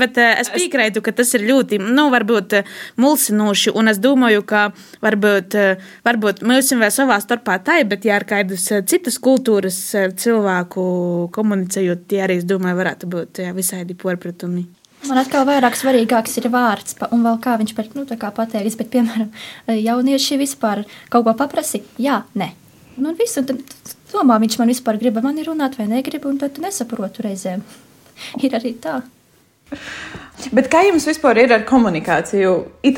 Bet 0.00 0.20
uh, 0.20 0.30
es 0.40 0.50
piekrītu, 0.54 1.02
ka 1.04 1.12
tas 1.16 1.34
ir 1.36 1.44
ļoti, 1.48 1.80
nu, 1.82 2.06
varbūt 2.14 2.56
uh, 2.60 2.70
mulsinoši, 3.02 3.74
un 3.76 3.92
es 3.92 4.00
domāju, 4.02 4.44
ka 4.48 4.66
varbūt, 5.04 5.58
uh, 5.58 5.90
varbūt 6.06 6.44
mēs 6.46 6.72
vēl 6.72 6.92
savā 6.94 7.18
starpā 7.22 7.58
tai, 7.66 7.82
bet 7.88 8.06
ja 8.08 8.16
ar 8.20 8.26
kādus 8.28 8.70
citas 8.88 9.20
kultūras 9.22 9.80
cilvēku 10.20 10.86
komunicējot, 11.34 12.08
tie 12.08 12.24
arī, 12.24 12.40
es 12.40 12.48
domāju, 12.48 12.80
varētu 12.80 13.10
būt 13.10 13.44
jā, 13.44 13.52
visādi 13.56 13.98
porpratumi. 13.98 14.66
Man 15.04 15.20
atkal 15.20 15.44
vairāk 15.48 15.76
svarīgāks 15.76 16.38
ir 16.40 16.48
vārds, 16.52 16.96
un 17.12 17.24
vēl 17.26 17.40
kā 17.44 17.58
viņš 17.60 17.74
par, 17.76 17.88
nu, 17.96 18.06
kā 18.08 18.30
pateiks, 18.34 18.78
bet, 18.80 18.88
piemēram, 18.94 19.30
jaunieši 19.68 20.40
vispār 20.40 20.84
kaut 21.12 21.26
ko 21.26 21.34
paprasi, 21.38 21.82
jā, 22.00 22.22
nē. 22.38 22.52
Nu, 22.96 23.10
un 23.10 23.18
visu, 23.18 23.42
un 23.42 23.50
tad 23.50 23.94
domā, 24.12 24.38
viņš 24.40 24.60
man 24.60 24.70
vispār 24.70 25.00
grib 25.00 25.18
mani 25.24 25.44
runāt 25.46 25.76
vai 25.80 25.88
negrib, 25.90 26.24
un 26.30 26.38
tad 26.40 26.54
tu 26.56 26.64
nesaprotu 26.64 27.26
reizēm. 27.26 27.64
ir 28.44 28.56
arī 28.56 28.74
tā. 28.80 29.00
Bet 30.54 30.68
kā 30.72 30.82
jums 30.86 31.06
vispār 31.08 31.40
ir 31.44 31.54
ar 31.56 31.64
komunikāciju? 31.68 32.54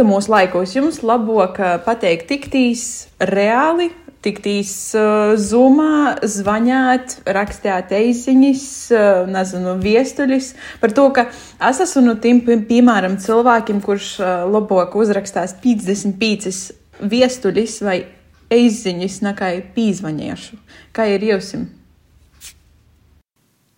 Mūsu 0.07 0.33
laikos 0.33 0.75
jums 0.77 1.03
labāk 1.07 1.61
pateikt 1.87 2.29
tiktīs 2.31 2.83
reāli, 3.23 3.91
tiktīs 4.27 4.72
uh, 4.99 5.37
zumā, 5.41 6.16
zvanāt, 6.27 7.20
rakstīt 7.24 7.95
eiziņas, 7.97 8.66
uh, 8.93 9.22
nezinu, 9.31 9.77
viestuļus 9.83 10.51
par 10.83 10.95
to, 10.97 11.07
ka 11.14 11.29
es 11.70 11.81
esmu 11.87 12.05
no 12.09 12.16
tiem, 12.20 12.43
piemēram, 12.45 13.16
cilvēkiem, 13.22 13.81
kurš 13.87 14.11
uh, 14.20 14.35
labāk 14.51 14.99
uzrakstās 14.99 15.57
55 15.62 16.61
viestuļus 17.07 17.81
vai 17.87 17.99
eiziņas 18.53 19.22
nekā 19.27 19.51
pīzvaņiešu. 19.74 20.61
Kā 20.97 21.09
ir 21.14 21.27
jums? 21.31 21.55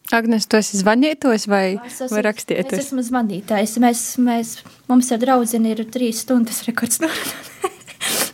Agnēs, 0.08 0.46
tu 0.48 0.56
esi 0.56 0.78
zvanītājs 0.80 1.44
vai, 1.52 1.64
esmu, 1.84 2.06
vai 2.14 2.22
rakstietis? 2.24 2.78
Es 2.78 2.86
esmu 2.86 3.02
zvanītājs. 3.04 3.74
Mēs, 3.82 4.04
mēs, 4.24 4.54
mums 4.88 5.10
ar 5.12 5.20
draudzeni 5.20 5.74
ir 5.74 5.84
trīs 5.92 6.22
stundas 6.24 6.62
rekords. 6.68 7.02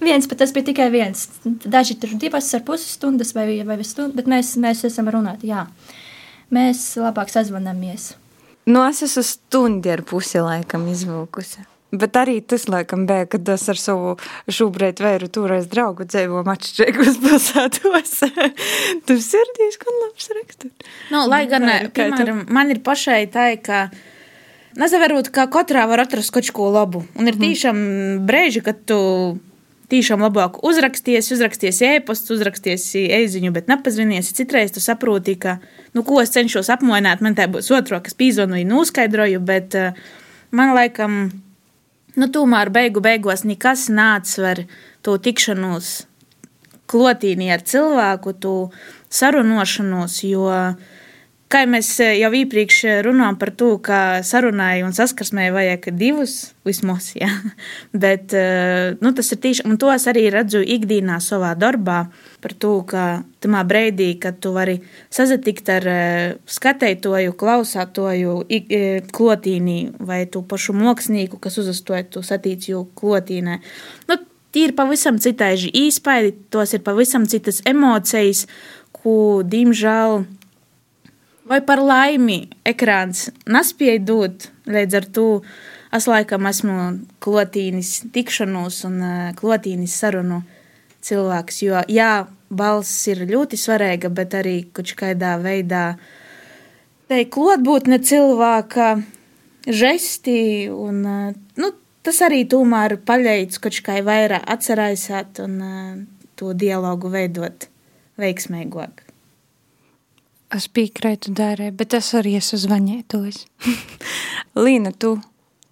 viens, 0.02 0.26
bet 0.30 0.40
tas 0.42 0.54
bija 0.54 0.70
tikai 0.70 0.88
viens. 0.94 1.26
Daži 1.44 1.98
tur 2.00 2.14
divas 2.20 2.50
ar 2.56 2.64
pusi 2.66 2.88
stundas 2.90 3.34
vai, 3.36 3.46
vai 3.66 3.78
stundu, 3.84 4.16
bet 4.18 4.30
mēs, 4.30 4.54
mēs 4.60 4.84
esam 4.88 5.10
runāti, 5.12 5.52
jā. 5.52 5.66
Mēs 6.54 6.86
labāk 7.00 7.32
sazvanamies. 7.32 8.12
Nu, 8.64 8.80
es 8.88 9.02
esmu 9.04 9.24
stundi 9.26 9.92
ar 9.92 10.04
pusi 10.08 10.40
laikam 10.40 10.86
izvilkusi. 10.88 11.66
Bet 11.94 12.16
arī 12.18 12.40
tas, 12.42 12.64
laikam, 12.70 13.04
bija, 13.06 13.26
kad 13.30 13.48
es 13.54 13.68
ar 13.70 13.78
savu 13.78 14.14
šobrīd 14.50 14.98
vēru 15.04 15.28
toreiz 15.32 15.68
draugu 15.70 16.06
dzīvoju 16.08 16.50
atšķirīgos 16.54 17.20
pilsētos. 17.22 18.16
Tas 19.06 19.28
ir 19.38 19.52
diezgan 19.60 20.00
labs 20.02 20.28
raksturs. 20.40 20.90
Nu, 21.14 21.22
lai 21.30 21.44
gan, 21.50 21.68
piemēram, 21.94 22.44
man 22.54 22.74
ir 22.74 22.82
pašai 22.84 23.24
tā, 23.34 23.52
ka. 23.62 23.86
Varbūt 24.74 25.28
kā 25.30 25.44
katrā 25.54 25.84
var 25.86 26.02
atrast 26.02 26.32
kaut 26.34 26.48
ko 26.50 26.66
labu. 26.74 27.04
Un 27.14 27.28
ir 27.30 27.36
mhm. 27.36 27.44
tiešām 27.44 27.76
brīži, 28.26 28.64
kad 28.66 28.80
tu 28.88 28.98
tiešām 29.94 30.24
labāk 30.26 30.58
uzraksties, 30.66 31.30
uzraksties 31.34 31.80
e-pastu, 31.86 32.34
uzraksties 32.36 32.88
e-ziņu, 32.98 33.54
bet 33.54 33.70
nepazvanies. 33.70 34.32
Citreiz 34.36 34.74
tu 34.74 34.82
saproti, 34.82 35.38
ka, 35.40 35.56
nu, 35.94 36.02
ko 36.06 36.20
es 36.22 36.34
cenšos 36.34 36.72
apmainīt, 36.74 37.22
man 37.24 37.38
tā 37.38 37.46
būs 37.50 37.70
otro, 37.74 38.02
kas 38.04 38.18
pīzvanoju, 38.18 38.66
noskaidroju, 38.68 39.42
bet 39.46 39.78
uh, 39.78 40.04
man 40.54 40.74
laikam 40.76 41.20
nu, 42.18 42.30
tomēr 42.30 42.72
beigu 42.74 43.02
beigās 43.04 43.44
nekas 43.46 43.88
neatsver 43.92 44.64
to 45.04 45.16
tikšanos 45.22 45.94
klotīnī 46.90 47.50
ar 47.54 47.64
cilvēku, 47.64 48.34
to 48.40 48.56
sarunošanos, 49.14 50.18
jo 50.26 50.48
kā 51.54 51.62
mēs 51.70 51.88
jau 52.02 52.30
iepriekš 52.34 52.80
runājām 53.06 53.36
par 53.38 53.52
to, 53.54 53.68
ka 53.82 53.98
sarunai 54.26 54.82
un 54.82 54.94
saskarsmē 54.96 55.46
vajag 55.54 55.86
divus 55.94 56.34
vismaz, 56.66 57.12
ja? 57.14 57.28
bet 58.04 58.34
nu, 58.98 59.12
tas 59.14 59.30
ir 59.30 59.40
tieši, 59.44 59.66
un 59.68 59.78
to 59.78 59.92
es 59.94 60.08
arī 60.10 60.26
redzu 60.34 60.64
ikdienā 60.64 61.20
savā 61.22 61.52
darbā, 61.58 62.00
par 62.42 62.56
to, 62.58 62.74
ka 62.88 63.22
tamā 63.44 63.62
breidī, 63.68 64.10
kad 64.20 64.40
tu 64.42 64.54
vari 64.56 64.80
sazatikt 65.14 65.70
ar 65.76 65.88
skatētoju, 66.50 67.36
klausātoju 67.38 68.36
klotīnī 69.14 69.78
vai 70.02 70.24
tu 70.26 70.42
pašu 70.42 70.74
moksnīku, 70.76 71.38
kas 71.38 71.60
uzastoja 71.62 72.06
tu 72.10 72.24
satīciju 72.26 72.86
klotīnē. 72.98 73.60
Nu, 74.10 74.22
Tie 74.54 74.68
ir 74.68 74.76
pavisam 74.78 75.16
citādi 75.18 75.66
īspaidi, 75.74 76.28
tos 76.54 76.76
ir 76.76 76.82
pavisam 76.86 77.24
citas 77.26 77.56
emocijas, 77.66 78.44
ko, 78.94 79.42
diemžēl, 79.42 80.22
vai 81.48 81.60
par 81.64 81.82
laimi 81.84 82.44
ekrāns 82.66 83.28
nespēja 83.50 84.00
dot. 84.04 84.48
Līdz 84.70 84.98
ar 85.00 85.06
to 85.16 85.28
es 85.94 86.08
laikam 86.08 86.48
esmu 86.48 86.76
klotīnis 87.24 88.00
tikšanos 88.14 88.82
un 88.88 89.00
klotīnis 89.38 89.96
sarunu 90.00 90.42
cilvēks. 91.04 91.62
Jo, 91.66 91.84
jā, 91.92 92.26
balss 92.48 93.08
ir 93.12 93.24
ļoti 93.28 93.60
svarīga, 93.60 94.10
bet 94.10 94.36
arī 94.38 94.56
kaut 94.72 94.94
kādā 94.98 95.36
veidā 95.42 95.84
te 97.10 97.20
klotbūtne 97.28 98.00
cilvēka 98.00 98.94
žesti 99.68 100.38
un, 100.72 101.02
nu, 101.60 101.72
tas 102.04 102.20
arī 102.24 102.44
tomēr 102.48 102.98
paļaujas 103.04 103.60
kaut 103.60 103.80
kā 103.84 104.00
vairāk 104.04 104.48
atcerēsāt 104.56 105.44
un 105.44 105.58
to 106.34 106.52
dialogu 106.56 107.12
veidot 107.12 107.68
veiksmīgāk. 108.20 109.13
Es 110.54 110.68
piekrītu 110.70 111.32
dārē, 111.34 111.72
bet 111.74 111.96
es 111.98 112.12
arī 112.14 112.36
esmu 112.38 112.60
zvanītos. 112.62 113.40
Līna, 114.64 114.92
tu 114.94 115.16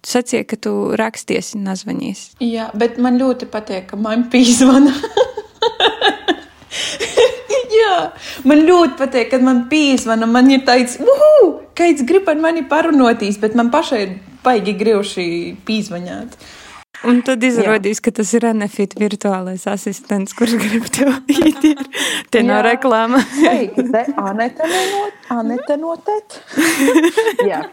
sacīji, 0.03 0.47
ka 0.49 0.57
tu 0.59 0.73
raksties 0.99 1.53
un 1.55 1.63
nazvanīs. 1.69 2.25
Jā, 2.43 2.67
bet 2.75 2.97
man 2.99 3.15
ļoti 3.21 3.47
patīk, 3.53 3.85
ka 3.93 3.99
man 3.99 4.25
pīzvana. 4.33 4.91
Jā, 7.73 7.95
man 8.43 8.65
ļoti 8.67 8.99
patīk, 8.99 9.29
kad 9.31 9.45
man 9.45 9.63
pīzvana. 9.71 10.27
Man 10.29 10.51
ir 10.51 10.65
tāds, 10.67 10.97
uhu, 10.99 11.47
kāds 11.79 12.03
grib 12.07 12.27
ar 12.27 12.43
mani 12.43 12.65
parunotīs, 12.67 13.39
bet 13.39 13.55
man 13.55 13.71
pašai 13.71 14.01
ir 14.03 14.13
baigi 14.43 14.75
grūši 14.83 15.25
pīzvaņāt. 15.63 16.35
Un 17.09 17.19
tad 17.25 17.43
izrādīs, 17.43 17.99
ka 18.03 18.13
tas 18.15 18.29
ir 18.37 18.45
Renefit 18.45 18.95
virtuālais 18.99 19.65
asistents, 19.67 20.35
kurš 20.37 20.55
grib 20.61 20.87
tev 20.93 21.11
īet. 21.31 21.81
Te 22.31 22.43
nav 22.45 22.63
reklāma. 22.67 23.19
Sveiki, 23.35 23.87
te 23.91 24.05
Anete 24.21 24.69
nenot, 24.69 25.27
Anete 25.35 25.77
notet. 25.81 26.39
Jā. 27.51 27.65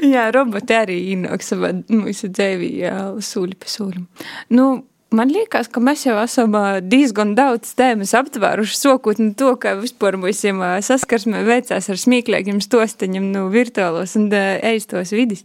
Jā, 0.00 0.28
roboti 0.32 0.76
arī 0.76 1.00
ienāk 1.14 1.42
savā 1.44 1.72
mūsu 1.92 2.30
dzīvī, 2.32 2.70
sūļi 3.24 3.58
pa 3.60 3.68
sūļam. 3.68 4.06
Nu, 4.56 4.68
man 5.16 5.32
liekas, 5.32 5.68
ka 5.72 5.82
mēs 5.84 6.06
jau 6.06 6.16
esam 6.22 6.56
diezgan 6.86 7.34
daudz 7.36 7.74
tēmas 7.76 8.14
aptvēruši, 8.16 8.78
sokot 8.78 9.20
no 9.20 9.34
to, 9.36 9.52
ka 9.60 9.74
vispār 9.80 10.16
mums 10.20 10.44
saskarsme 10.86 11.44
veicās 11.48 11.90
ar 11.92 12.00
smieklīgiem 12.00 12.62
stosteņiem 12.64 13.28
no 13.32 13.46
nu, 13.46 13.52
virtuālos 13.52 14.16
un 14.20 14.30
eistos 14.32 15.12
vidis. 15.16 15.44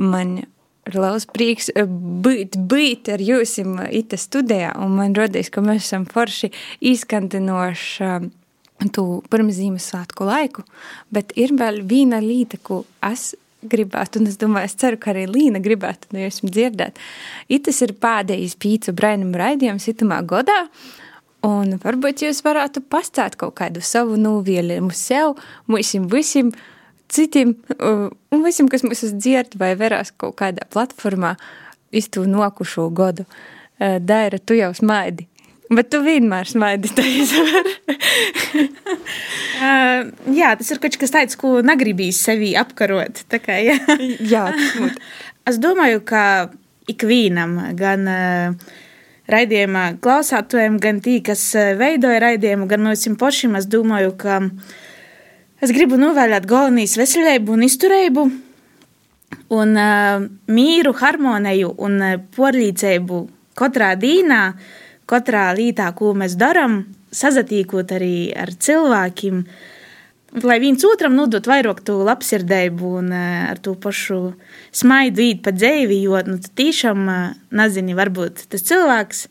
Man 0.00 0.42
ir 0.88 0.98
liels 1.00 1.26
prieks 1.30 1.70
būt, 1.74 2.58
būt 2.70 3.12
ar 3.14 3.22
jums 3.24 3.58
ita 3.90 4.18
studijā, 4.20 4.74
un 4.80 4.96
man 4.98 5.16
rodīs, 5.16 5.50
ka 5.52 5.64
mēs 5.64 5.88
esam 5.88 6.08
forši 6.08 6.52
izkantinoši 6.92 8.10
tu 8.92 9.04
pirms 9.30 9.56
Ziemassvētku 9.56 10.26
laiku, 10.26 10.64
bet 11.14 11.32
ir 11.40 11.54
vēl 11.56 11.82
viena 11.88 12.18
lieta, 12.20 12.58
ko 12.62 12.82
es 13.06 13.32
gribētu, 13.64 14.20
un 14.20 14.28
es 14.28 14.36
domāju, 14.40 14.68
es 14.68 14.76
ceru, 14.80 14.98
ka 15.00 15.12
arī 15.14 15.24
Līna 15.30 15.62
gribētu 15.64 16.12
no 16.12 16.20
jums 16.20 16.42
dzirdēt. 16.44 17.00
Itas 17.52 17.80
ir 17.86 17.94
pēdējais 18.00 18.58
pīcu 18.60 18.92
brainumu 18.96 19.40
raidījums 19.40 19.88
itamā 19.88 20.20
godā, 20.28 20.66
un 21.46 21.78
varbūt 21.80 22.26
jūs 22.26 22.42
varētu 22.44 22.84
pastāt 22.92 23.38
kaut 23.40 23.56
kādu 23.60 23.80
savu 23.84 24.18
nūvielījumu 24.20 24.92
sev, 24.96 25.38
mūsim 25.70 26.10
visiem 26.12 26.52
citiem, 27.14 27.54
un 27.80 28.42
visiem, 28.44 28.68
kas 28.70 28.84
mūs 28.86 29.04
dzird 29.14 29.54
vai 29.60 29.74
verās 29.78 30.10
kaut 30.18 30.36
kādā 30.40 30.66
platformā, 30.72 31.34
iztū 31.94 32.26
nokušo 32.28 32.88
godu. 32.94 33.26
Daira, 33.78 34.38
tu 34.38 34.54
jau 34.58 34.72
smaidi. 34.74 35.28
Bet 35.72 35.88
tu 35.90 36.02
vienmēr 36.04 36.44
smaidi 36.48 36.90
uh, 39.64 40.00
jā, 40.36 40.50
tas 40.60 40.70
ir 40.70 40.80
kaut 40.82 40.98
kas 41.00 41.14
tāds, 41.14 41.38
ko 41.40 41.62
negribīs 41.64 42.20
sevi 42.26 42.52
apkarot. 42.58 43.22
Kā, 43.32 43.56
jā, 43.64 43.78
jā 44.34 44.44
es 45.48 45.58
domāju, 45.62 46.02
ka 46.04 46.22
ikvienam, 46.90 47.56
gan 47.78 48.04
uh, 48.10 48.74
raidījuma 49.30 49.86
klausātājiem, 50.04 50.76
gan 50.82 51.00
tī, 51.04 51.18
kas 51.24 51.42
veidoja 51.80 52.20
raidījumu, 52.28 52.68
gan 52.68 52.84
mums 52.84 53.08
pašiem, 53.20 53.56
es 53.56 53.66
domāju, 53.70 54.12
ka 54.20 54.42
es 55.64 55.72
gribu 55.72 55.96
novēlēt 55.96 56.44
galvenīs 56.48 56.98
veselību 57.00 57.54
un 57.56 57.64
izturību. 57.64 58.24
Un 59.54 59.76
uh, 59.78 60.24
mīru, 60.52 60.92
harmoniju 60.98 61.70
un 61.84 61.94
uh, 62.02 62.16
porlīdzību 62.36 63.20
katrā 63.58 63.94
dīnā, 64.00 64.40
katrā 65.10 65.46
lītā, 65.56 65.90
ko 65.96 66.12
mēs 66.16 66.36
darām, 66.40 66.82
sazatīkot 67.14 67.94
arī 67.96 68.16
ar 68.36 68.52
cilvēkiem, 68.66 69.40
lai 70.44 70.58
viens 70.62 70.84
otram 70.88 71.14
nodot 71.16 71.46
vairāk 71.48 71.84
to 71.86 72.00
labsirdību 72.06 72.92
un 73.00 73.10
uh, 73.14 73.48
ar 73.54 73.62
to 73.64 73.76
pašu 73.80 74.20
smaidu 74.74 75.24
īt 75.24 75.42
pa 75.46 75.54
dzīvi, 75.54 76.02
jo 76.04 76.20
nu, 76.28 76.38
tu 76.44 76.52
tiešām 76.60 77.08
uh, 77.08 77.24
nezini, 77.56 77.96
varbūt 77.96 78.46
tas 78.52 78.68
cilvēks, 78.68 79.26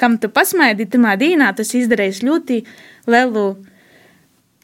kam 0.00 0.18
tu 0.18 0.32
pasmaidi 0.32 0.88
tamā 0.90 1.14
dīnā, 1.20 1.52
tas 1.56 1.74
izdarījis 1.78 2.24
ļoti 2.26 2.62
lielu 3.12 3.48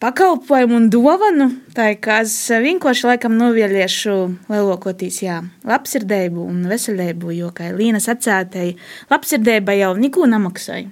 pakalpojumu 0.03 0.79
un 0.81 0.89
dāvanu. 0.93 1.49
Tā 1.77 1.93
kā 2.03 2.23
es 2.27 2.35
vienkārši 2.51 3.07
laikam 3.13 3.37
novēliešu 3.39 4.17
lielākoties, 4.51 5.21
jā, 5.25 5.43
labsirdību 5.69 6.49
un 6.49 6.67
veselību, 6.71 7.37
jo, 7.39 7.53
kā 7.55 7.71
Līna 7.77 8.03
sacētēji, 8.03 8.77
labsirdība 9.13 9.79
jau 9.79 9.95
neko 10.01 10.27
nemaksāja. 10.31 10.91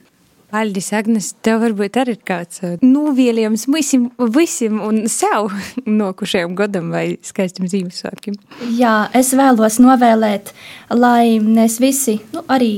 Paldies, 0.51 0.89
Agnes. 0.99 1.29
Tev 1.47 1.61
varbūt 1.63 1.97
arī 2.01 2.17
ir 2.17 2.23
kāds 2.27 2.59
uh, 2.67 2.73
novēlījums 2.83 3.69
visiem, 3.71 4.09
visiem 4.35 4.81
un 4.83 5.05
sev 5.11 5.53
nokušajam 6.01 6.57
gadam 6.59 6.91
vai 6.95 7.05
skaistam 7.23 7.71
Ziemassvētkiem. 7.71 8.35
Jā, 8.79 8.97
es 9.15 9.31
vēlos 9.39 9.79
novēlēt, 9.83 10.51
lai 10.91 11.39
mēs 11.45 11.79
visi, 11.83 12.19
nu, 12.35 12.43
arī 12.51 12.73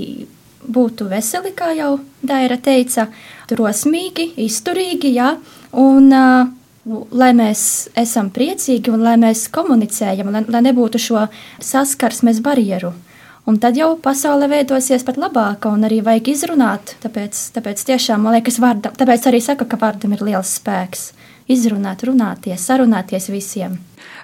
būtu 0.68 1.09
veseli, 1.11 1.55
kā 1.57 1.72
jau 1.78 1.97
Daira 2.22 2.59
teica, 2.61 3.09
drosmīgi, 3.51 4.28
izturīgi, 4.45 5.16
jā, 5.16 5.33
un 5.73 6.12
uh, 6.12 6.51
lai 7.14 7.31
mēs 7.37 7.62
esam 7.99 8.31
priecīgi 8.35 8.91
un 8.93 9.05
lai 9.07 9.14
mēs 9.20 9.47
komunicējam, 9.55 10.33
lai, 10.35 10.45
lai 10.49 10.62
nebūtu 10.68 11.01
šo 11.01 11.27
saskarsmes 11.62 12.43
barjeru. 12.43 12.93
Un 13.47 13.57
tad 13.59 13.75
jau 13.75 13.97
pasaule 13.99 14.47
veidosies 14.47 15.03
pat 15.03 15.16
labāka, 15.18 15.73
un 15.75 15.83
arī 15.87 15.99
vajag 16.07 16.29
izrunāt. 16.31 16.95
Tāpēc, 17.03 17.39
tāpēc 17.57 17.81
tiešām 17.89 18.23
man 18.23 18.37
liekas, 18.37 18.61
vārda, 18.62 18.93
tāpēc 18.95 19.27
arī 19.27 19.41
saka, 19.43 19.66
ka 19.66 19.79
vārdam 19.81 20.14
ir 20.14 20.23
liels 20.29 20.53
spēks. 20.61 21.09
Izrunāt, 21.51 22.05
runāties, 22.07 22.62
sarunāties 22.62 23.27
visiem. 23.33 23.81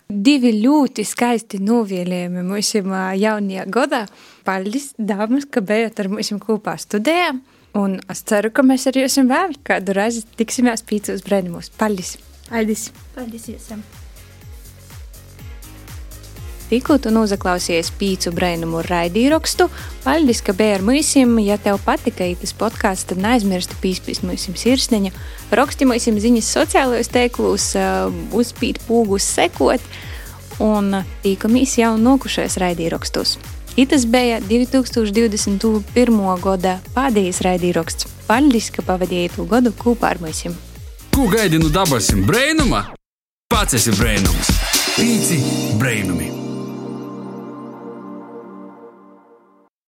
Divi 0.09 0.55
ļoti 0.63 1.03
skaisti 1.05 1.59
novēlējumi 1.61 2.45
mums 2.47 2.71
jaunajā 2.79 3.67
gadā. 3.75 4.05
Paldies, 4.47 4.93
dāmas, 4.97 5.49
ka 5.51 5.61
bijāt 5.67 5.99
ar 5.99 6.13
mums 6.15 6.31
kopā 6.47 6.79
studijā. 6.79 7.35
Un 7.79 8.01
es 8.11 8.25
ceru, 8.27 8.51
ka 8.51 8.65
mēs 8.67 8.89
arī 8.91 9.05
esam 9.07 9.31
vēl 9.31 9.55
kādu 9.67 9.95
reizi 9.95 10.25
tiksimies 10.41 10.83
pīcos 10.89 11.23
brēnumos. 11.27 11.71
Paldies! 11.79 12.17
Paldies! 12.49 12.89
Paldies 13.15 13.49
jums! 13.53 13.99
Tikko 16.69 16.99
tu 17.01 17.09
noklausījies 17.09 17.89
pīcu 17.97 18.29
brainumu 18.37 18.83
raidīrakstu, 18.85 19.71
paldies, 20.05 20.43
ka 20.45 20.53
bija 20.53 20.77
ar 20.77 20.83
mums. 20.85 21.15
Ja 21.41 21.57
tev 21.57 21.79
patika 21.81 22.27
šis 22.29 22.53
podkāsts, 22.61 23.09
tad 23.09 23.23
neaizmirsti 23.25 23.79
pīspīt 23.81 24.21
mums 24.29 24.45
sirsniņu, 24.61 25.15
raksti 25.57 25.89
mums 25.89 26.05
ziņas 26.05 26.51
sociālajos 26.59 27.09
tīklos, 27.15 27.71
uzspīt 28.37 28.83
pūgus, 28.85 29.31
sekot 29.39 29.81
un 30.61 31.07
tīkamies 31.25 31.79
jau 31.81 31.95
nokušais 31.97 32.61
raidīrakstos. 32.61 33.39
Itas 33.79 34.03
bija 34.11 34.41
2021. 34.43 36.41
gada 36.43 36.73
pēdējais 36.97 37.39
raidījums. 37.47 38.09
Paldies, 38.27 38.73
ka 38.75 38.83
pavadījāt 38.83 39.39
gadu 39.53 39.71
kopā 39.71 40.17
ar 40.17 40.23
mums. 40.25 40.57
Ko 41.15 41.29
gaidi 41.31 41.63
no 41.63 41.71
dabasim 41.71 42.25
brēnuma? 42.27 42.89
Pats 43.47 43.79
esi 43.79 43.95
brēnums. 43.95 44.51
Pīci 44.99 45.39
brēnumi! 45.79 46.58